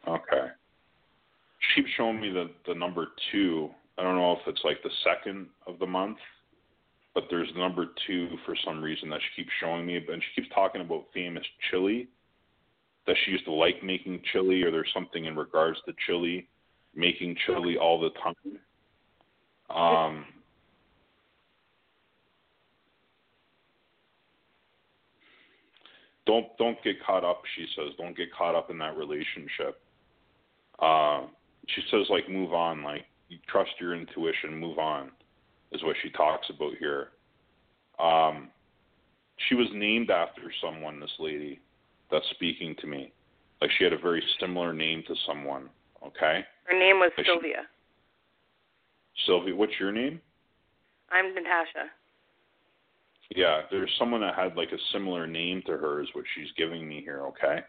Okay. 0.09 0.49
She's 1.75 1.85
showing 1.97 2.21
me 2.21 2.31
the 2.31 2.51
the 2.67 2.75
number 2.75 3.09
two. 3.31 3.71
I 3.97 4.03
don't 4.03 4.17
know 4.17 4.33
if 4.33 4.41
it's 4.47 4.63
like 4.65 4.83
the 4.83 4.91
second 5.05 5.47
of 5.67 5.79
the 5.79 5.87
month, 5.87 6.19
but 7.19 7.29
there's 7.31 7.49
number 7.57 7.87
two 8.07 8.29
for 8.47 8.55
some 8.65 8.81
reason 8.81 9.11
that 9.11 9.19
she 9.21 9.43
keeps 9.43 9.53
showing 9.61 9.85
me. 9.85 9.97
And 9.97 10.23
she 10.23 10.41
keeps 10.41 10.55
talking 10.55 10.81
about 10.81 11.07
famous 11.13 11.45
chili 11.71 12.07
that 13.07 13.17
she 13.25 13.33
used 13.33 13.45
to 13.47 13.53
like 13.53 13.83
making 13.83 14.21
chili, 14.33 14.63
or 14.63 14.71
there's 14.71 14.91
something 14.95 15.25
in 15.25 15.35
regards 15.35 15.79
to 15.87 15.93
chili, 16.07 16.47
making 16.95 17.37
chili 17.47 17.77
all 17.77 18.01
the 18.01 18.11
time. 18.21 18.59
Um. 19.69 20.25
Don't 26.25 26.47
don't 26.59 26.77
get 26.85 27.03
caught 27.05 27.25
up. 27.25 27.43
She 27.57 27.67
says, 27.75 27.95
don't 27.99 28.17
get 28.17 28.29
caught 28.37 28.55
up 28.55 28.71
in 28.71 28.79
that 28.79 28.97
relationship 28.97 29.81
uh, 30.79 31.23
she 31.67 31.83
says 31.91 32.07
like 32.09 32.29
move 32.29 32.53
on, 32.53 32.83
like 32.83 33.05
trust 33.49 33.71
your 33.81 33.95
intuition, 33.95 34.55
move 34.55 34.79
on, 34.79 35.11
is 35.73 35.83
what 35.83 35.97
she 36.03 36.11
talks 36.11 36.49
about 36.51 36.73
here. 36.79 37.09
Um, 37.99 38.49
she 39.49 39.55
was 39.55 39.69
named 39.75 40.11
after 40.11 40.43
someone, 40.63 41.01
this 41.01 41.11
lady 41.19 41.61
that's 42.11 42.25
speaking 42.31 42.75
to 42.81 42.87
me. 42.87 43.13
Like 43.61 43.71
she 43.77 43.85
had 43.85 43.93
a 43.93 43.99
very 43.99 44.23
similar 44.41 44.73
name 44.73 45.03
to 45.09 45.15
someone. 45.27 45.69
Okay, 46.07 46.45
Her 46.65 46.79
name 46.79 47.01
was 47.01 47.11
Is 47.19 47.25
she- 47.27 47.31
Sylvia. 47.33 47.67
Sylvia, 49.27 49.55
what's 49.55 49.73
your 49.81 49.91
name? 49.91 50.21
I'm 51.11 51.35
Natasha. 51.35 51.91
Yeah, 53.35 53.63
there's 53.71 53.91
someone 53.99 54.21
that 54.21 54.35
had 54.37 54.57
like 54.57 54.71
a 54.73 54.79
similar 54.93 55.27
name 55.27 55.63
to 55.67 55.73
her, 55.73 56.01
is 56.01 56.09
what 56.13 56.25
she's 56.35 56.49
giving 56.57 56.89
me 56.89 57.01
here. 57.03 57.23
Okay, 57.27 57.61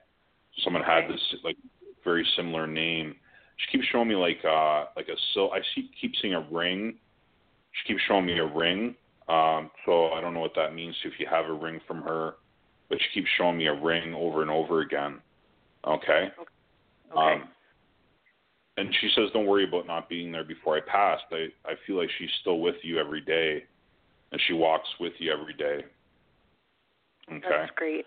someone 0.63 0.83
had 0.83 1.09
this 1.09 1.19
like 1.43 1.57
very 2.03 2.25
similar 2.37 2.67
name. 2.67 3.15
She 3.57 3.77
keeps 3.77 3.87
showing 3.91 4.07
me 4.07 4.15
like 4.15 4.39
uh 4.45 4.85
like 4.95 5.07
a 5.09 5.17
sil. 5.33 5.51
I 5.51 5.59
see 5.75 5.89
keep 5.99 6.13
seeing 6.21 6.33
a 6.35 6.47
ring. 6.51 6.95
She 7.71 7.93
keeps 7.93 8.03
showing 8.07 8.25
me 8.25 8.39
a 8.39 8.45
ring. 8.45 8.95
Um, 9.27 9.69
so 9.85 10.09
I 10.09 10.21
don't 10.21 10.33
know 10.33 10.39
what 10.39 10.55
that 10.55 10.73
means 10.73 10.95
if 11.03 11.13
you 11.19 11.27
have 11.29 11.45
a 11.45 11.53
ring 11.53 11.79
from 11.87 12.01
her, 12.01 12.35
but 12.89 12.97
she 12.99 13.21
keeps 13.21 13.29
showing 13.37 13.57
me 13.57 13.67
a 13.67 13.73
ring 13.73 14.13
over 14.13 14.41
and 14.41 14.49
over 14.49 14.81
again. 14.81 15.19
Okay. 15.85 16.31
Okay. 16.39 16.41
Um, 17.15 17.49
and 18.77 18.93
she 19.01 19.09
says, 19.15 19.29
"Don't 19.33 19.45
worry 19.45 19.65
about 19.65 19.85
not 19.85 20.09
being 20.09 20.31
there 20.31 20.43
before 20.43 20.77
I 20.77 20.81
passed. 20.81 21.25
I 21.31 21.47
I 21.65 21.75
feel 21.85 21.97
like 21.97 22.09
she's 22.17 22.31
still 22.41 22.59
with 22.59 22.75
you 22.83 22.97
every 22.97 23.21
day, 23.21 23.65
and 24.31 24.41
she 24.47 24.53
walks 24.53 24.89
with 24.99 25.13
you 25.19 25.31
every 25.31 25.53
day." 25.53 25.85
Okay. 27.31 27.47
That's 27.47 27.71
great. 27.75 28.05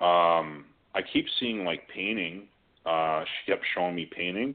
Um, 0.00 0.66
I 0.94 1.00
keep 1.02 1.26
seeing 1.40 1.64
like 1.64 1.88
painting. 1.88 2.48
Uh, 2.84 3.24
she 3.24 3.52
kept 3.52 3.64
showing 3.74 3.94
me 3.94 4.06
painting. 4.06 4.54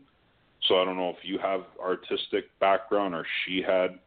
So 0.68 0.80
I 0.80 0.86
don't 0.86 0.98
know 0.98 1.10
if 1.10 1.24
you 1.24 1.40
have 1.40 1.62
artistic 1.80 2.46
background 2.60 3.16
or 3.16 3.26
she 3.46 3.62
had 3.62 4.00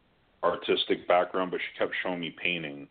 artistic 0.43 1.07
background, 1.07 1.51
but 1.51 1.59
she 1.59 1.79
kept 1.79 1.93
showing 2.03 2.19
me 2.19 2.35
painting 2.41 2.87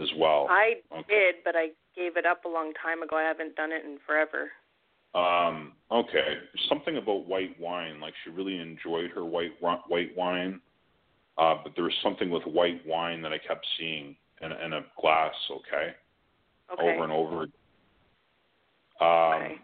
as 0.00 0.08
well. 0.16 0.46
I 0.50 0.80
Okay. 0.92 1.04
did, 1.08 1.34
but 1.44 1.56
I 1.56 1.70
gave 1.96 2.16
it 2.16 2.26
up 2.26 2.44
a 2.44 2.48
long 2.48 2.72
time 2.74 3.02
ago. 3.02 3.16
I 3.16 3.22
haven't 3.22 3.56
done 3.56 3.72
it 3.72 3.84
in 3.84 3.98
forever. 4.06 4.50
Um, 5.14 5.72
okay, 5.90 6.38
something 6.68 6.96
about 6.96 7.26
white 7.26 7.58
wine. 7.58 8.00
Like 8.00 8.14
she 8.22 8.30
really 8.30 8.58
enjoyed 8.58 9.10
her 9.10 9.24
white 9.24 9.60
white 9.60 10.16
wine, 10.16 10.60
uh, 11.36 11.56
but 11.64 11.72
there 11.74 11.84
was 11.84 11.94
something 12.02 12.30
with 12.30 12.44
white 12.44 12.86
wine 12.86 13.20
that 13.22 13.32
I 13.32 13.38
kept 13.38 13.66
seeing 13.76 14.16
in, 14.40 14.52
in 14.52 14.72
a 14.72 14.84
glass. 15.00 15.34
Okay, 15.50 15.94
Okay. 16.72 16.82
over 16.82 17.02
and 17.02 17.12
over. 17.12 17.42
Um, 19.00 19.42
Okay. 19.42 19.60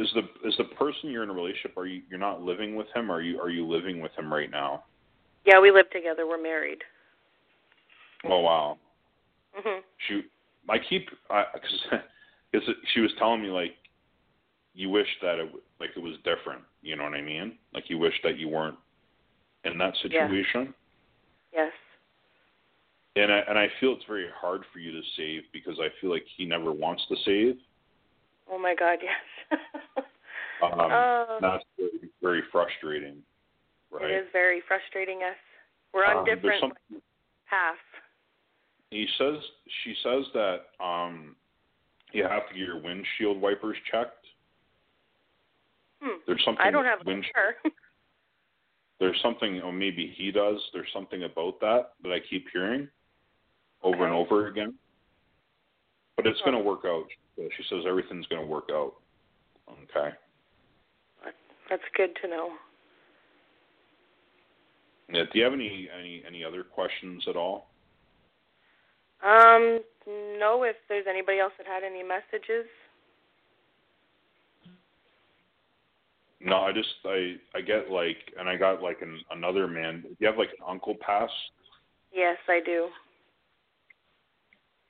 Is 0.00 0.08
the 0.14 0.48
is 0.48 0.56
the 0.56 0.64
person 0.64 1.10
you're 1.10 1.22
in 1.22 1.28
a 1.28 1.34
relationship? 1.34 1.76
Are 1.76 1.84
you 1.84 2.00
you're 2.08 2.18
not 2.18 2.40
living 2.40 2.74
with 2.74 2.86
him? 2.94 3.12
Or 3.12 3.16
are 3.16 3.20
you 3.20 3.38
are 3.38 3.50
you 3.50 3.66
living 3.68 4.00
with 4.00 4.12
him 4.12 4.32
right 4.32 4.50
now? 4.50 4.84
Yeah, 5.44 5.60
we 5.60 5.70
live 5.70 5.90
together. 5.90 6.26
We're 6.26 6.42
married. 6.42 6.78
Oh 8.24 8.40
wow. 8.40 8.78
Mhm. 9.58 9.80
She 10.08 10.22
I 10.70 10.78
keep 10.78 11.10
because 11.28 11.86
because 12.50 12.68
she 12.94 13.00
was 13.00 13.10
telling 13.18 13.42
me 13.42 13.48
like 13.48 13.74
you 14.72 14.88
wish 14.88 15.08
that 15.20 15.34
it 15.34 15.46
w- 15.46 15.62
like 15.80 15.90
it 15.94 16.00
was 16.00 16.14
different. 16.24 16.62
You 16.80 16.96
know 16.96 17.04
what 17.04 17.12
I 17.12 17.20
mean? 17.20 17.58
Like 17.74 17.90
you 17.90 17.98
wish 17.98 18.14
that 18.24 18.38
you 18.38 18.48
weren't 18.48 18.78
in 19.64 19.76
that 19.76 19.92
Yeah. 20.04 20.26
situation. 20.26 20.72
Yes. 21.52 21.72
And 23.16 23.30
I 23.30 23.38
and 23.40 23.58
I 23.58 23.68
feel 23.80 23.92
it's 23.92 24.04
very 24.06 24.28
hard 24.34 24.62
for 24.72 24.78
you 24.78 24.92
to 24.92 25.02
save 25.18 25.42
because 25.52 25.78
I 25.78 25.88
feel 26.00 26.08
like 26.08 26.24
he 26.38 26.46
never 26.46 26.72
wants 26.72 27.04
to 27.08 27.16
save. 27.16 27.58
Oh 28.50 28.58
my 28.58 28.74
God, 28.74 28.98
yes. 29.02 29.60
Um, 30.62 30.72
Oh. 30.78 31.38
that's 31.40 31.64
very, 31.78 32.10
very 32.20 32.42
frustrating, 32.52 33.22
right? 33.90 34.10
It 34.10 34.14
is 34.14 34.26
very 34.30 34.60
frustrating 34.68 35.22
us. 35.22 35.36
We're 35.94 36.04
on 36.04 36.18
Um, 36.18 36.24
different 36.26 36.60
some- 36.60 37.02
paths. 37.46 37.78
He 38.90 39.06
says 39.16 39.36
she 39.82 39.94
says 40.02 40.26
that 40.34 40.66
um 40.78 41.34
you 42.12 42.24
have 42.24 42.46
to 42.48 42.52
get 42.54 42.58
your 42.66 42.76
windshield 42.78 43.40
wipers 43.40 43.78
checked. 43.90 44.26
Hmm. 46.02 46.18
There's 46.26 46.44
something 46.44 46.60
I 46.66 46.70
don't 46.70 46.84
have 46.84 47.00
a 47.00 47.04
wind- 47.04 47.24
car. 47.34 47.56
there's 49.00 49.18
something 49.22 49.62
or 49.62 49.72
maybe 49.72 50.08
he 50.16 50.30
does. 50.30 50.60
There's 50.74 50.92
something 50.92 51.22
about 51.22 51.58
that 51.60 51.92
that 52.02 52.12
I 52.12 52.20
keep 52.20 52.48
hearing 52.52 52.86
over 53.82 54.04
and 54.04 54.12
over 54.14 54.48
again. 54.48 54.74
But 56.16 56.26
it's 56.26 56.38
Huh. 56.40 56.50
going 56.50 56.62
to 56.62 56.68
work 56.68 56.84
out. 56.84 57.06
She 57.56 57.62
says 57.68 57.84
everything's 57.88 58.26
going 58.26 58.42
to 58.42 58.46
work 58.46 58.68
out. 58.72 58.94
Okay. 59.70 60.14
That's 61.70 61.82
good 61.96 62.10
to 62.22 62.28
know. 62.28 62.50
Yeah, 65.12 65.22
do 65.32 65.38
you 65.38 65.44
have 65.44 65.52
any 65.52 65.88
any 65.96 66.22
any 66.26 66.44
other 66.44 66.64
questions 66.64 67.24
at 67.28 67.36
all? 67.36 67.68
Um, 69.24 69.80
no. 70.06 70.64
If 70.64 70.76
there's 70.88 71.06
anybody 71.08 71.38
else 71.38 71.52
that 71.58 71.66
had 71.66 71.84
any 71.84 72.02
messages. 72.02 72.66
No, 76.40 76.56
I 76.56 76.72
just 76.72 76.88
I 77.04 77.36
I 77.54 77.60
get 77.60 77.90
like, 77.90 78.18
and 78.38 78.48
I 78.48 78.56
got 78.56 78.82
like 78.82 79.02
an 79.02 79.20
another 79.30 79.68
man. 79.68 80.02
Do 80.02 80.16
you 80.18 80.26
have 80.26 80.38
like 80.38 80.50
an 80.50 80.64
uncle 80.66 80.96
pass. 81.00 81.30
Yes, 82.12 82.38
I 82.48 82.60
do. 82.64 82.88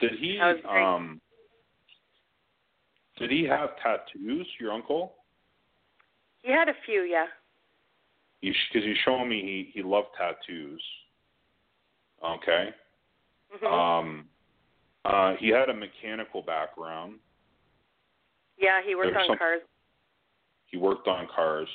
Did 0.00 0.12
he 0.18 0.38
That 0.38 0.54
was 0.54 0.62
great. 0.64 0.82
um? 0.82 1.20
Did 3.20 3.30
he 3.30 3.44
have 3.44 3.70
tattoos? 3.82 4.46
Your 4.58 4.72
uncle? 4.72 5.12
He 6.42 6.50
had 6.50 6.68
a 6.68 6.74
few, 6.86 7.02
yeah. 7.02 7.26
Because 8.40 8.82
he's 8.86 8.96
showing 9.04 9.28
me 9.28 9.42
he 9.42 9.70
he 9.74 9.82
loved 9.86 10.08
tattoos. 10.16 10.82
Okay. 12.24 12.70
hmm 13.52 13.66
Um. 13.66 14.24
Uh, 15.04 15.34
he 15.38 15.48
had 15.48 15.68
a 15.70 15.74
mechanical 15.74 16.42
background. 16.42 17.14
yeah, 18.58 18.80
he 18.86 18.94
worked 18.94 19.12
there's 19.14 19.22
on 19.22 19.28
some- 19.28 19.38
cars. 19.38 19.60
He 20.66 20.76
worked 20.76 21.08
on 21.08 21.26
cars. 21.34 21.68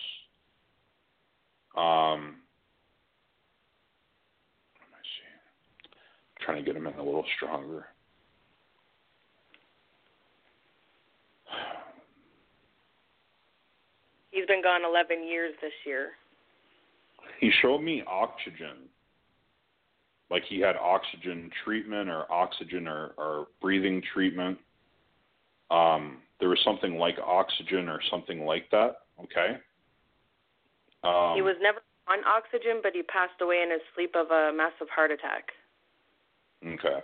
Um, 1.76 2.38
what 4.78 4.86
am 4.88 4.94
I 4.94 5.02
seeing? 5.04 6.42
trying 6.46 6.58
to 6.58 6.64
get 6.64 6.76
him 6.78 6.88
in 6.88 6.94
a 6.94 7.04
little 7.04 7.26
stronger. 7.36 7.88
He's 14.36 14.46
been 14.48 14.62
gone 14.62 14.82
11 14.84 15.26
years 15.26 15.54
this 15.62 15.72
year. 15.86 16.10
He 17.40 17.50
showed 17.62 17.80
me 17.80 18.04
oxygen. 18.06 18.90
Like 20.30 20.44
he 20.50 20.60
had 20.60 20.76
oxygen 20.76 21.50
treatment 21.64 22.10
or 22.10 22.30
oxygen 22.30 22.86
or, 22.86 23.14
or 23.18 23.48
breathing 23.62 24.02
treatment. 24.14 24.58
Um, 25.72 26.18
there 26.42 26.50
was 26.50 26.60
something 26.66 26.98
like 26.98 27.16
oxygen 27.26 27.88
or 27.88 28.02
something 28.12 28.46
like 28.46 28.70
that. 28.72 28.98
Okay. 29.24 29.58
Um, 31.06 31.36
he 31.36 31.42
was 31.42 31.56
never 31.62 31.80
on 32.10 32.20
oxygen, 32.26 32.82
but 32.84 32.92
he 32.94 33.04
passed 33.04 33.40
away 33.42 33.62
in 33.64 33.72
his 33.72 33.82
sleep 33.96 34.16
of 34.16 34.32
a 34.32 34.52
massive 34.54 34.90
heart 34.94 35.12
attack. 35.12 35.48
Okay. 36.66 37.00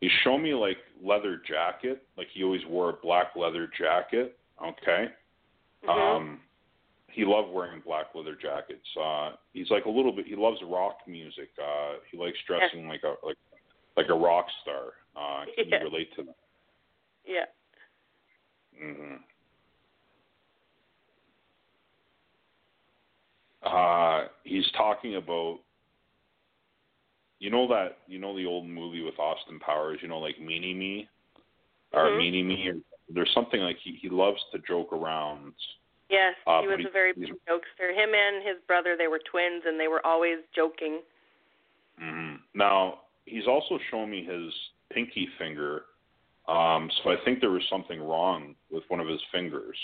He 0.00 0.08
showed 0.22 0.38
me 0.38 0.54
like 0.54 0.76
leather 1.02 1.42
jacket, 1.44 2.04
like 2.16 2.28
he 2.32 2.44
always 2.44 2.64
wore 2.68 2.90
a 2.90 2.96
black 3.02 3.34
leather 3.34 3.68
jacket. 3.76 4.38
Okay. 4.64 5.08
Mhm. 5.84 5.88
Um, 5.88 6.40
he 7.18 7.24
loved 7.24 7.50
wearing 7.52 7.82
black 7.84 8.06
leather 8.14 8.36
jackets. 8.40 8.86
Uh, 8.96 9.32
he's 9.52 9.68
like 9.72 9.86
a 9.86 9.90
little 9.90 10.12
bit. 10.12 10.24
He 10.24 10.36
loves 10.36 10.60
rock 10.64 10.98
music. 11.08 11.48
Uh, 11.60 11.94
he 12.08 12.16
likes 12.16 12.38
dressing 12.46 12.86
like 12.86 13.02
a 13.02 13.14
like 13.26 13.36
like 13.96 14.08
a 14.08 14.14
rock 14.14 14.46
star. 14.62 14.92
Uh, 15.16 15.44
can 15.56 15.68
Yeah. 15.68 15.78
you 15.80 15.84
relate 15.90 16.14
to 16.14 16.22
that? 16.22 16.36
yeah. 17.26 17.46
hmm 18.78 19.16
Uh, 23.64 24.28
he's 24.44 24.70
talking 24.76 25.16
about. 25.16 25.58
You 27.40 27.50
know 27.50 27.66
that 27.66 27.98
you 28.06 28.20
know 28.20 28.36
the 28.36 28.46
old 28.46 28.68
movie 28.68 29.02
with 29.02 29.18
Austin 29.18 29.58
Powers. 29.58 29.98
You 30.02 30.06
know, 30.06 30.20
like 30.20 30.36
Meanie 30.36 30.76
Me, 30.76 31.08
or 31.92 32.10
Mhm. 32.10 32.18
Meanie 32.20 32.44
Me. 32.44 32.68
Or, 32.68 32.74
there's 33.08 33.32
something 33.34 33.60
like 33.60 33.78
he 33.78 33.96
he 33.96 34.08
loves 34.08 34.40
to 34.52 34.58
joke 34.60 34.92
around. 34.92 35.54
Yes, 36.10 36.34
Uh, 36.46 36.62
he 36.62 36.68
was 36.68 36.80
a 36.86 36.90
very 36.90 37.12
big 37.12 37.34
jokester. 37.46 37.92
Him 37.94 38.14
and 38.14 38.42
his 38.46 38.56
brother, 38.66 38.96
they 38.96 39.08
were 39.08 39.20
twins, 39.30 39.62
and 39.66 39.78
they 39.78 39.88
were 39.88 40.04
always 40.06 40.38
joking. 40.54 41.02
hmm 41.98 42.36
Now 42.54 43.00
he's 43.26 43.46
also 43.46 43.78
shown 43.90 44.10
me 44.10 44.24
his 44.24 44.52
pinky 44.90 45.28
finger, 45.38 45.84
um, 46.46 46.90
so 47.02 47.10
I 47.10 47.16
think 47.24 47.40
there 47.40 47.50
was 47.50 47.62
something 47.68 48.00
wrong 48.00 48.54
with 48.70 48.84
one 48.88 49.00
of 49.00 49.06
his 49.08 49.20
fingers. 49.30 49.76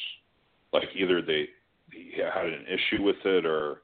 Like 0.72 0.89
either 0.95 1.20
they 1.20 1.49
he 1.93 2.12
had 2.16 2.47
an 2.47 2.64
issue 2.66 3.03
with 3.03 3.16
it, 3.25 3.45
or 3.45 3.83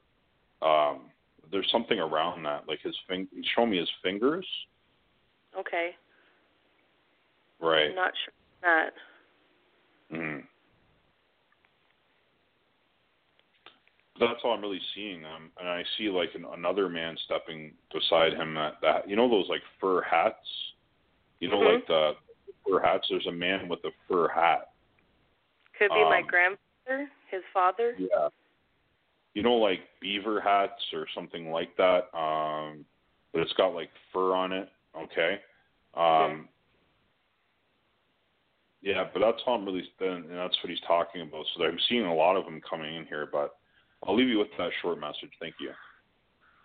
um, 0.61 1.11
there's 1.51 1.69
something 1.71 1.99
around 1.99 2.43
that. 2.43 2.67
Like 2.67 2.79
his 2.81 2.95
fing, 3.07 3.27
he 3.31 3.43
showed 3.55 3.67
me 3.67 3.77
his 3.77 3.89
fingers. 4.01 4.47
Okay. 5.57 5.91
Right. 7.59 7.89
I'm 7.89 7.95
not 7.95 8.13
sure 8.25 8.33
that. 8.63 8.93
Mm. 10.11 10.43
That's 14.19 14.39
all 14.43 14.53
I'm 14.53 14.61
really 14.61 14.81
seeing. 14.93 15.23
Um, 15.25 15.51
and 15.59 15.67
I 15.67 15.83
see 15.97 16.09
like 16.09 16.29
an, 16.35 16.45
another 16.53 16.89
man 16.89 17.17
stepping 17.25 17.73
beside 17.93 18.33
him. 18.33 18.53
That, 18.55 18.73
that 18.81 19.09
you 19.09 19.15
know 19.15 19.29
those 19.29 19.47
like 19.49 19.61
fur 19.79 20.01
hats. 20.01 20.35
You 21.39 21.49
know, 21.49 21.59
Mhm. 21.59 21.73
like 21.75 21.87
the 21.87 22.15
fur 22.67 22.81
hats. 22.81 23.07
There's 23.09 23.25
a 23.27 23.31
man 23.31 23.67
with 23.67 23.83
a 23.85 23.91
fur 24.07 24.27
hat. 24.27 24.71
Could 25.77 25.89
be 25.89 26.03
my 26.03 26.19
Um, 26.19 26.27
grandfather, 26.27 27.09
his 27.29 27.43
father. 27.53 27.95
Yeah. 27.97 28.29
You 29.33 29.43
know, 29.43 29.55
like 29.55 29.79
beaver 30.01 30.41
hats 30.41 30.83
or 30.93 31.07
something 31.15 31.51
like 31.51 31.75
that. 31.77 32.13
Um, 32.15 32.85
but 33.31 33.41
it's 33.41 33.53
got 33.53 33.73
like 33.73 33.89
fur 34.11 34.35
on 34.35 34.51
it. 34.51 34.69
Okay. 34.95 35.41
Um, 35.95 36.47
Yeah, 38.81 39.07
but 39.13 39.19
that's 39.19 39.41
all 39.45 39.55
I'm 39.55 39.65
really. 39.65 39.87
And 39.99 40.29
that's 40.31 40.57
what 40.63 40.69
he's 40.69 40.81
talking 40.81 41.21
about. 41.21 41.45
So 41.55 41.63
I'm 41.63 41.79
seeing 41.87 42.05
a 42.05 42.13
lot 42.13 42.35
of 42.35 42.45
them 42.45 42.59
coming 42.61 42.95
in 42.95 43.05
here, 43.05 43.27
but 43.31 43.57
I'll 44.05 44.15
leave 44.15 44.29
you 44.29 44.39
with 44.39 44.47
that 44.57 44.71
short 44.81 44.99
message. 44.99 45.31
Thank 45.39 45.55
you. 45.59 45.71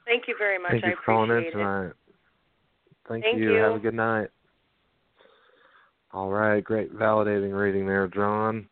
Thank 0.06 0.24
you 0.28 0.34
very 0.38 0.58
much. 0.58 0.72
Thank 0.72 0.84
I 0.84 0.88
you 0.90 0.96
for 0.96 1.02
calling 1.12 1.30
in 1.30 1.36
appreciate 1.36 1.54
it. 1.54 1.58
tonight. 1.58 1.92
Thank, 3.08 3.24
Thank 3.24 3.38
you. 3.38 3.54
you. 3.54 3.58
Have 3.58 3.74
a 3.74 3.78
good 3.78 3.94
night. 3.94 4.28
All 6.12 6.30
right, 6.30 6.62
great 6.62 6.94
validating 6.94 7.52
reading 7.52 7.86
there, 7.86 8.08
Jon. 8.08 8.68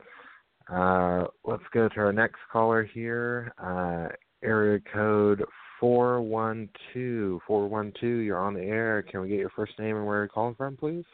Uh, 0.73 1.27
let's 1.45 1.63
go 1.73 1.89
to 1.89 2.01
our 2.01 2.13
next 2.13 2.39
caller 2.51 2.85
here. 2.85 3.53
Uh, 3.63 4.09
area 4.43 4.81
code 4.93 5.45
four 5.79 6.23
one 6.23 6.69
two 6.93 7.41
four 7.47 7.69
one 7.69 7.93
two. 8.01 8.19
You're 8.19 8.39
on 8.39 8.55
the 8.55 8.63
air. 8.63 9.03
Can 9.03 9.21
we 9.21 9.29
get 9.29 9.39
your 9.39 9.51
first 9.51 9.79
name 9.79 9.97
and 9.97 10.07
where 10.07 10.19
you're 10.19 10.29
calling 10.29 10.55
from, 10.55 10.77
please? 10.77 11.05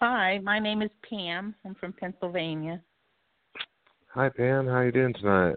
Hi, 0.00 0.38
my 0.42 0.58
name 0.58 0.80
is 0.80 0.90
Pam. 1.06 1.54
I'm 1.66 1.74
from 1.74 1.92
Pennsylvania. 1.92 2.80
Hi, 4.14 4.30
Pam. 4.30 4.66
How 4.66 4.80
you 4.80 4.92
doing 4.92 5.12
tonight? 5.12 5.56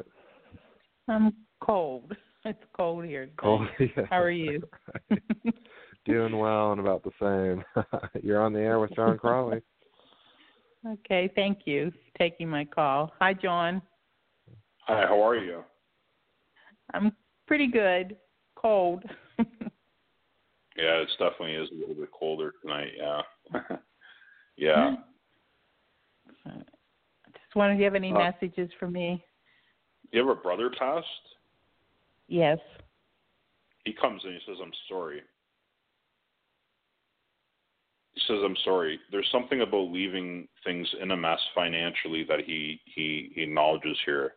I'm 1.08 1.34
cold. 1.62 2.16
It's 2.45 2.60
cold 2.76 3.06
here. 3.06 3.22
today. 3.28 3.36
Cold. 3.38 3.70
Yeah. 3.80 4.04
How 4.10 4.22
are 4.22 4.30
you? 4.30 4.62
Doing 6.06 6.38
well 6.38 6.74
and 6.74 6.82
about 6.82 7.01
the 7.01 7.12
same. 7.18 7.86
You're 8.22 8.41
on 8.41 8.51
the 8.51 8.60
air 8.60 8.82
with 8.82 8.93
Jon 8.93 9.18
Crawley. 9.18 9.62
okay, 10.86 11.32
thank 11.36 11.60
you 11.64 11.89
for 11.91 12.18
taking 12.20 12.49
my 12.49 12.66
call. 12.66 13.14
Hi, 13.22 13.34
Jon. 13.34 13.82
Hi, 14.88 15.06
how 15.08 15.26
are 15.26 15.38
you? 15.38 15.64
I'm 16.93 17.14
pretty 17.47 17.68
good. 17.68 18.18
Cold. 18.58 19.04
Yeah, 20.76 20.95
it 21.01 21.08
definitely 21.18 21.54
is 21.54 21.70
a 21.72 21.76
little 21.76 21.95
bit 21.95 22.10
colder 22.12 22.51
tonight. 22.62 22.91
Yeah. 22.97 23.22
yeah. 24.58 24.95
Just 26.45 27.56
wondering 27.56 27.78
if 27.78 27.80
you 27.80 27.86
have 27.86 27.95
any 27.95 28.12
Uh, 28.12 28.18
messages 28.18 28.70
for 28.78 28.89
me. 28.89 29.24
You 30.14 30.20
have 30.20 30.38
a 30.38 30.39
brother 30.39 30.70
passed? 30.70 31.07
Yes. 32.28 32.59
He 33.84 33.93
comes 33.93 34.24
in. 34.24 34.34
He 34.34 34.39
says, 34.45 34.57
"I'm 34.61 34.72
sorry." 34.88 35.24
He 38.14 38.22
says, 38.28 38.43
"I'm 38.43 38.55
sorry." 38.57 38.99
There's 39.11 39.30
something 39.32 39.61
about 39.61 39.91
leaving 39.91 40.47
things 40.64 40.88
in 41.01 41.11
a 41.11 41.18
mess 41.18 41.41
financially 41.55 42.24
that 42.26 42.41
he 42.41 42.80
he, 42.86 43.32
he 43.34 43.41
acknowledges 43.41 43.99
here. 44.05 44.36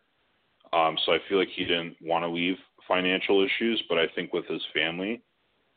Um, 0.73 0.97
so 1.05 1.13
I 1.13 1.19
feel 1.29 1.37
like 1.37 1.49
he 1.49 1.63
didn't 1.63 1.95
want 2.01 2.23
to 2.23 2.27
leave 2.27 2.57
financial 2.87 3.45
issues, 3.45 3.81
but 3.87 3.99
I 3.99 4.07
think 4.15 4.33
with 4.33 4.47
his 4.47 4.65
family, 4.73 5.21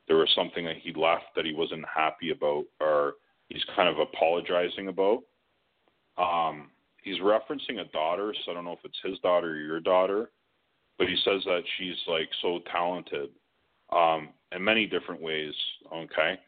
there 0.09 0.17
was 0.17 0.33
something 0.35 0.65
that 0.65 0.79
he 0.79 0.95
left 0.95 1.27
that 1.37 1.45
he 1.45 1.53
wasn't 1.53 1.85
happy 1.95 2.31
about, 2.31 2.65
or 2.81 3.17
he's 3.49 3.65
kind 3.77 3.89
of 3.89 3.99
apologizing 3.99 4.89
about. 4.89 5.23
Um, 6.17 6.71
he's 7.03 7.19
referencing 7.19 7.81
a 7.81 7.91
daughter, 7.93 8.35
so 8.45 8.51
I 8.51 8.55
don't 8.55 8.65
know 8.65 8.73
if 8.73 8.85
it's 8.85 8.99
his 9.03 9.19
daughter 9.21 9.51
or 9.51 9.57
your 9.57 9.81
daughter, 9.81 10.31
but 10.99 11.09
he 11.09 11.17
says 11.25 11.43
that 11.45 11.63
she's 11.79 11.97
like 12.07 12.29
so 12.43 12.61
talented 12.71 13.31
um, 13.91 14.31
in 14.53 14.63
many 14.63 14.87
different 14.87 15.21
ways. 15.21 15.55
Okay, 15.95 16.39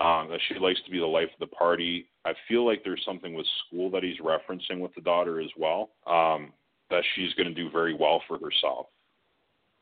um, 0.00 0.28
that 0.30 0.40
she 0.48 0.58
likes 0.58 0.80
to 0.84 0.90
be 0.90 0.98
the 0.98 1.06
life 1.06 1.28
of 1.32 1.40
the 1.40 1.54
party. 1.54 2.06
I 2.24 2.32
feel 2.46 2.66
like 2.66 2.82
there's 2.84 3.02
something 3.04 3.34
with 3.34 3.46
school 3.66 3.90
that 3.90 4.02
he's 4.02 4.18
referencing 4.18 4.80
with 4.80 4.94
the 4.94 5.00
daughter 5.00 5.40
as 5.40 5.50
well. 5.56 5.90
Um, 6.06 6.52
that 6.90 7.02
she's 7.14 7.34
going 7.34 7.48
to 7.48 7.54
do 7.54 7.70
very 7.70 7.94
well 7.94 8.22
for 8.26 8.38
herself. 8.38 8.86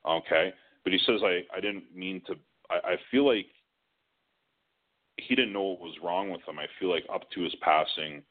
Okay, 0.09 0.53
but 0.85 0.93
he 0.93 0.99
says 1.07 1.21
I 1.23 1.43
I 1.57 1.61
didn't 1.61 1.85
mean 1.95 2.23
to. 2.27 2.35
I, 2.71 2.93
I 2.93 2.97
feel 3.11 3.27
like 3.27 3.47
he 5.19 5.35
didn't 5.35 5.53
know 5.53 5.63
what 5.63 5.81
was 5.81 5.95
wrong 6.03 6.31
with 6.31 6.43
him. 6.47 6.59
I 6.59 6.67
feel 6.79 6.91
like 6.91 7.05
up 7.13 7.31
to 7.33 7.43
his 7.43 7.55
passing 7.63 8.23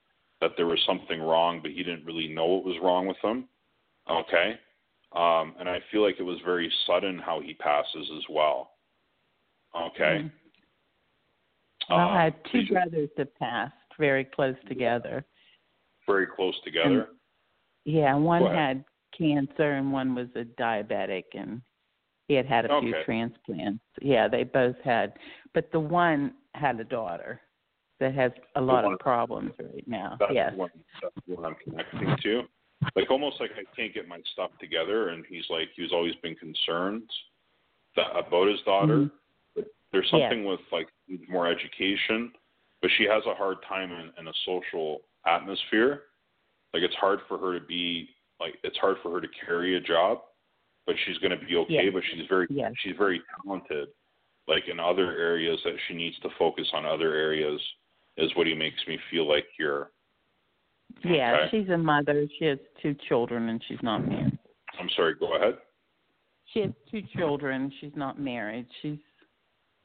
that 0.41 0.51
there 0.57 0.65
was 0.65 0.79
something 0.85 1.21
wrong, 1.21 1.59
but 1.61 1.71
he 1.71 1.83
didn't 1.83 2.05
really 2.05 2.27
know 2.27 2.45
what 2.45 2.65
was 2.65 2.75
wrong 2.81 3.07
with 3.07 3.17
him. 3.23 3.47
Okay. 4.09 4.59
Um, 5.13 5.55
and 5.59 5.69
I 5.69 5.79
feel 5.91 6.01
like 6.03 6.19
it 6.19 6.23
was 6.23 6.39
very 6.43 6.71
sudden 6.85 7.17
how 7.19 7.39
he 7.39 7.53
passes 7.53 8.09
as 8.17 8.23
well. 8.29 8.71
Okay. 9.75 10.29
Well, 11.89 11.99
Um, 11.99 12.17
I 12.17 12.23
had 12.25 12.45
two 12.51 12.65
brothers 12.67 13.09
that 13.17 13.33
passed 13.35 13.73
very 13.97 14.25
close 14.25 14.55
together. 14.67 15.25
very 16.07 16.27
close 16.27 16.59
together. 16.63 17.09
Yeah, 17.85 18.13
one 18.15 18.45
had 18.45 18.83
cancer 19.17 19.73
and 19.73 19.91
one 19.91 20.13
was 20.13 20.27
a 20.35 20.43
diabetic, 20.43 21.23
and 21.33 21.61
he 22.27 22.35
had 22.35 22.45
had 22.45 22.65
a 22.65 22.79
few 22.81 22.93
transplants. 23.03 23.83
Yeah, 24.01 24.27
they 24.27 24.43
both 24.43 24.79
had, 24.83 25.17
but 25.53 25.71
the 25.71 25.79
one 25.79 26.35
had 26.53 26.79
a 26.79 26.83
daughter 26.83 27.41
that 27.99 28.13
has 28.13 28.31
a 28.55 28.61
lot 28.61 28.91
of 28.91 28.99
problems 28.99 29.51
right 29.59 29.87
now. 29.87 30.17
That's 30.19 30.33
yes. 30.33 30.53
one 30.55 30.69
that's 31.01 31.15
what 31.27 31.45
I'm 31.45 31.55
connecting 31.63 32.15
to. 32.23 32.43
Like 32.95 33.09
almost 33.09 33.39
like 33.39 33.51
I 33.51 33.63
can't 33.75 33.93
get 33.93 34.07
my 34.07 34.19
stuff 34.33 34.51
together, 34.59 35.09
and 35.09 35.25
he's 35.27 35.45
like 35.49 35.69
he's 35.75 35.91
always 35.91 36.13
been 36.21 36.35
concerned 36.35 37.09
that 37.95 38.07
about 38.15 38.47
his 38.47 38.61
daughter. 38.65 38.97
Mhm. 38.97 39.11
But 39.55 39.65
there's 39.91 40.05
Yes. 40.11 40.21
something 40.29 40.45
with 40.45 40.59
like 40.71 40.89
more 41.29 41.47
education, 41.47 42.33
but 42.81 42.91
she 42.97 43.05
has 43.05 43.25
a 43.25 43.33
hard 43.33 43.57
time 43.63 43.91
in, 43.91 44.11
in 44.19 44.27
a 44.27 44.33
social 44.45 45.01
atmosphere. 45.25 46.03
Like 46.73 46.83
it's 46.83 46.95
hard 46.95 47.21
for 47.27 47.37
her 47.37 47.57
to 47.57 47.65
be 47.65 48.09
like 48.39 48.59
it's 48.63 48.77
hard 48.77 48.97
for 49.01 49.11
her 49.11 49.21
to 49.21 49.27
carry 49.45 49.77
a 49.77 49.79
job, 49.79 50.21
but 50.85 50.95
she's 51.05 51.17
going 51.19 51.37
to 51.37 51.45
be 51.45 51.55
okay. 51.55 51.85
Yes. 51.85 51.93
But 51.93 52.03
she's 52.11 52.27
very 52.27 52.47
Yes. 52.49 52.73
she's 52.83 52.97
very 52.97 53.21
talented. 53.43 53.87
Like 54.47 54.67
in 54.67 54.79
other 54.79 55.17
areas 55.17 55.59
that 55.63 55.75
she 55.87 55.93
needs 55.95 56.19
to 56.19 56.29
focus 56.37 56.69
on 56.73 56.85
other 56.85 57.15
areas 57.15 57.59
is 58.17 58.33
what 58.35 58.47
he 58.47 58.53
makes 58.53 58.79
me 58.87 58.97
feel 59.11 59.27
like 59.27 59.45
you're 59.59 59.91
Yeah, 61.03 61.33
Okay. 61.47 61.49
she's 61.63 61.69
a 61.69 61.77
mother. 61.77 62.25
She 62.39 62.45
has 62.45 62.59
two 62.81 62.93
children, 63.07 63.49
and 63.49 63.61
she's 63.67 63.81
not 63.83 63.99
married. 64.07 64.37
I'm 64.79 64.89
sorry, 64.95 65.15
go 65.15 65.35
ahead. 65.35 65.57
She 66.53 66.61
has 66.61 66.71
two 66.89 67.01
children. 67.17 67.71
She's 67.81 67.95
not 67.95 68.19
married. 68.19 68.67
She's 68.81 68.99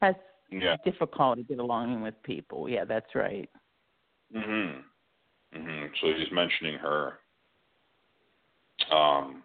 has 0.02 0.14
Yeah. 0.50 0.76
difficulty 0.84 1.42
get 1.44 1.58
along 1.58 2.00
with 2.02 2.20
people. 2.22 2.68
Yeah, 2.68 2.84
that's 2.84 3.14
right. 3.14 3.48
Mhm. 4.32 4.84
Mhm. 5.52 5.96
So 6.00 6.12
he's 6.14 6.30
mentioning 6.30 6.78
her. 6.78 7.20
Um 8.90 9.44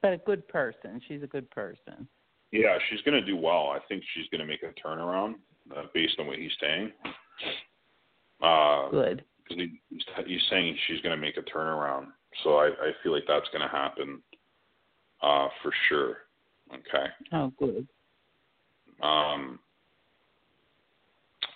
But 0.00 0.12
a 0.12 0.18
good 0.18 0.46
person. 0.48 1.00
She's 1.00 1.22
a 1.22 1.26
good 1.26 1.50
person. 1.50 2.08
yeah, 2.52 2.78
she's 2.88 3.02
going 3.02 3.18
to 3.18 3.26
do 3.26 3.36
well. 3.36 3.68
I 3.70 3.78
think 3.80 4.02
she's 4.14 4.28
going 4.28 4.40
to 4.40 4.46
make 4.46 4.62
a 4.62 4.72
turnaround 4.72 5.38
uh, 5.74 5.86
based 5.92 6.18
on 6.18 6.26
what 6.26 6.38
he's 6.38 6.56
saying. 6.60 6.92
Uh 8.40 8.88
Good. 8.90 9.24
cuz 9.48 9.56
he, 9.56 9.80
he's, 10.26 10.42
saying 10.50 10.76
she's 10.86 11.00
going 11.00 11.16
to 11.16 11.20
make 11.20 11.36
a 11.36 11.42
turnaround. 11.42 12.12
So 12.44 12.56
I 12.56 12.66
I 12.68 12.92
feel 13.02 13.12
like 13.12 13.26
that's 13.26 13.48
going 13.50 13.62
to 13.62 13.68
happen 13.68 14.22
uh 15.22 15.48
for 15.62 15.72
sure. 15.88 16.18
Okay. 16.72 17.06
Oh, 17.32 17.48
good. 17.58 17.88
Um, 19.00 19.58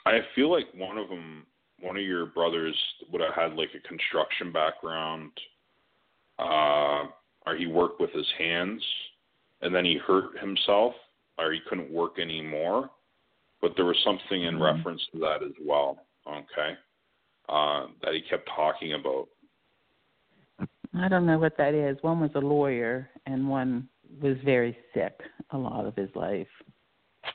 I 0.07 0.21
feel 0.35 0.51
like 0.51 0.67
one 0.75 0.97
of 0.99 1.09
them, 1.09 1.47
one 1.81 1.97
of 1.97 2.03
your 2.03 2.27
brothers, 2.27 2.77
would 3.11 3.21
have 3.21 3.35
had 3.35 3.55
like 3.55 3.71
a 3.75 3.87
construction 3.87 4.53
background, 4.53 5.31
uh, 6.39 7.05
or 7.47 7.57
he 7.57 7.67
worked 7.67 8.01
with 8.01 8.11
his 8.13 8.27
hands, 8.39 8.83
and 9.61 9.75
then 9.75 9.85
he 9.85 9.99
hurt 9.99 10.39
himself, 10.39 10.95
or 11.39 11.53
he 11.53 11.61
couldn't 11.69 11.91
work 11.91 12.19
anymore. 12.19 12.91
But 13.61 13.73
there 13.77 13.85
was 13.85 13.99
something 14.05 14.43
in 14.43 14.57
Mhm. 14.57 14.77
reference 14.77 15.07
to 15.09 15.19
that 15.21 15.43
as 15.43 15.53
well. 15.61 16.07
Okay, 16.27 16.77
uh, 17.49 17.87
that 18.03 18.15
he 18.15 18.21
kept 18.23 18.49
talking 18.55 18.93
about. 18.95 19.29
I 20.95 21.09
don't 21.09 21.27
know 21.27 21.39
what 21.39 21.57
that 21.57 21.75
is. 21.75 21.97
One 22.03 22.21
was 22.21 22.31
a 22.35 22.39
lawyer, 22.41 23.09
and 23.27 23.49
one 23.49 23.89
was 24.21 24.37
very 24.45 24.77
sick 24.95 25.19
a 25.51 25.59
lot 25.59 25.87
of 25.87 25.97
his 25.97 26.11
life. 26.15 26.47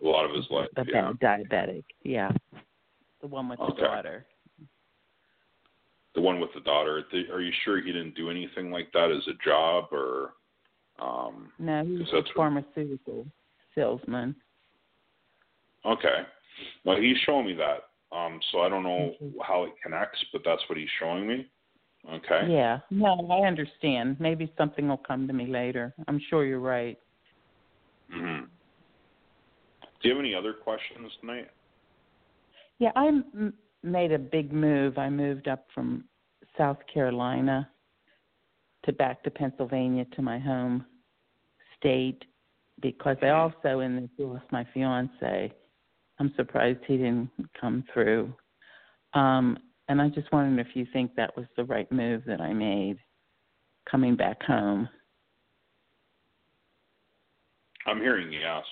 A 0.01 0.05
lot 0.05 0.25
of 0.25 0.31
his 0.35 0.49
life. 0.51 0.69
A 0.77 0.85
Yeah. 0.85 1.11
diabetic. 1.19 1.83
Yeah. 2.03 2.31
The 3.21 3.27
one 3.27 3.49
with 3.49 3.59
Okay. 3.59 3.75
the 3.75 3.81
daughter. 3.87 4.25
The 6.13 6.21
one 6.21 6.39
with 6.39 6.53
the 6.53 6.61
daughter. 6.61 7.03
Are 7.31 7.41
you 7.41 7.51
sure 7.63 7.81
he 7.81 7.91
didn't 7.91 8.15
do 8.15 8.29
anything 8.29 8.71
like 8.71 8.91
that 8.93 9.11
as 9.11 9.27
a 9.27 9.33
job, 9.35 9.91
or? 9.91 10.33
Um, 10.99 11.51
No, 11.59 11.83
he 11.83 11.97
was 11.97 12.09
a 12.09 12.15
that's 12.17 12.27
what- 12.29 12.35
pharmaceutical 12.35 13.25
salesman. 13.75 14.35
Okay. 15.85 16.25
Well, 16.83 16.97
he's 16.97 17.17
showing 17.19 17.45
me 17.47 17.53
that. 17.53 17.86
Um, 18.11 18.39
so 18.51 18.61
I 18.61 18.69
don't 18.69 18.83
know 18.83 19.13
Mhm. 19.21 19.41
how 19.43 19.63
it 19.63 19.73
connects, 19.81 20.23
but 20.31 20.43
that's 20.43 20.67
what 20.69 20.77
he's 20.77 20.89
showing 20.91 21.27
me. 21.27 21.49
Okay. 22.09 22.47
Yeah. 22.47 22.79
No, 22.89 23.27
I 23.29 23.45
understand. 23.45 24.19
Maybe 24.19 24.51
something 24.57 24.87
will 24.87 24.97
come 24.97 25.27
to 25.27 25.33
me 25.33 25.47
later. 25.47 25.93
I'm 26.07 26.19
sure 26.19 26.45
you're 26.45 26.59
right. 26.59 26.97
hmm 28.09 28.45
Do 29.99 30.07
you 30.07 30.11
have 30.11 30.19
any 30.19 30.33
other 30.33 30.53
questions 30.53 31.11
tonight? 31.19 31.49
Yeah, 32.79 32.91
I 32.95 33.07
m- 33.07 33.53
made 33.83 34.11
a 34.13 34.19
big 34.19 34.53
move. 34.53 34.97
I 34.97 35.09
moved 35.09 35.47
up 35.47 35.69
from 35.71 36.07
South 36.57 36.77
Carolina 36.87 37.69
to 38.83 38.93
back 38.93 39.23
to 39.23 39.31
Pennsylvania 39.31 40.05
to 40.05 40.21
my 40.21 40.39
home 40.39 40.85
state 41.77 42.23
because 42.79 43.17
I 43.21 43.29
also 43.29 43.79
in 43.81 43.95
this 43.95 44.09
lost 44.17 44.49
my 44.51 44.63
fiance. 44.73 45.51
I'm 46.19 46.33
surprised 46.35 46.79
he 46.87 46.97
didn't 46.97 47.29
come 47.59 47.83
through. 47.93 48.33
Um 49.13 49.57
and 49.89 50.01
I 50.01 50.09
just 50.09 50.31
wondered 50.31 50.65
if 50.65 50.75
you 50.75 50.85
think 50.91 51.15
that 51.15 51.35
was 51.37 51.45
the 51.55 51.63
right 51.63 51.89
move 51.91 52.23
that 52.25 52.41
I 52.41 52.53
made 52.53 52.97
coming 53.89 54.15
back 54.15 54.43
home. 54.43 54.89
I'm 57.85 57.99
hearing 57.99 58.31
yes. 58.33 58.65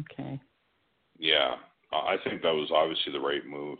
Okay. 0.00 0.40
Yeah. 1.18 1.56
I 1.92 2.16
think 2.24 2.42
that 2.42 2.54
was 2.54 2.70
obviously 2.72 3.12
the 3.12 3.20
right 3.20 3.44
move. 3.46 3.78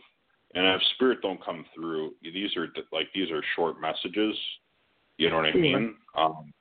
And 0.55 0.67
if 0.67 0.81
spirit 0.95 1.19
don't 1.23 1.45
come 1.45 1.65
through, 1.75 2.13
these 2.23 2.57
are 2.57 2.69
like 2.93 3.09
these 3.15 3.31
are 3.31 3.43
short 3.57 3.81
messages. 3.81 4.37
You 5.19 5.31
know 5.31 5.37
what 5.37 5.47
I 5.47 5.53
mean? 5.55 5.95
Um, 6.17 6.53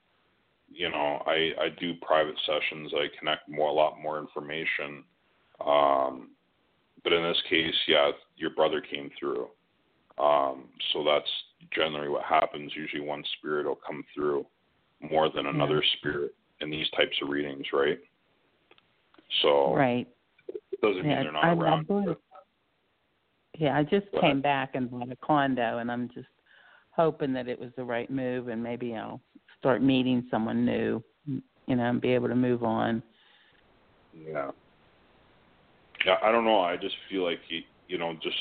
you 0.73 0.89
know, 0.89 1.21
I 1.25 1.51
I 1.59 1.69
do 1.79 1.93
private 2.01 2.35
sessions. 2.45 2.91
I 2.95 3.07
connect 3.19 3.47
more 3.47 3.69
a 3.69 3.73
lot 3.73 3.99
more 4.01 4.19
information. 4.19 5.03
Um, 5.65 6.31
but 7.03 7.13
in 7.13 7.23
this 7.23 7.41
case, 7.49 7.75
yeah, 7.87 8.11
your 8.35 8.51
brother 8.51 8.81
came 8.81 9.09
through. 9.19 9.47
Um, 10.17 10.65
so 10.91 11.03
that's 11.03 11.29
generally 11.73 12.09
what 12.09 12.23
happens. 12.23 12.71
Usually, 12.75 13.01
one 13.01 13.23
spirit 13.37 13.65
will 13.65 13.79
come 13.85 14.03
through 14.13 14.45
more 15.01 15.29
than 15.29 15.47
another 15.47 15.83
spirit 15.97 16.33
in 16.61 16.69
these 16.69 16.89
types 16.91 17.15
of 17.21 17.29
readings, 17.29 17.65
right? 17.73 17.99
So 19.41 19.73
Right. 19.73 20.07
it 20.47 20.81
doesn't 20.81 21.01
mean 21.01 21.09
Yeah, 21.09 21.23
they're 21.23 21.31
not 21.31 21.45
I, 21.45 21.49
I 21.49 21.53
around. 21.53 22.17
yeah, 23.57 23.77
I 23.77 23.83
just 23.83 24.11
Go 24.11 24.21
came 24.21 24.41
back 24.41 24.75
and 24.75 24.89
bought 24.89 25.11
a 25.11 25.15
condo, 25.17 25.79
and 25.79 25.91
I'm 25.91 26.09
just 26.09 26.27
hoping 26.91 27.33
that 27.33 27.47
it 27.47 27.59
was 27.59 27.71
the 27.75 27.83
right 27.83 28.09
move, 28.09 28.47
and 28.47 28.61
maybe 28.61 28.95
I'll 28.95 29.19
start 29.63 29.81
meeting 29.81 30.27
someone 30.29 30.65
new, 30.65 31.01
you 31.25 31.75
know, 31.77 31.83
and 31.83 32.01
be 32.01 32.09
able 32.09 32.27
to 32.27 32.35
move 32.35 32.65
on. 32.65 33.01
Yeah. 34.13 34.51
Yeah, 36.05 36.17
I 36.21 36.33
don't 36.33 36.43
know. 36.43 36.59
I 36.59 36.75
just 36.75 36.95
feel 37.09 37.23
like 37.23 37.39
you, 37.47 37.61
you 37.87 37.97
know, 37.97 38.13
just 38.21 38.35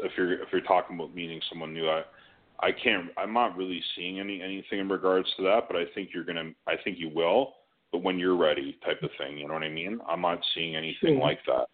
if 0.00 0.12
you're 0.16 0.32
if 0.42 0.48
you're 0.50 0.62
talking 0.62 0.96
about 0.96 1.14
meeting 1.14 1.42
someone 1.50 1.74
new, 1.74 1.86
I 1.90 2.04
I 2.60 2.72
can't. 2.72 3.10
I'm 3.18 3.34
not 3.34 3.54
really 3.54 3.82
seeing 3.94 4.18
any 4.18 4.40
anything 4.40 4.78
in 4.78 4.88
regards 4.88 5.28
to 5.36 5.42
that, 5.42 5.64
but 5.68 5.76
I 5.76 5.84
think 5.94 6.08
you're 6.14 6.24
gonna. 6.24 6.52
I 6.66 6.76
think 6.82 6.98
you 6.98 7.10
will, 7.14 7.52
but 7.92 8.02
when 8.02 8.18
you're 8.18 8.36
ready, 8.36 8.78
type 8.82 9.02
of 9.02 9.10
thing. 9.18 9.36
You 9.36 9.46
know 9.46 9.54
what 9.54 9.62
I 9.62 9.68
mean? 9.68 10.00
I'm 10.08 10.22
not 10.22 10.40
seeing 10.54 10.74
anything 10.74 11.16
Sure. 11.16 11.20
like 11.20 11.40
that. 11.46 11.66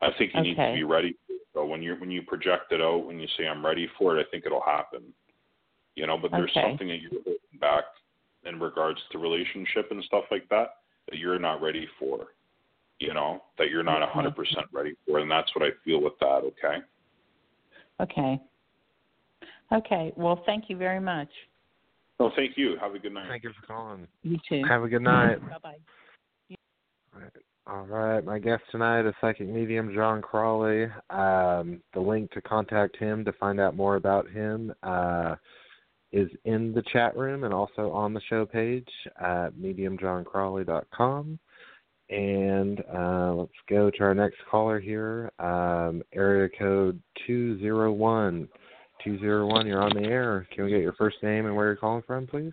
I 0.00 0.10
think 0.18 0.32
you 0.34 0.42
need 0.42 0.56
to 0.56 0.72
be 0.74 0.82
ready. 0.82 1.14
So 1.54 1.64
when 1.64 1.80
you 1.80 1.94
when 1.94 2.10
you 2.10 2.22
project 2.22 2.72
it 2.72 2.80
out, 2.80 3.06
when 3.06 3.20
you 3.20 3.28
say 3.36 3.46
I'm 3.46 3.64
ready 3.64 3.88
for 3.96 4.18
it, 4.18 4.26
I 4.26 4.28
think 4.32 4.46
it'll 4.46 4.62
happen. 4.62 5.02
You 5.94 6.06
know, 6.06 6.16
but 6.16 6.30
there's 6.30 6.50
Okay. 6.50 6.62
something 6.62 6.88
that 6.88 7.00
you're 7.00 7.10
holding 7.10 7.58
back 7.60 7.84
in 8.44 8.58
regards 8.58 9.00
to 9.10 9.18
relationship 9.18 9.90
and 9.90 10.02
stuff 10.04 10.24
like 10.30 10.48
that 10.48 10.76
that 11.08 11.18
you're 11.18 11.38
not 11.38 11.60
ready 11.60 11.86
for. 11.98 12.28
You 12.98 13.14
know, 13.14 13.42
that 13.58 13.70
you're 13.70 13.82
not 13.82 14.02
Okay. 14.02 14.12
100% 14.12 14.66
ready 14.72 14.96
for, 15.06 15.18
and 15.18 15.30
that's 15.30 15.54
what 15.54 15.64
I 15.64 15.72
feel 15.84 16.00
with 16.00 16.18
that. 16.20 16.44
Okay. 16.44 16.82
Okay. 18.00 18.40
Okay. 19.72 20.12
Well, 20.16 20.36
thank 20.44 20.70
you 20.70 20.76
very 20.76 21.00
much. 21.00 21.30
Well, 22.18 22.32
thank 22.36 22.56
you. 22.56 22.76
Have 22.76 22.94
a 22.94 22.98
good 22.98 23.12
night. 23.12 23.28
Thank 23.28 23.44
you 23.44 23.52
for 23.52 23.66
calling. 23.66 24.06
You 24.22 24.38
too. 24.48 24.64
Have 24.64 24.84
a 24.84 24.88
good 24.88 25.02
night. 25.02 25.40
Bye 25.40 25.58
bye. 25.62 25.78
All 27.64 27.86
right, 27.86 28.24
my 28.24 28.40
guest 28.40 28.64
tonight 28.72 29.06
is 29.06 29.14
psychic 29.20 29.48
medium 29.48 29.94
Jon 29.94 30.20
Crawley. 30.20 30.84
Um, 31.10 31.80
the 31.94 32.00
link 32.00 32.32
to 32.32 32.40
contact 32.40 32.96
him 32.96 33.24
to 33.24 33.32
find 33.34 33.60
out 33.60 33.76
more 33.76 33.94
about 33.94 34.28
him 34.28 34.74
uh, 34.82 35.36
is 36.12 36.28
in 36.44 36.72
the 36.72 36.82
chat 36.92 37.16
room 37.16 37.44
and 37.44 37.54
also 37.54 37.90
on 37.90 38.12
the 38.12 38.20
show 38.28 38.44
page 38.44 38.88
at 39.20 39.50
mediumjoncrawley.com. 39.50 41.38
And 42.10 42.84
uh, 42.94 43.34
let's 43.34 43.52
go 43.70 43.90
to 43.90 44.02
our 44.02 44.14
next 44.14 44.36
caller 44.50 44.78
here, 44.78 45.32
um, 45.38 46.02
area 46.12 46.48
code 46.58 47.00
201. 47.26 48.48
201, 49.02 49.66
you're 49.66 49.82
on 49.82 49.94
the 49.94 50.08
air. 50.08 50.46
Can 50.54 50.64
we 50.64 50.70
get 50.70 50.80
your 50.80 50.92
first 50.92 51.16
name 51.22 51.46
and 51.46 51.56
where 51.56 51.66
you're 51.66 51.76
calling 51.76 52.02
from, 52.06 52.26
please? 52.26 52.52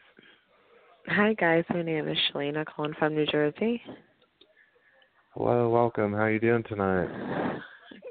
Hi, 1.08 1.34
guys. 1.34 1.64
My 1.70 1.82
name 1.82 2.08
is 2.08 2.18
Shalina, 2.32 2.66
calling 2.66 2.94
from 2.98 3.16
New 3.16 3.26
Jersey. 3.26 3.82
Hello, 5.34 5.70
welcome. 5.70 6.14
How 6.14 6.20
are 6.20 6.32
you 6.32 6.40
doing 6.40 6.64
tonight? 6.64 7.60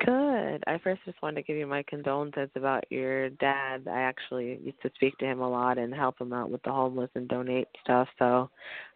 Good. 0.04 0.64
I 0.66 0.78
first 0.82 1.00
just 1.04 1.20
wanted 1.22 1.36
to 1.36 1.42
give 1.42 1.56
you 1.56 1.66
my 1.66 1.82
condolences 1.84 2.48
about 2.54 2.84
your 2.90 3.30
dad. 3.30 3.86
I 3.88 4.00
actually 4.00 4.58
used 4.62 4.80
to 4.82 4.90
speak 4.94 5.16
to 5.18 5.26
him 5.26 5.40
a 5.40 5.48
lot 5.48 5.78
and 5.78 5.94
help 5.94 6.20
him 6.20 6.32
out 6.32 6.50
with 6.50 6.62
the 6.62 6.72
homeless 6.72 7.10
and 7.14 7.28
donate 7.28 7.68
stuff. 7.84 8.08
So 8.18 8.50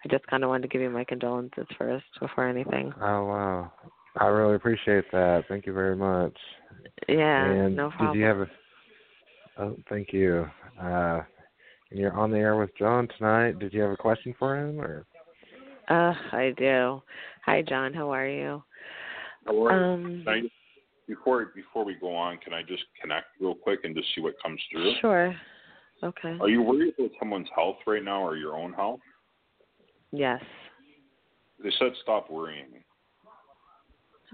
I 0.04 0.08
just 0.08 0.26
kind 0.26 0.42
of 0.42 0.50
wanted 0.50 0.62
to 0.62 0.68
give 0.68 0.82
you 0.82 0.90
my 0.90 1.04
condolences 1.04 1.66
first 1.78 2.04
before 2.20 2.48
anything. 2.48 2.92
Oh 3.00 3.24
wow, 3.26 3.72
I 4.16 4.26
really 4.26 4.56
appreciate 4.56 5.04
that. 5.12 5.44
Thank 5.48 5.66
you 5.66 5.72
very 5.72 5.96
much. 5.96 6.36
Yeah, 7.08 7.44
and 7.44 7.76
no 7.76 7.90
problem. 7.90 8.12
Did 8.12 8.20
you 8.20 8.26
have 8.26 8.40
a? 8.40 8.46
Oh, 9.58 9.76
thank 9.88 10.12
you. 10.12 10.46
Uh, 10.80 11.20
and 11.90 12.00
you're 12.00 12.14
on 12.14 12.30
the 12.30 12.38
air 12.38 12.56
with 12.56 12.70
Jon 12.78 13.06
tonight. 13.18 13.58
Did 13.58 13.74
you 13.74 13.82
have 13.82 13.90
a 13.90 13.96
question 13.96 14.34
for 14.38 14.56
him 14.56 14.80
or? 14.80 15.06
Uh, 15.88 16.14
I 16.32 16.54
do. 16.56 17.02
Hi, 17.44 17.62
Jon. 17.62 17.92
How 17.92 18.10
are 18.10 18.28
you? 18.28 18.62
How 19.44 19.66
are 19.66 19.78
you? 19.78 20.06
Um, 20.06 20.22
Can 20.24 20.32
I, 20.32 20.40
before 21.14 21.52
before 21.54 21.84
we 21.84 21.94
go 21.94 22.14
on, 22.14 22.38
can 22.38 22.52
I 22.52 22.62
just 22.62 22.84
connect 23.00 23.26
real 23.40 23.54
quick 23.54 23.80
and 23.84 23.94
just 23.94 24.08
see 24.14 24.20
what 24.20 24.34
comes 24.42 24.60
through? 24.70 24.94
Sure. 25.00 25.34
Okay. 26.02 26.36
Are 26.40 26.48
you 26.48 26.62
worried 26.62 26.94
about 26.98 27.10
someone's 27.18 27.48
health 27.54 27.76
right 27.86 28.02
now 28.02 28.22
or 28.22 28.36
your 28.36 28.56
own 28.56 28.72
health? 28.72 29.00
Yes. 30.10 30.42
They 31.62 31.70
said 31.78 31.92
stop 32.02 32.30
worrying. 32.30 32.66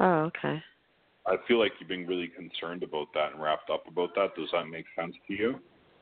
Oh, 0.01 0.31
okay. 0.31 0.63
I 1.27 1.37
feel 1.47 1.59
like 1.59 1.73
you've 1.79 1.89
been 1.89 2.07
really 2.07 2.29
concerned 2.29 2.83
about 2.83 3.09
that 3.15 3.33
and 3.33 3.43
wrapped 3.43 3.71
up 3.71 3.85
about 3.87 4.15
that. 4.15 4.35
Does 4.37 4.49
that 4.53 4.65
make 4.67 4.87
sense 4.97 5.15
to 5.27 5.35
you? 5.35 5.57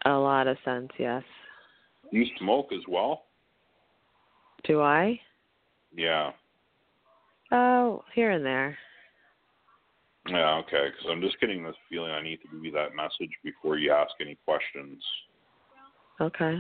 A 0.04 0.10
lot 0.10 0.46
of 0.46 0.56
sense, 0.64 0.90
yes. 0.98 1.24
You 2.12 2.24
smoke 2.38 2.68
as 2.72 2.82
well? 2.86 3.24
Do 4.64 4.82
I? 4.82 5.18
Yeah. 5.96 6.30
Oh, 7.50 8.04
here 8.14 8.32
and 8.32 8.44
there. 8.44 8.78
Yeah, 10.28 10.56
okay. 10.56 10.86
Because 10.90 11.06
I'm 11.10 11.20
just 11.20 11.38
getting 11.40 11.62
this 11.62 11.74
feeling 11.88 12.10
I 12.10 12.22
need 12.22 12.38
to 12.38 12.48
give 12.48 12.64
you 12.64 12.72
that 12.72 12.94
message 12.94 13.30
before 13.44 13.78
you 13.78 13.92
ask 13.92 14.12
any 14.20 14.36
questions. 14.44 15.02
Okay. 16.20 16.58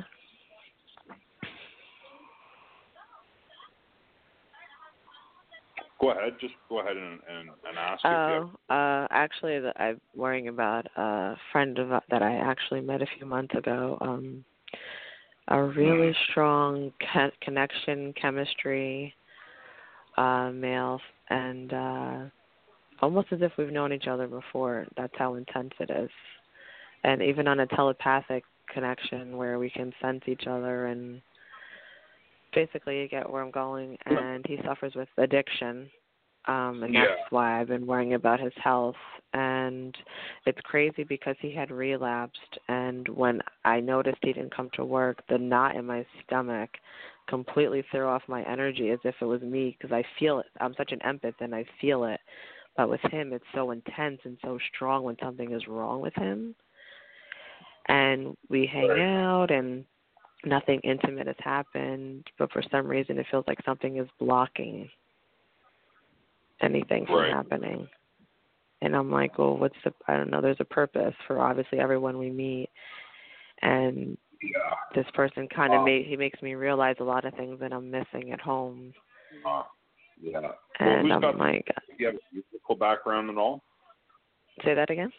Go 6.00 6.10
ahead. 6.10 6.34
Just 6.40 6.54
go 6.68 6.80
ahead 6.80 6.96
and 6.96 7.20
and, 7.28 7.48
and 7.66 7.78
ask. 7.78 8.02
Oh, 8.04 8.50
uh, 8.68 9.06
actually, 9.10 9.58
the, 9.60 9.72
I'm 9.80 10.00
worrying 10.14 10.48
about 10.48 10.86
a 10.96 11.36
friend 11.52 11.78
of 11.78 11.88
that 12.10 12.22
I 12.22 12.36
actually 12.36 12.82
met 12.82 13.02
a 13.02 13.06
few 13.16 13.26
months 13.26 13.54
ago. 13.54 13.98
Um, 14.00 14.44
a 15.48 15.62
really 15.62 16.14
strong 16.30 16.92
ca- 17.12 17.30
connection, 17.40 18.12
chemistry, 18.20 19.14
uh, 20.18 20.50
male, 20.50 21.00
and 21.30 21.72
uh, 21.72 22.18
almost 23.00 23.28
as 23.32 23.42
if 23.42 23.52
we've 23.58 23.72
known 23.72 23.92
each 23.92 24.06
other 24.06 24.26
before. 24.26 24.86
That's 24.96 25.14
how 25.16 25.34
intense 25.34 25.72
it 25.80 25.90
is, 25.90 26.10
and 27.04 27.22
even 27.22 27.48
on 27.48 27.60
a 27.60 27.66
telepathic 27.66 28.44
connection 28.72 29.36
where 29.36 29.58
we 29.58 29.70
can 29.70 29.92
sense 30.02 30.22
each 30.26 30.46
other 30.46 30.86
and 30.86 31.20
basically 32.54 33.00
you 33.00 33.08
get 33.08 33.28
where 33.28 33.42
I'm 33.42 33.50
going 33.50 33.96
and 34.06 34.44
he 34.46 34.58
suffers 34.64 34.94
with 34.94 35.08
addiction. 35.18 35.90
Um 36.46 36.82
and 36.82 36.94
that's 36.94 37.30
why 37.30 37.60
I've 37.60 37.68
been 37.68 37.86
worrying 37.86 38.14
about 38.14 38.40
his 38.40 38.52
health 38.62 38.96
and 39.32 39.96
it's 40.46 40.60
crazy 40.62 41.04
because 41.04 41.36
he 41.40 41.52
had 41.52 41.70
relapsed 41.70 42.58
and 42.68 43.08
when 43.08 43.40
I 43.64 43.80
noticed 43.80 44.18
he 44.22 44.32
didn't 44.32 44.54
come 44.54 44.70
to 44.74 44.84
work, 44.84 45.22
the 45.28 45.38
knot 45.38 45.76
in 45.76 45.86
my 45.86 46.04
stomach 46.24 46.70
completely 47.28 47.84
threw 47.90 48.06
off 48.06 48.22
my 48.28 48.42
energy 48.44 48.90
as 48.90 49.00
if 49.04 49.16
it 49.20 49.24
was 49.24 49.42
me 49.42 49.76
because 49.78 49.92
I 49.92 50.04
feel 50.18 50.38
it. 50.38 50.46
I'm 50.60 50.74
such 50.76 50.92
an 50.92 51.00
empath 51.00 51.34
and 51.40 51.54
I 51.54 51.64
feel 51.80 52.04
it. 52.04 52.20
But 52.76 52.90
with 52.90 53.00
him 53.10 53.32
it's 53.32 53.44
so 53.54 53.70
intense 53.70 54.20
and 54.24 54.36
so 54.42 54.58
strong 54.74 55.02
when 55.04 55.16
something 55.22 55.52
is 55.52 55.66
wrong 55.66 56.00
with 56.00 56.14
him. 56.14 56.54
And 57.88 58.36
we 58.48 58.66
hang 58.66 58.90
out 59.00 59.50
and 59.50 59.84
nothing 60.44 60.80
intimate 60.80 61.26
has 61.26 61.36
happened, 61.38 62.26
but 62.38 62.52
for 62.52 62.62
some 62.70 62.86
reason 62.86 63.18
it 63.18 63.26
feels 63.30 63.44
like 63.46 63.58
something 63.64 63.96
is 63.98 64.08
blocking 64.18 64.88
anything 66.60 67.06
from 67.06 67.16
Right. 67.16 67.32
happening. 67.32 67.88
And 68.82 68.94
I'm 68.94 69.10
like, 69.10 69.38
well, 69.38 69.56
what's 69.56 69.76
the? 69.84 69.92
I 70.06 70.16
don't 70.16 70.30
know. 70.30 70.40
There's 70.42 70.60
a 70.60 70.64
purpose 70.64 71.14
for 71.26 71.40
obviously 71.40 71.78
everyone 71.78 72.18
we 72.18 72.30
meet, 72.30 72.68
and 73.62 74.18
Yeah. 74.42 74.74
this 74.94 75.10
person 75.12 75.48
kind 75.48 75.72
of 75.72 75.80
Wow. 75.80 75.86
made 75.86 76.06
he 76.06 76.16
makes 76.16 76.40
me 76.42 76.54
realize 76.54 76.96
a 77.00 77.04
lot 77.04 77.24
of 77.24 77.34
things 77.34 77.58
that 77.60 77.72
I'm 77.72 77.90
missing 77.90 78.32
at 78.32 78.40
home, 78.40 78.92
Uh, 79.44 79.64
yeah. 80.20 80.40
And 80.80 81.02
who's 81.02 81.12
I'm 81.12 81.20
got, 81.20 81.38
like, 81.38 81.66
do 81.66 81.94
you 81.98 82.06
have 82.06 82.14
a 82.16 82.18
musical 82.32 82.74
background 82.76 83.28
and 83.30 83.38
all? 83.38 83.62
say 84.64 84.74
that 84.74 84.90
again. 84.90 85.12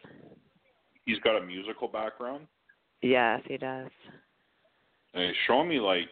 He's 1.06 1.20
got 1.20 1.38
a 1.38 1.46
musical 1.46 1.88
background. 1.88 2.48
Yes, 3.02 3.42
he 3.46 3.58
does. 3.58 3.90
And 5.14 5.26
he's 5.26 5.36
showing 5.46 5.70
me 5.70 5.80
like 5.80 6.08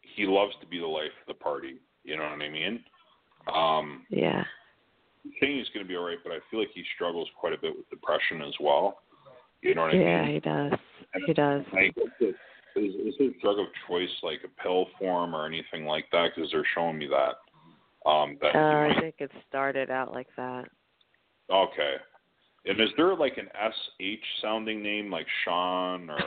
he 0.00 0.24
loves 0.26 0.52
to 0.60 0.66
be 0.66 0.78
the 0.78 0.86
life 0.86 1.10
of 1.20 1.26
the 1.36 1.42
party. 1.42 1.76
You 2.04 2.16
know 2.16 2.22
what 2.22 2.40
I 2.40 2.48
mean? 2.48 2.84
Um, 3.52 4.06
Yeah. 4.10 4.44
I'm 5.24 5.32
he's 5.40 5.68
going 5.74 5.84
to 5.84 5.88
be 5.88 5.96
all 5.96 6.04
right, 6.06 6.18
but 6.22 6.32
I 6.32 6.38
feel 6.50 6.60
like 6.60 6.70
he 6.72 6.84
struggles 6.94 7.28
quite 7.38 7.52
a 7.52 7.58
bit 7.58 7.76
with 7.76 7.88
depression 7.90 8.42
as 8.42 8.54
well. 8.60 9.00
You 9.60 9.74
know 9.74 9.82
what 9.82 9.94
I 9.94 9.96
Yeah, 9.98 10.22
mean? 10.22 10.28
Yeah, 10.28 10.32
he 10.34 10.40
does. 10.40 10.78
He 11.26 11.32
does. 11.34 11.64
Like, 11.72 11.96
is, 12.20 12.34
is 12.76 13.14
his 13.18 13.32
drug 13.42 13.58
of 13.58 13.66
choice 13.88 14.08
like 14.22 14.40
a 14.44 14.62
pill 14.62 14.86
form 14.98 15.34
or 15.34 15.46
anything 15.46 15.84
like 15.84 16.04
that? 16.12 16.30
Because 16.34 16.50
they're 16.52 16.66
showing 16.74 16.98
me 16.98 17.08
that. 17.08 17.34
Um, 18.06 18.38
that 18.40 18.54
Uh, 18.54 18.88
I 18.88 19.00
think 19.00 19.16
it 19.18 19.30
started 19.48 19.90
out 19.90 20.14
like 20.14 20.28
that. 20.36 20.68
okay. 21.50 21.94
And 22.64 22.80
is 22.80 22.90
there 22.96 23.14
like 23.14 23.36
an 23.38 23.48
SH 23.54 24.24
sounding 24.42 24.82
name 24.82 25.10
like 25.10 25.26
Sean 25.44 26.10
or 26.10 26.18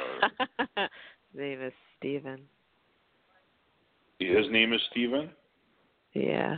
His 0.78 0.90
name 1.34 1.62
is 1.62 1.74
Steven. 1.98 2.42
his 4.20 4.50
name 4.50 4.74
is 4.74 4.82
Steven? 4.92 5.30
Yeah. 6.14 6.58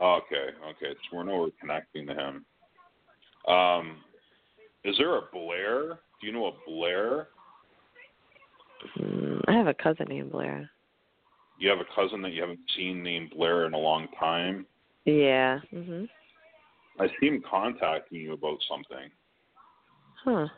Okay, 0.00 0.48
okay. 0.70 0.94
So 1.10 1.16
we're 1.24 1.50
connecting 1.60 2.06
to 2.06 2.14
him. 2.14 2.44
Um, 3.48 3.96
is 4.84 4.96
there 4.98 5.16
a 5.16 5.22
Blair? 5.32 6.00
Do 6.20 6.26
you 6.26 6.32
know 6.32 6.46
a 6.46 6.52
Blair? 6.70 7.28
Mm, 8.98 9.40
I 9.48 9.52
have 9.52 9.66
a 9.66 9.74
cousin 9.74 10.06
named 10.08 10.32
Blair. 10.32 10.70
You 11.58 11.70
have 11.70 11.80
a 11.80 11.94
cousin 11.94 12.20
that 12.22 12.32
you 12.32 12.40
haven't 12.40 12.60
seen 12.76 13.02
named 13.02 13.30
Blair 13.30 13.66
in 13.66 13.74
a 13.74 13.78
long 13.78 14.08
time. 14.18 14.66
Yeah. 15.04 15.60
Mhm. 15.72 16.08
I 16.98 17.08
see 17.18 17.26
him 17.26 17.42
contacting 17.42 18.20
you 18.20 18.32
about 18.32 18.62
something. 18.62 19.10
Huh. 20.22 20.48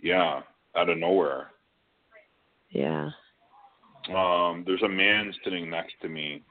Yeah, 0.00 0.42
out 0.74 0.88
of 0.88 0.98
nowhere. 0.98 1.52
Yeah. 2.70 3.10
Um, 4.08 4.64
there's 4.64 4.82
a 4.82 4.88
man 4.88 5.34
sitting 5.42 5.70
next 5.70 5.94
to 6.02 6.08
me. 6.08 6.42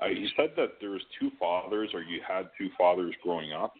Uh, 0.00 0.08
he 0.08 0.28
said 0.36 0.50
that 0.56 0.78
there 0.80 0.90
was 0.90 1.02
two 1.18 1.30
fathers, 1.38 1.94
or 1.94 2.02
you 2.02 2.20
had 2.26 2.50
two 2.58 2.68
fathers 2.76 3.14
growing 3.22 3.52
up, 3.52 3.74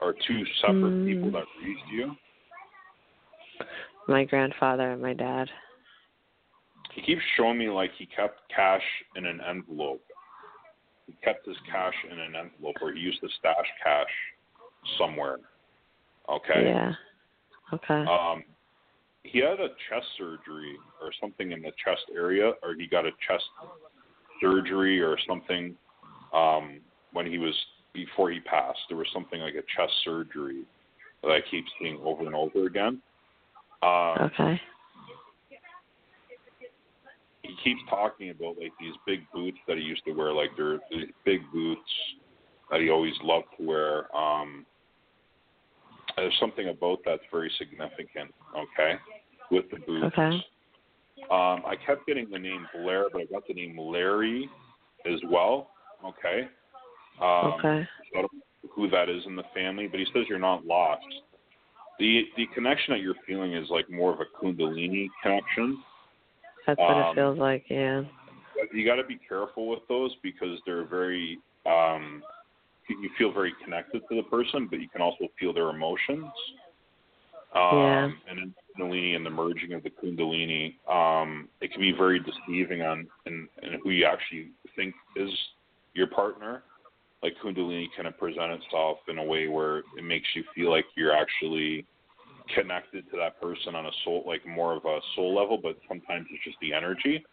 or 0.00 0.12
two 0.12 0.44
separate 0.60 0.92
Mm. 0.92 1.06
people 1.06 1.30
that 1.30 1.46
raised 1.62 1.88
you. 1.88 2.16
My 4.08 4.24
grandfather 4.24 4.90
and 4.90 5.00
my 5.00 5.14
dad. 5.14 5.50
He 6.94 7.02
keeps 7.02 7.22
showing 7.36 7.58
me 7.58 7.68
like 7.68 7.90
he 7.98 8.06
kept 8.06 8.40
cash 8.54 8.82
in 9.16 9.26
an 9.26 9.40
envelope. 9.48 10.02
He 11.06 11.14
kept 11.24 11.46
his 11.46 11.56
cash 11.70 11.94
in 12.10 12.18
an 12.18 12.34
envelope, 12.36 12.76
or 12.80 12.92
he 12.92 13.00
used 13.00 13.20
to 13.20 13.28
stash 13.38 13.66
cash 13.82 14.06
somewhere. 14.98 15.38
Okay. 16.28 16.64
Yeah. 16.66 16.92
Okay. 17.72 18.04
Um, 18.04 18.44
he 19.24 19.38
had 19.38 19.60
a 19.60 19.68
chest 19.88 20.06
surgery 20.18 20.76
or 21.00 21.10
something 21.20 21.52
in 21.52 21.62
the 21.62 21.72
chest 21.84 22.02
area, 22.14 22.52
or 22.62 22.74
he 22.74 22.86
got 22.86 23.06
a 23.06 23.10
chest 23.26 23.44
surgery 24.40 25.00
or 25.00 25.16
something 25.26 25.74
um, 26.34 26.80
when 27.12 27.26
he 27.26 27.38
was 27.38 27.54
before 27.94 28.30
he 28.30 28.40
passed. 28.40 28.80
There 28.88 28.98
was 28.98 29.06
something 29.12 29.40
like 29.40 29.54
a 29.54 29.62
chest 29.76 29.92
surgery 30.04 30.64
that 31.22 31.30
I 31.30 31.40
keep 31.50 31.64
seeing 31.80 31.98
over 32.04 32.26
and 32.26 32.34
over 32.34 32.66
again. 32.66 33.00
Um, 33.82 34.30
okay. 34.32 34.60
He 37.52 37.70
keeps 37.70 37.80
talking 37.88 38.30
about 38.30 38.56
like 38.58 38.72
these 38.80 38.94
big 39.06 39.20
boots 39.32 39.58
that 39.68 39.76
he 39.76 39.82
used 39.82 40.04
to 40.06 40.12
wear, 40.12 40.32
like 40.32 40.50
they're 40.56 40.78
these 40.90 41.06
big 41.24 41.40
boots 41.52 41.80
that 42.70 42.80
he 42.80 42.90
always 42.90 43.14
loved 43.22 43.46
to 43.58 43.66
wear. 43.66 44.16
Um, 44.16 44.64
there's 46.16 46.34
something 46.40 46.68
about 46.68 46.98
that's 47.04 47.22
very 47.30 47.50
significant. 47.58 48.32
Okay, 48.56 48.94
with 49.50 49.64
the 49.70 49.78
boots. 49.78 50.06
Okay. 50.06 50.44
Um, 51.30 51.62
I 51.66 51.76
kept 51.86 52.06
getting 52.06 52.28
the 52.30 52.38
name 52.38 52.66
Blair, 52.74 53.06
but 53.12 53.22
I 53.22 53.24
got 53.26 53.46
the 53.46 53.54
name 53.54 53.78
Larry 53.78 54.48
as 55.06 55.20
well. 55.30 55.70
Okay. 56.04 56.48
Um, 57.20 57.54
Okay. 57.58 57.86
so 58.12 58.18
I 58.18 58.22
don't 58.22 58.32
know 58.32 58.70
who 58.74 58.88
that 58.90 59.08
is 59.08 59.24
in 59.26 59.36
the 59.36 59.44
family, 59.54 59.86
but 59.86 60.00
he 60.00 60.06
says 60.06 60.24
you're 60.28 60.38
not 60.38 60.66
lost. 60.66 61.04
The 61.98 62.24
the 62.36 62.46
connection 62.54 62.94
that 62.94 63.00
you're 63.00 63.14
feeling 63.26 63.54
is 63.54 63.68
like 63.70 63.88
more 63.90 64.12
of 64.12 64.20
a 64.20 64.24
Kundalini 64.40 65.08
connection. 65.22 65.82
That's 66.66 66.78
what 66.78 66.90
um, 66.90 67.10
it 67.10 67.14
feels 67.14 67.38
like. 67.38 67.64
Yeah. 67.68 68.02
you 68.72 68.86
got 68.86 68.96
to 68.96 69.04
be 69.04 69.18
careful 69.28 69.68
with 69.68 69.80
those 69.88 70.14
because 70.22 70.58
they're 70.66 70.86
very 70.86 71.38
um 71.66 72.22
you 72.88 73.10
feel 73.16 73.32
very 73.32 73.54
connected 73.64 74.02
to 74.08 74.16
the 74.16 74.22
person, 74.24 74.66
but 74.68 74.80
you 74.80 74.88
can 74.88 75.00
also 75.00 75.28
feel 75.38 75.52
their 75.52 75.70
emotions. 75.70 76.30
Um, 77.54 77.78
Yeah. 77.78 78.10
And 78.28 78.38
in 78.38 78.54
Kundalini 78.76 79.14
and 79.14 79.24
the 79.24 79.30
merging 79.30 79.72
of 79.72 79.82
the 79.82 79.90
Kundalini, 79.90 80.76
um, 80.88 81.48
it 81.60 81.72
can 81.72 81.80
be 81.80 81.92
very 81.92 82.20
deceiving 82.20 82.82
on 82.82 83.06
and 83.26 83.48
and 83.62 83.80
who 83.82 83.90
you 83.90 84.04
actually 84.06 84.50
think 84.74 84.94
is 85.16 85.30
your 85.94 86.06
partner. 86.06 86.62
Like 87.22 87.34
Kundalini 87.44 87.86
kind 87.94 88.08
of 88.08 88.18
present 88.18 88.52
itself 88.52 88.98
in 89.08 89.18
a 89.18 89.24
way 89.24 89.48
where 89.48 89.78
it 89.78 90.02
makes 90.02 90.26
you 90.34 90.44
feel 90.54 90.70
like 90.70 90.86
you're 90.96 91.14
actually 91.14 91.86
connected 92.54 93.10
to 93.10 93.16
that 93.16 93.40
person 93.40 93.74
on 93.74 93.86
a 93.86 93.90
soul, 94.04 94.24
like 94.26 94.46
more 94.46 94.74
of 94.74 94.84
a 94.84 94.98
soul 95.14 95.34
level, 95.34 95.58
but 95.62 95.76
sometimes 95.88 96.26
it's 96.30 96.44
just 96.44 96.56
the 96.60 96.72
energy 96.72 97.24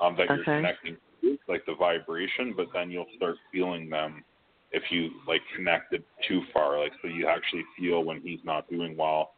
um, 0.00 0.16
that 0.16 0.28
you're 0.28 0.44
connecting 0.44 0.96
to, 1.22 1.38
like 1.48 1.64
the 1.66 1.74
vibration. 1.74 2.54
But 2.56 2.66
then 2.72 2.90
you'll 2.90 3.06
start 3.16 3.36
feeling 3.52 3.88
them 3.88 4.24
if 4.72 4.82
you 4.90 5.10
like 5.26 5.40
connected 5.56 6.02
too 6.26 6.42
far, 6.52 6.80
like 6.80 6.92
so 7.02 7.08
you 7.08 7.26
actually 7.26 7.64
feel 7.78 8.04
when 8.04 8.20
he's 8.20 8.40
not 8.44 8.68
doing 8.68 8.96
well 8.96 9.32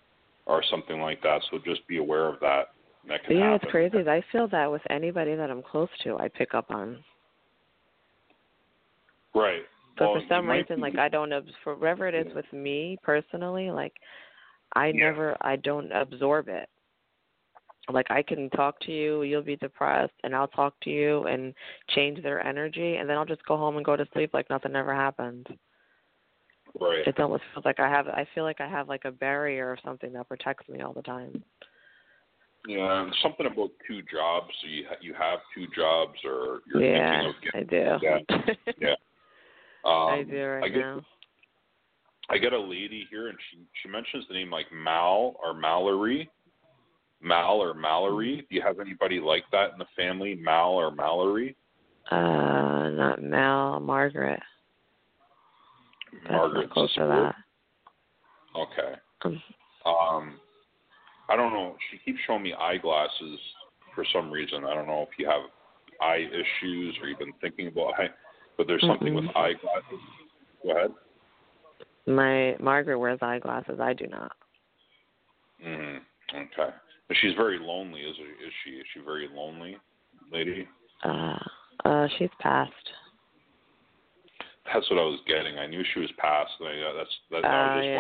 or 0.47 0.63
something 0.71 1.01
like 1.01 1.23
that. 1.23 1.41
So 1.51 1.59
just 1.65 1.87
be 1.87 1.99
aware 1.99 2.27
of 2.29 2.41
that. 2.41 2.71
That 3.09 3.25
can 3.25 3.37
yeah, 3.37 3.53
happen. 3.53 3.61
it's 3.63 3.71
crazy. 3.71 4.09
I 4.09 4.23
feel 4.31 4.49
that 4.49 4.71
with 4.71 4.83
anybody 4.91 5.35
that 5.35 5.51
I'm 5.51 5.63
close 5.63 5.89
to, 6.05 6.19
I 6.19 6.29
pick 6.29 6.55
up 6.55 6.71
on. 6.71 6.99
Right. 9.35 9.63
But 9.97 10.11
well, 10.11 10.21
for 10.21 10.27
some 10.29 10.49
reason, 10.49 10.77
be- 10.77 10.83
like 10.83 10.99
I 10.99 11.09
don't, 11.09 11.33
for 11.65 11.77
whatever 11.77 12.09
it 12.09 12.15
is 12.15 12.35
with 12.35 12.51
me 12.53 12.99
personally, 13.03 13.71
like 13.71 13.93
I 14.75 14.89
Yeah. 14.89 15.07
never, 15.11 15.37
I 15.41 15.57
don't 15.57 15.91
absorb 15.93 16.49
it. 16.49 16.69
Like 17.93 18.11
I 18.11 18.23
can 18.23 18.51
talk 18.51 18.79
to 18.81 18.93
you, 18.93 19.23
you'll 19.23 19.43
be 19.43 19.57
depressed, 19.57 20.15
and 20.23 20.35
I'll 20.35 20.49
talk 20.49 20.79
to 20.83 20.91
you 20.91 21.25
and 21.25 21.55
change 21.89 22.23
their 22.23 22.45
energy, 22.45 22.97
and 22.97 23.09
then 23.09 23.17
I'll 23.17 23.25
just 23.25 23.45
go 23.47 23.57
home 23.57 23.77
and 23.77 23.85
go 23.85 23.97
to 23.97 24.07
sleep 24.13 24.31
like 24.33 24.49
nothing 24.49 24.77
ever 24.77 24.95
happened. 24.95 25.49
right. 26.81 27.07
It 27.07 27.19
almost 27.19 27.43
feels 27.53 27.65
like 27.65 27.81
I 27.81 27.89
have, 27.89 28.07
I 28.09 28.27
feel 28.35 28.45
like 28.45 28.61
I 28.61 28.69
have 28.69 28.89
like 28.89 29.05
a 29.07 29.11
barrier 29.11 29.67
or 29.67 29.79
something 29.85 30.13
that 30.13 30.29
protects 30.29 30.69
me 30.69 30.83
all 30.83 30.93
the 30.93 31.03
time. 31.03 31.43
Yeah, 32.69 33.03
and 33.03 33.15
something 33.23 33.47
about 33.47 33.71
two 33.89 34.03
jobs. 34.03 34.49
So 34.61 34.69
you 34.69 34.85
ha- 34.89 34.97
you 35.01 35.15
have 35.15 35.39
two 35.55 35.67
jobs, 35.75 36.19
or 36.25 36.61
you're 36.71 36.83
yeah, 36.83 37.23
thinking 37.23 37.65
of 37.65 37.69
getting, 37.69 37.99
I 38.05 38.37
do. 38.37 38.55
Yeah. 38.79 38.89
Yeah. 38.89 38.95
Um, 39.83 40.11
I 40.11 40.23
do 40.29 40.45
right 40.45 40.65
I 40.65 40.69
get, 40.69 40.81
now. 40.81 41.01
I 42.31 42.39
get 42.39 42.53
a 42.53 42.61
lady 42.61 43.07
here, 43.11 43.29
and 43.29 43.37
she 43.51 43.59
she 43.83 43.89
mentions 43.89 44.25
the 44.29 44.35
name 44.35 44.51
like 44.51 44.67
Mal 44.73 45.35
or 45.43 45.53
Mallory, 45.53 46.31
Mal 47.21 47.57
or 47.61 47.75
Mallory. 47.75 48.47
Do 48.49 48.55
you 48.55 48.63
have 48.63 48.79
anybody 48.79 49.19
like 49.19 49.45
that 49.51 49.73
in 49.73 49.79
the 49.79 49.87
family, 49.97 50.37
Mal 50.37 50.71
or 50.71 50.91
Mallory? 50.93 51.57
Uh, 52.11 52.91
not 52.91 53.23
Mal, 53.23 53.81
Margaret. 53.81 54.41
Margaret's 56.31 56.67
not 56.67 56.71
close 56.71 56.95
to 56.95 57.01
that. 57.01 57.35
Okay. 58.57 58.95
Um, 59.25 59.43
Um, 59.87 60.41
I 61.29 61.37
don't 61.37 61.53
know. 61.53 61.77
She 61.91 61.99
keeps 61.99 62.19
showing 62.27 62.43
me 62.43 62.55
eyeglasses 62.55 63.39
for 63.95 64.05
some 64.13 64.31
reason. 64.31 64.65
I 64.65 64.75
don't 64.75 64.87
know 64.87 65.03
if 65.03 65.19
you 65.19 65.27
have 65.29 65.43
eye 66.01 66.27
issues 66.29 66.97
or 67.01 67.09
you've 67.09 67.19
been 67.19 67.33
thinking 67.41 67.69
about 67.69 67.95
eye, 67.99 68.09
but 68.57 68.67
there's 68.67 68.85
something 68.87 69.15
with 69.15 69.25
Mm-mm. 69.25 69.37
eyeglasses. 69.37 70.01
Go 70.63 70.71
ahead. 70.71 70.91
My 72.11 72.57
Margaret 72.61 72.99
wears 72.99 73.19
eyeglasses. 73.23 73.79
I 73.81 73.93
do 73.93 74.07
not. 74.07 74.33
hmm 75.63 75.97
Okay. 76.35 76.71
But 77.09 77.17
she's 77.21 77.35
very 77.37 77.59
lonely, 77.59 78.01
is 78.03 78.17
is 78.17 78.53
she? 78.65 78.71
Is 78.73 78.87
she 78.95 79.01
very 79.01 79.29
lonely, 79.35 79.77
lady? 80.33 80.67
Uh, 81.03 81.39
uh, 81.85 82.07
she's 82.19 82.29
passed. 82.41 82.73
That's 84.73 84.89
what 84.91 85.01
I 85.01 85.03
was 85.03 85.19
getting. 85.27 85.59
I 85.59 85.67
knew 85.67 85.83
she 85.93 86.01
was 86.01 86.11
passed. 86.19 86.53
and 86.61 86.69
I, 86.69 86.93
that's 86.97 87.11
that. 87.33 87.45
I 87.45 87.49
Uh, 87.49 87.75
was 87.75 87.83
just 87.83 87.89
yeah. 87.89 87.97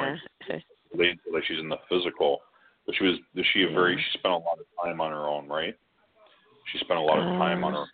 wondering. 0.95 1.19
Like 1.32 1.45
she's 1.49 1.59
in 1.59 1.69
the 1.69 1.78
physical, 1.89 2.41
but 2.87 2.95
she 2.97 3.05
was. 3.05 3.16
She 3.53 3.62
a 3.65 3.70
very? 3.70 3.97
She 3.97 4.19
spent 4.19 4.35
a 4.35 4.37
lot 4.39 4.59
of 4.61 4.66
time 4.85 5.01
on 5.01 5.11
her 5.11 5.27
own, 5.28 5.49
right? 5.49 5.77
She 6.73 6.78
spent 6.78 6.99
a 6.99 7.03
lot 7.03 7.19
of 7.19 7.24
time 7.39 7.65
on 7.65 7.74
Uh, 7.74 7.81
her. 7.81 7.87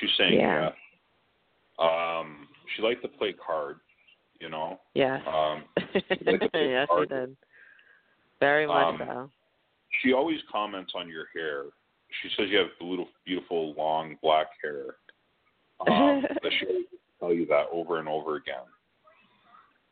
She's 0.00 0.10
saying 0.16 0.40
yeah. 0.40 0.70
yeah. 1.78 2.18
Um, 2.18 2.48
she 2.74 2.82
liked 2.82 3.02
to 3.02 3.08
play 3.08 3.34
cards, 3.34 3.80
you 4.40 4.48
know. 4.48 4.80
Yes. 4.94 5.22
Um, 5.26 5.64
yes, 5.94 6.88
she 6.98 7.06
did. 7.06 7.36
Very 8.40 8.66
much 8.66 8.94
Um, 8.94 8.98
so. 9.06 9.30
she 10.02 10.12
always 10.12 10.38
comments 10.50 10.92
on 10.96 11.08
your 11.08 11.26
hair. 11.34 11.64
She 12.22 12.28
says 12.36 12.48
you 12.50 12.58
have 12.58 12.68
beautiful, 12.80 13.08
beautiful 13.24 13.74
long 13.74 14.16
black 14.22 14.48
hair. 14.62 14.96
Um, 15.86 16.22
that 16.42 16.52
she 16.58 16.86
tell 17.20 17.32
you 17.32 17.46
that 17.46 17.66
over 17.72 17.98
and 18.00 18.08
over 18.08 18.36
again. 18.36 18.66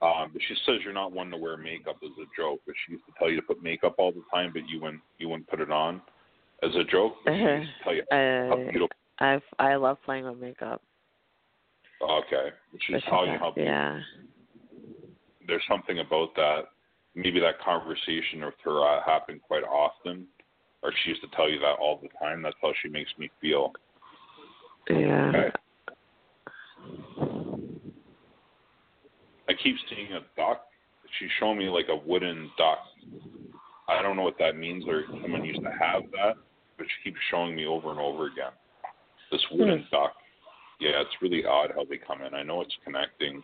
Um, 0.00 0.30
but 0.32 0.42
she 0.46 0.54
says 0.66 0.76
you're 0.84 0.92
not 0.92 1.12
one 1.12 1.30
to 1.30 1.36
wear 1.36 1.56
makeup 1.56 1.96
as 2.02 2.10
a 2.20 2.26
joke. 2.36 2.60
But 2.66 2.74
she 2.86 2.92
used 2.92 3.04
to 3.06 3.12
tell 3.18 3.30
you 3.30 3.36
to 3.36 3.42
put 3.42 3.62
makeup 3.62 3.94
all 3.98 4.12
the 4.12 4.22
time, 4.32 4.50
but 4.52 4.68
you 4.68 4.80
wouldn't 4.80 5.02
you 5.18 5.28
wouldn't 5.28 5.48
put 5.48 5.60
it 5.60 5.70
on 5.70 6.00
as 6.62 6.74
a 6.74 6.84
joke. 6.84 7.14
But 7.24 7.34
she 7.34 7.38
used 7.38 7.70
to 7.78 7.84
tell 7.84 7.94
you 7.94 8.02
how 8.10 8.56
Uh, 8.56 8.70
beautiful. 8.70 8.88
I 9.20 9.40
I 9.58 9.74
love 9.76 9.98
playing 10.04 10.24
with 10.24 10.38
makeup. 10.38 10.82
Okay, 12.00 12.50
she's 12.86 12.94
But 12.94 13.02
she 13.04 13.10
telling 13.10 13.32
you 13.32 13.38
how 13.38 13.50
beautiful. 13.50 13.64
yeah. 13.74 14.00
There's 15.48 15.62
something 15.66 15.98
about 15.98 16.34
that. 16.36 16.68
Maybe 17.14 17.40
that 17.40 17.58
conversation 17.64 18.44
with 18.44 18.54
her 18.64 18.86
uh, 18.86 19.02
happened 19.04 19.40
quite 19.42 19.64
often, 19.64 20.26
or 20.82 20.92
she 21.02 21.10
used 21.10 21.22
to 21.22 21.28
tell 21.34 21.50
you 21.50 21.58
that 21.60 21.76
all 21.80 21.98
the 22.00 22.08
time. 22.20 22.42
That's 22.42 22.54
how 22.60 22.72
she 22.82 22.88
makes 22.88 23.10
me 23.18 23.30
feel. 23.40 23.72
Yeah. 24.90 25.32
Okay. 25.34 25.50
I 29.48 29.54
keep 29.54 29.76
seeing 29.88 30.12
a 30.12 30.20
duck. 30.36 30.64
She's 31.18 31.30
showing 31.40 31.58
me 31.58 31.70
like 31.70 31.86
a 31.88 31.96
wooden 31.96 32.50
duck. 32.58 32.78
I 33.88 34.02
don't 34.02 34.16
know 34.16 34.22
what 34.22 34.38
that 34.38 34.56
means, 34.56 34.84
or 34.86 35.04
someone 35.22 35.46
used 35.46 35.62
to 35.62 35.70
have 35.70 36.02
that, 36.12 36.34
but 36.76 36.86
she 36.86 37.10
keeps 37.10 37.20
showing 37.30 37.56
me 37.56 37.64
over 37.64 37.90
and 37.90 37.98
over 37.98 38.26
again. 38.26 38.52
This 39.32 39.40
wooden 39.50 39.86
duck. 39.90 40.12
Yeah, 40.78 41.00
it's 41.00 41.22
really 41.22 41.46
odd 41.46 41.70
how 41.74 41.84
they 41.84 41.96
come 41.96 42.20
in. 42.20 42.34
I 42.34 42.42
know 42.42 42.60
it's 42.60 42.76
connecting, 42.84 43.42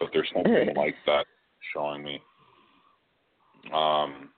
but 0.00 0.10
there's 0.12 0.28
something 0.34 0.74
like 0.74 0.96
that 1.06 1.26
showing 1.72 2.02
me. 2.02 2.20
Um, 3.72 4.28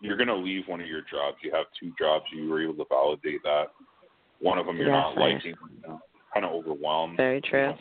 you're 0.00 0.16
gonna 0.16 0.34
leave 0.34 0.68
one 0.68 0.80
of 0.80 0.86
your 0.86 1.02
jobs. 1.10 1.38
You 1.42 1.52
have 1.52 1.66
two 1.78 1.92
jobs. 1.98 2.24
You 2.32 2.48
were 2.48 2.62
able 2.62 2.74
to 2.74 2.84
validate 2.88 3.42
that. 3.44 3.66
One 4.40 4.58
of 4.58 4.66
them 4.66 4.76
you're 4.76 4.86
Yes, 4.86 5.14
not 5.16 5.18
I- 5.18 5.20
liking. 5.32 5.54
Kind 6.34 6.44
of 6.44 6.52
overwhelmed. 6.52 7.16
Very 7.16 7.40
true. 7.40 7.72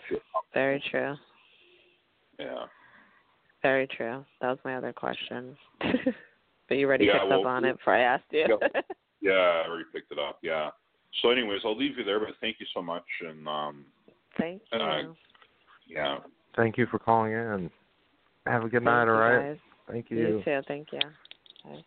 Very 0.53 0.79
true. 0.89 1.15
Yeah. 2.39 2.67
Very 3.61 3.87
true. 3.87 4.23
That 4.39 4.49
was 4.49 4.59
my 4.63 4.77
other 4.77 4.93
question. 4.93 5.57
but 5.79 6.77
you 6.77 6.87
already 6.87 7.05
Yeah, 7.05 7.19
picked 7.19 7.29
well, 7.31 7.41
up 7.41 7.45
on 7.47 7.65
it 7.65 7.77
before 7.77 7.95
I 7.95 8.01
asked 8.01 8.31
you. 8.31 8.45
Yep. 8.61 8.85
Yeah, 9.21 9.31
I 9.31 9.67
already 9.67 9.85
picked 9.91 10.11
it 10.11 10.19
up. 10.19 10.37
Yeah. 10.43 10.69
So, 11.21 11.31
anyways, 11.31 11.61
I'll 11.65 11.75
leave 11.75 11.97
you 11.97 12.03
there, 12.03 12.19
but 12.19 12.29
thank 12.41 12.59
you 12.59 12.65
so 12.75 12.81
much. 12.81 13.05
And 13.27 13.47
um, 13.47 13.85
Thank 14.37 14.61
you. 14.71 14.77
Uh, 14.79 15.01
yeah, 15.87 16.17
Thank 16.55 16.77
you 16.77 16.85
for 16.85 16.99
calling 16.99 17.31
in. 17.31 17.71
Have 18.45 18.63
a 18.63 18.69
good 18.69 18.83
Thank 18.83 18.85
night, 18.85 19.07
all 19.07 19.15
right? 19.15 19.39
guys. 19.39 19.57
Thank 19.89 20.11
You 20.11 20.17
you. 20.17 20.41
too. 20.45 20.59
Thank 20.67 20.87
you. 20.91 20.99
Bye. 21.63 21.83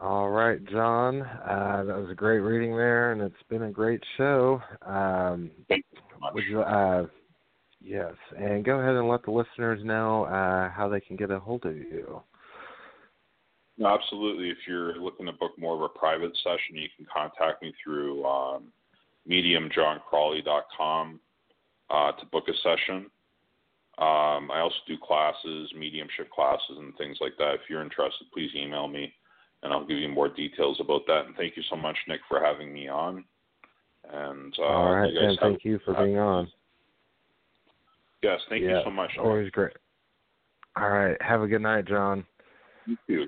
All 0.00 0.30
right, 0.30 0.64
Jon. 0.66 1.22
Uh, 1.22 1.84
that 1.86 1.96
was 1.96 2.08
a 2.10 2.14
great 2.14 2.38
reading 2.38 2.76
there, 2.76 3.12
and 3.12 3.20
it's 3.20 3.34
been 3.48 3.64
a 3.64 3.70
great 3.70 4.02
show. 4.16 4.62
Um, 4.86 5.50
thank 5.68 5.84
you 5.92 5.98
would 6.32 6.44
you, 6.44 6.62
uh, 6.62 7.06
yes, 7.80 8.14
and 8.36 8.64
go 8.64 8.78
ahead 8.78 8.94
and 8.94 9.08
let 9.08 9.24
the 9.24 9.30
listeners 9.30 9.80
know 9.84 10.24
uh, 10.24 10.70
how 10.70 10.88
they 10.88 11.00
can 11.00 11.16
get 11.16 11.30
a 11.30 11.38
hold 11.38 11.66
of 11.66 11.76
you. 11.76 12.22
No, 13.78 13.88
absolutely. 13.88 14.50
If 14.50 14.58
you're 14.66 14.96
looking 14.96 15.26
to 15.26 15.32
book 15.32 15.52
more 15.58 15.74
of 15.74 15.82
a 15.82 15.88
private 15.88 16.36
session, 16.42 16.76
you 16.76 16.88
can 16.96 17.06
contact 17.12 17.62
me 17.62 17.72
through 17.82 18.24
um, 18.24 18.64
mediumjoncrawley.com 19.28 21.20
uh, 21.88 22.12
to 22.12 22.26
book 22.26 22.44
a 22.48 22.52
session. 22.62 23.06
Um, 24.00 24.50
I 24.50 24.60
also 24.60 24.76
do 24.86 24.96
classes, 24.96 25.70
mediumship 25.76 26.30
classes, 26.30 26.78
and 26.78 26.96
things 26.96 27.18
like 27.20 27.36
that. 27.36 27.54
If 27.54 27.60
you're 27.68 27.82
interested, 27.82 28.26
please 28.32 28.50
email 28.56 28.88
me, 28.88 29.12
and 29.62 29.74
I'll 29.74 29.86
give 29.86 29.98
you 29.98 30.08
more 30.08 30.28
details 30.28 30.78
about 30.80 31.02
that. 31.06 31.26
And 31.26 31.36
thank 31.36 31.54
you 31.54 31.62
so 31.68 31.76
much, 31.76 31.96
Nick, 32.08 32.20
for 32.26 32.42
having 32.42 32.72
me 32.72 32.88
on. 32.88 33.24
And 34.10 34.54
uh, 34.58 34.62
all 34.62 34.94
right, 34.94 35.12
and 35.12 35.38
thank 35.38 35.66
you 35.66 35.78
for 35.84 35.92
being 35.92 36.16
on. 36.16 36.48
Yes, 38.22 38.40
thank 38.48 38.62
yeah, 38.62 38.78
you 38.78 38.80
so 38.84 38.90
much. 38.90 39.10
Always 39.18 39.50
great. 39.50 39.76
All 40.76 40.88
right, 40.88 41.20
have 41.20 41.42
a 41.42 41.46
good 41.46 41.60
night, 41.60 41.86
Jon. 41.86 42.24
You 42.86 42.96
too. 43.06 43.26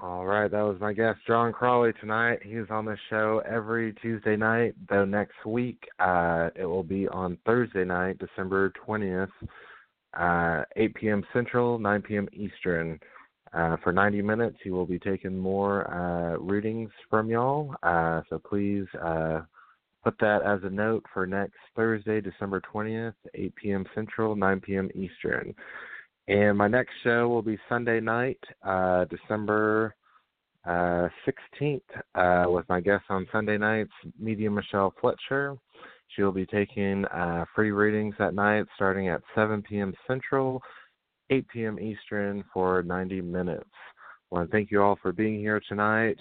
All 0.00 0.26
right, 0.26 0.48
that 0.48 0.62
was 0.62 0.78
my 0.80 0.92
guest, 0.92 1.18
Jon 1.26 1.52
Crawley, 1.52 1.92
tonight. 2.00 2.38
He 2.44 2.52
is 2.52 2.68
on 2.70 2.84
the 2.84 2.96
show 3.10 3.42
every 3.44 3.94
Tuesday 3.94 4.36
night, 4.36 4.76
though 4.88 5.04
next 5.04 5.44
week 5.44 5.82
uh, 5.98 6.50
it 6.54 6.66
will 6.66 6.84
be 6.84 7.08
on 7.08 7.36
Thursday 7.44 7.84
night, 7.84 8.16
December 8.20 8.72
20th, 8.86 9.28
uh, 10.16 10.62
8 10.76 10.94
p.m. 10.94 11.24
Central, 11.32 11.80
9 11.80 12.02
p.m. 12.02 12.28
Eastern. 12.32 13.00
Uh, 13.52 13.76
for 13.82 13.92
90 13.92 14.22
minutes, 14.22 14.56
he 14.62 14.70
will 14.70 14.86
be 14.86 15.00
taking 15.00 15.36
more 15.36 15.90
uh, 15.92 16.38
readings 16.38 16.90
from 17.10 17.28
y'all. 17.28 17.74
Uh, 17.82 18.20
so 18.30 18.38
please 18.38 18.86
uh, 19.02 19.40
put 20.04 20.14
that 20.20 20.42
as 20.42 20.60
a 20.62 20.70
note 20.70 21.04
for 21.12 21.26
next 21.26 21.56
Thursday, 21.74 22.20
December 22.20 22.62
20th, 22.72 23.14
8 23.34 23.56
p.m. 23.56 23.84
Central, 23.96 24.36
9 24.36 24.60
p.m. 24.60 24.90
Eastern. 24.94 25.52
And 26.28 26.58
my 26.58 26.68
next 26.68 26.92
show 27.02 27.26
will 27.26 27.40
be 27.40 27.58
Sunday 27.70 28.00
night, 28.00 28.38
uh, 28.62 29.06
December 29.06 29.94
uh, 30.66 31.08
16th, 31.26 31.80
uh, 32.14 32.50
with 32.50 32.68
my 32.68 32.80
guest 32.80 33.04
on 33.08 33.26
Sunday 33.32 33.56
nights, 33.56 33.92
Medium 34.20 34.54
Michelle 34.54 34.92
Fletcher. 35.00 35.56
She 36.08 36.22
will 36.22 36.32
be 36.32 36.44
taking 36.44 37.06
uh, 37.06 37.46
free 37.54 37.70
readings 37.70 38.14
that 38.18 38.34
night 38.34 38.66
starting 38.76 39.08
at 39.08 39.22
7 39.34 39.62
p.m. 39.62 39.94
Central, 40.06 40.60
8 41.30 41.48
p.m. 41.48 41.80
Eastern 41.80 42.44
for 42.52 42.82
90 42.82 43.22
minutes. 43.22 43.64
I 44.30 44.34
want 44.34 44.50
to 44.50 44.52
thank 44.54 44.70
you 44.70 44.82
all 44.82 44.98
for 45.00 45.12
being 45.12 45.40
here 45.40 45.62
tonight, 45.66 46.18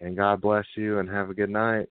and 0.00 0.16
God 0.16 0.40
bless 0.40 0.66
you 0.76 1.00
and 1.00 1.08
have 1.08 1.30
a 1.30 1.34
good 1.34 1.50
night. 1.50 1.88